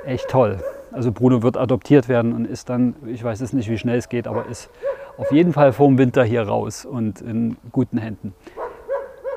Echt 0.05 0.29
toll. 0.29 0.59
Also 0.93 1.13
Bruno 1.13 1.43
wird 1.43 1.57
adoptiert 1.57 2.09
werden 2.09 2.33
und 2.33 2.47
ist 2.47 2.69
dann, 2.71 2.97
ich 3.07 3.23
weiß 3.23 3.41
es 3.41 3.53
nicht, 3.53 3.69
wie 3.69 3.79
schnell 3.79 3.99
es 3.99 4.09
geht, 4.09 4.27
aber 4.27 4.47
ist 4.47 4.71
auf 5.19 5.31
jeden 5.33 5.53
Fall 5.53 5.73
vor 5.73 5.87
dem 5.89 5.99
Winter 5.99 6.25
hier 6.25 6.43
raus 6.43 6.85
und 6.85 7.21
in 7.21 7.57
guten 7.73 7.99
Händen. 7.99 8.35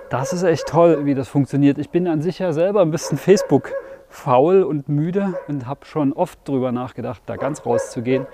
Das 0.10 0.34
ist 0.34 0.44
echt 0.44 0.68
toll, 0.68 1.06
wie 1.06 1.16
das 1.16 1.28
funktioniert. 1.28 1.78
Ich 1.78 1.90
bin 1.90 2.08
an 2.08 2.22
sich 2.22 2.40
ja 2.40 2.52
selber 2.54 2.82
ein 2.82 2.92
bisschen 2.92 3.18
Facebook 3.18 3.72
faul 4.10 4.64
und 4.64 4.90
müde 4.90 5.36
und 5.48 5.68
habe 5.68 5.86
schon 5.86 6.14
oft 6.14 6.40
darüber 6.46 6.72
nachgedacht, 6.72 7.22
da 7.26 7.38
ganz 7.38 7.66
rauszugehen. 7.66 8.28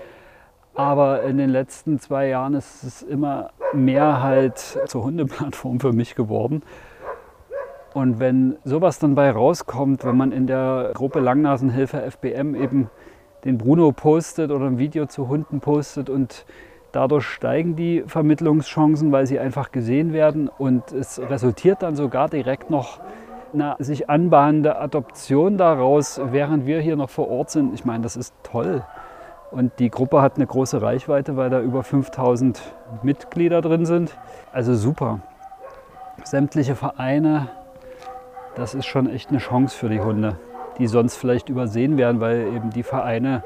Aber 0.74 1.22
in 1.22 1.38
den 1.38 1.50
letzten 1.50 1.98
zwei 1.98 2.28
Jahren 2.28 2.54
ist 2.54 2.84
es 2.84 3.02
immer 3.02 3.50
mehr 3.72 4.22
halt 4.22 4.58
zur 4.58 5.04
Hundeplattform 5.04 5.80
für 5.80 5.92
mich 5.92 6.14
geworden. 6.14 6.62
Und 7.94 8.20
wenn 8.20 8.56
sowas 8.64 8.98
dann 8.98 9.14
bei 9.14 9.30
rauskommt, 9.30 10.04
wenn 10.04 10.16
man 10.16 10.32
in 10.32 10.46
der 10.46 10.90
Gruppe 10.94 11.20
Langnasenhilfe 11.20 12.02
FBM 12.10 12.54
eben 12.54 12.90
den 13.44 13.58
Bruno 13.58 13.92
postet 13.92 14.50
oder 14.50 14.66
ein 14.66 14.78
Video 14.78 15.06
zu 15.06 15.28
Hunden 15.28 15.60
postet 15.60 16.10
und 16.10 16.44
dadurch 16.92 17.24
steigen 17.26 17.76
die 17.76 18.02
Vermittlungschancen, 18.06 19.12
weil 19.12 19.26
sie 19.26 19.38
einfach 19.38 19.72
gesehen 19.72 20.12
werden 20.12 20.48
und 20.48 20.92
es 20.92 21.20
resultiert 21.20 21.82
dann 21.82 21.96
sogar 21.96 22.28
direkt 22.28 22.70
noch 22.70 23.00
eine 23.52 23.76
sich 23.78 24.10
anbahnende 24.10 24.78
Adoption 24.78 25.56
daraus, 25.56 26.20
während 26.32 26.66
wir 26.66 26.80
hier 26.80 26.96
noch 26.96 27.10
vor 27.10 27.30
Ort 27.30 27.50
sind. 27.50 27.72
Ich 27.74 27.84
meine, 27.84 28.02
das 28.02 28.16
ist 28.16 28.34
toll. 28.42 28.82
Und 29.50 29.78
die 29.78 29.90
Gruppe 29.90 30.20
hat 30.20 30.36
eine 30.36 30.46
große 30.46 30.82
Reichweite, 30.82 31.36
weil 31.36 31.48
da 31.48 31.60
über 31.60 31.82
5000 31.82 32.60
Mitglieder 33.02 33.62
drin 33.62 33.86
sind. 33.86 34.16
Also 34.52 34.74
super. 34.74 35.20
Sämtliche 36.24 36.74
Vereine, 36.74 37.48
das 38.58 38.74
ist 38.74 38.86
schon 38.86 39.08
echt 39.08 39.30
eine 39.30 39.38
Chance 39.38 39.76
für 39.76 39.88
die 39.88 40.00
Hunde, 40.00 40.38
die 40.78 40.86
sonst 40.86 41.16
vielleicht 41.16 41.48
übersehen 41.48 41.96
werden, 41.96 42.20
weil 42.20 42.52
eben 42.54 42.70
die 42.70 42.82
Vereine 42.82 43.42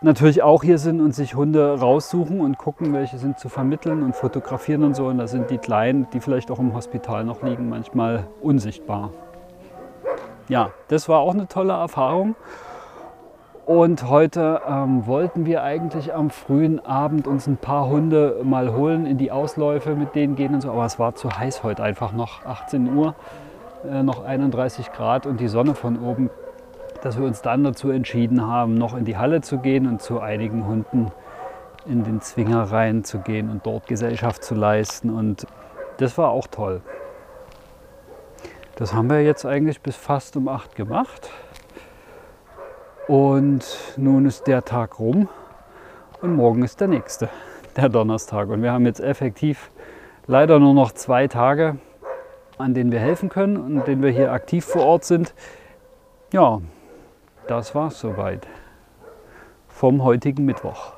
natürlich 0.00 0.42
auch 0.42 0.62
hier 0.62 0.78
sind 0.78 1.00
und 1.00 1.14
sich 1.14 1.34
Hunde 1.34 1.78
raussuchen 1.78 2.40
und 2.40 2.58
gucken, 2.58 2.92
welche 2.92 3.18
sind 3.18 3.38
zu 3.38 3.48
vermitteln 3.48 4.02
und 4.02 4.16
fotografieren 4.16 4.84
und 4.84 4.96
so. 4.96 5.06
Und 5.06 5.18
da 5.18 5.26
sind 5.26 5.50
die 5.50 5.58
Kleinen, 5.58 6.08
die 6.12 6.20
vielleicht 6.20 6.50
auch 6.50 6.58
im 6.58 6.74
Hospital 6.74 7.24
noch 7.24 7.42
liegen, 7.42 7.68
manchmal 7.68 8.26
unsichtbar. 8.40 9.10
Ja, 10.48 10.70
das 10.88 11.08
war 11.08 11.20
auch 11.20 11.34
eine 11.34 11.46
tolle 11.46 11.74
Erfahrung. 11.74 12.34
Und 13.64 14.08
heute 14.08 14.60
ähm, 14.68 15.06
wollten 15.06 15.46
wir 15.46 15.62
eigentlich 15.62 16.12
am 16.12 16.30
frühen 16.30 16.84
Abend 16.84 17.28
uns 17.28 17.46
ein 17.46 17.56
paar 17.56 17.88
Hunde 17.88 18.40
mal 18.42 18.74
holen, 18.74 19.06
in 19.06 19.18
die 19.18 19.30
Ausläufe 19.30 19.94
mit 19.94 20.16
denen 20.16 20.34
gehen 20.34 20.54
und 20.54 20.62
so. 20.62 20.72
Aber 20.72 20.84
es 20.84 20.98
war 20.98 21.14
zu 21.14 21.30
heiß 21.30 21.62
heute 21.62 21.84
einfach 21.84 22.12
noch, 22.12 22.44
18 22.44 22.92
Uhr, 22.92 23.14
äh, 23.88 24.02
noch 24.02 24.24
31 24.24 24.92
Grad 24.92 25.26
und 25.26 25.40
die 25.40 25.48
Sonne 25.48 25.74
von 25.74 26.02
oben 26.02 26.30
dass 27.02 27.18
wir 27.18 27.26
uns 27.26 27.42
dann 27.42 27.64
dazu 27.64 27.90
entschieden 27.90 28.46
haben, 28.46 28.74
noch 28.74 28.96
in 28.96 29.04
die 29.04 29.16
Halle 29.16 29.40
zu 29.40 29.58
gehen 29.58 29.88
und 29.88 30.00
zu 30.00 30.20
einigen 30.20 30.66
Hunden 30.66 31.10
in 31.84 32.04
den 32.04 32.20
Zwinger 32.20 32.62
reinzugehen 32.62 33.50
und 33.50 33.66
dort 33.66 33.88
Gesellschaft 33.88 34.44
zu 34.44 34.54
leisten. 34.54 35.10
Und 35.10 35.46
das 35.98 36.16
war 36.16 36.30
auch 36.30 36.46
toll. 36.46 36.80
Das 38.76 38.94
haben 38.94 39.10
wir 39.10 39.22
jetzt 39.22 39.44
eigentlich 39.44 39.80
bis 39.80 39.96
fast 39.96 40.36
um 40.36 40.46
acht 40.46 40.76
gemacht. 40.76 41.28
Und 43.08 43.66
nun 43.96 44.24
ist 44.24 44.46
der 44.46 44.64
Tag 44.64 45.00
rum 45.00 45.28
und 46.20 46.36
morgen 46.36 46.62
ist 46.62 46.80
der 46.80 46.86
nächste, 46.86 47.28
der 47.76 47.88
Donnerstag. 47.88 48.48
Und 48.48 48.62
wir 48.62 48.70
haben 48.70 48.86
jetzt 48.86 49.00
effektiv 49.00 49.72
leider 50.28 50.60
nur 50.60 50.72
noch 50.72 50.92
zwei 50.92 51.26
Tage, 51.26 51.78
an 52.58 52.74
denen 52.74 52.92
wir 52.92 53.00
helfen 53.00 53.28
können 53.28 53.56
und 53.56 53.86
denen 53.86 54.02
wir 54.02 54.10
hier 54.10 54.32
aktiv 54.32 54.64
vor 54.64 54.84
Ort 54.84 55.04
sind. 55.04 55.34
Ja, 56.32 56.60
das 57.48 57.74
war's 57.74 58.00
soweit 58.00 58.46
vom 59.68 60.04
heutigen 60.04 60.44
Mittwoch. 60.44 60.92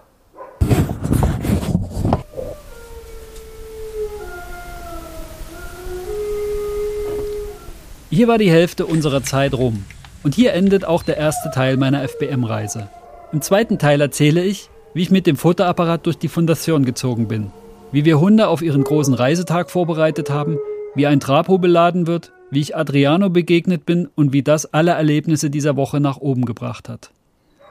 Hier 8.11 8.29
war 8.29 8.39
die 8.39 8.51
Hälfte 8.51 8.87
unserer 8.87 9.25
Zeit 9.25 9.55
rum. 9.55 9.85
Und 10.23 10.35
hier 10.35 10.53
endet 10.53 10.85
auch 10.85 11.03
der 11.03 11.17
erste 11.17 11.51
Teil 11.51 11.77
meiner 11.77 12.07
FBM-Reise. 12.07 12.89
Im 13.33 13.43
zweiten 13.43 13.79
Teil 13.79 14.01
erzähle 14.01 14.43
ich, 14.45 14.71
wie 14.95 15.03
ich 15.03 15.11
mit 15.11 15.27
dem 15.27 15.37
Fotoapparat 15.37 16.07
durch 16.07 16.17
die 16.17 16.29
Fundation 16.29 16.85
gezogen 16.85 17.27
bin, 17.27 17.51
wie 17.91 18.05
wir 18.05 18.21
Hunde 18.21 18.47
auf 18.47 18.63
ihren 18.63 18.85
großen 18.85 19.15
Reisetag 19.15 19.71
vorbereitet 19.71 20.31
haben, 20.31 20.59
wie 20.95 21.07
ein 21.07 21.21
Trapo 21.21 21.59
beladen 21.59 22.07
wird, 22.07 22.33
wie 22.51 22.61
ich 22.61 22.77
Adriano 22.77 23.31
begegnet 23.31 23.85
bin 23.87 24.09
und 24.15 24.33
wie 24.33 24.43
das 24.43 24.73
alle 24.73 24.93
Erlebnisse 24.93 25.51
dieser 25.51 25.77
Woche 25.77 26.01
nach 26.01 26.19
oben 26.19 26.45
gebracht 26.45 26.89
hat. 26.89 27.11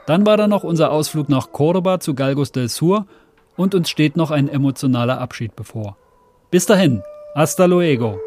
Dann 0.06 0.26
war 0.26 0.38
da 0.38 0.48
noch 0.48 0.64
unser 0.64 0.92
Ausflug 0.92 1.30
nach 1.30 1.52
Cordoba 1.52 2.00
zu 2.00 2.14
Galgos 2.14 2.52
del 2.52 2.68
Sur 2.68 3.06
und 3.56 3.76
uns 3.76 3.90
steht 3.90 4.18
noch 4.18 4.32
ein 4.32 4.50
emotionaler 4.50 5.20
Abschied 5.20 5.56
bevor. 5.56 5.96
Bis 6.52 6.66
dahin, 6.66 7.02
hasta 7.36 7.66
luego. 7.66 8.20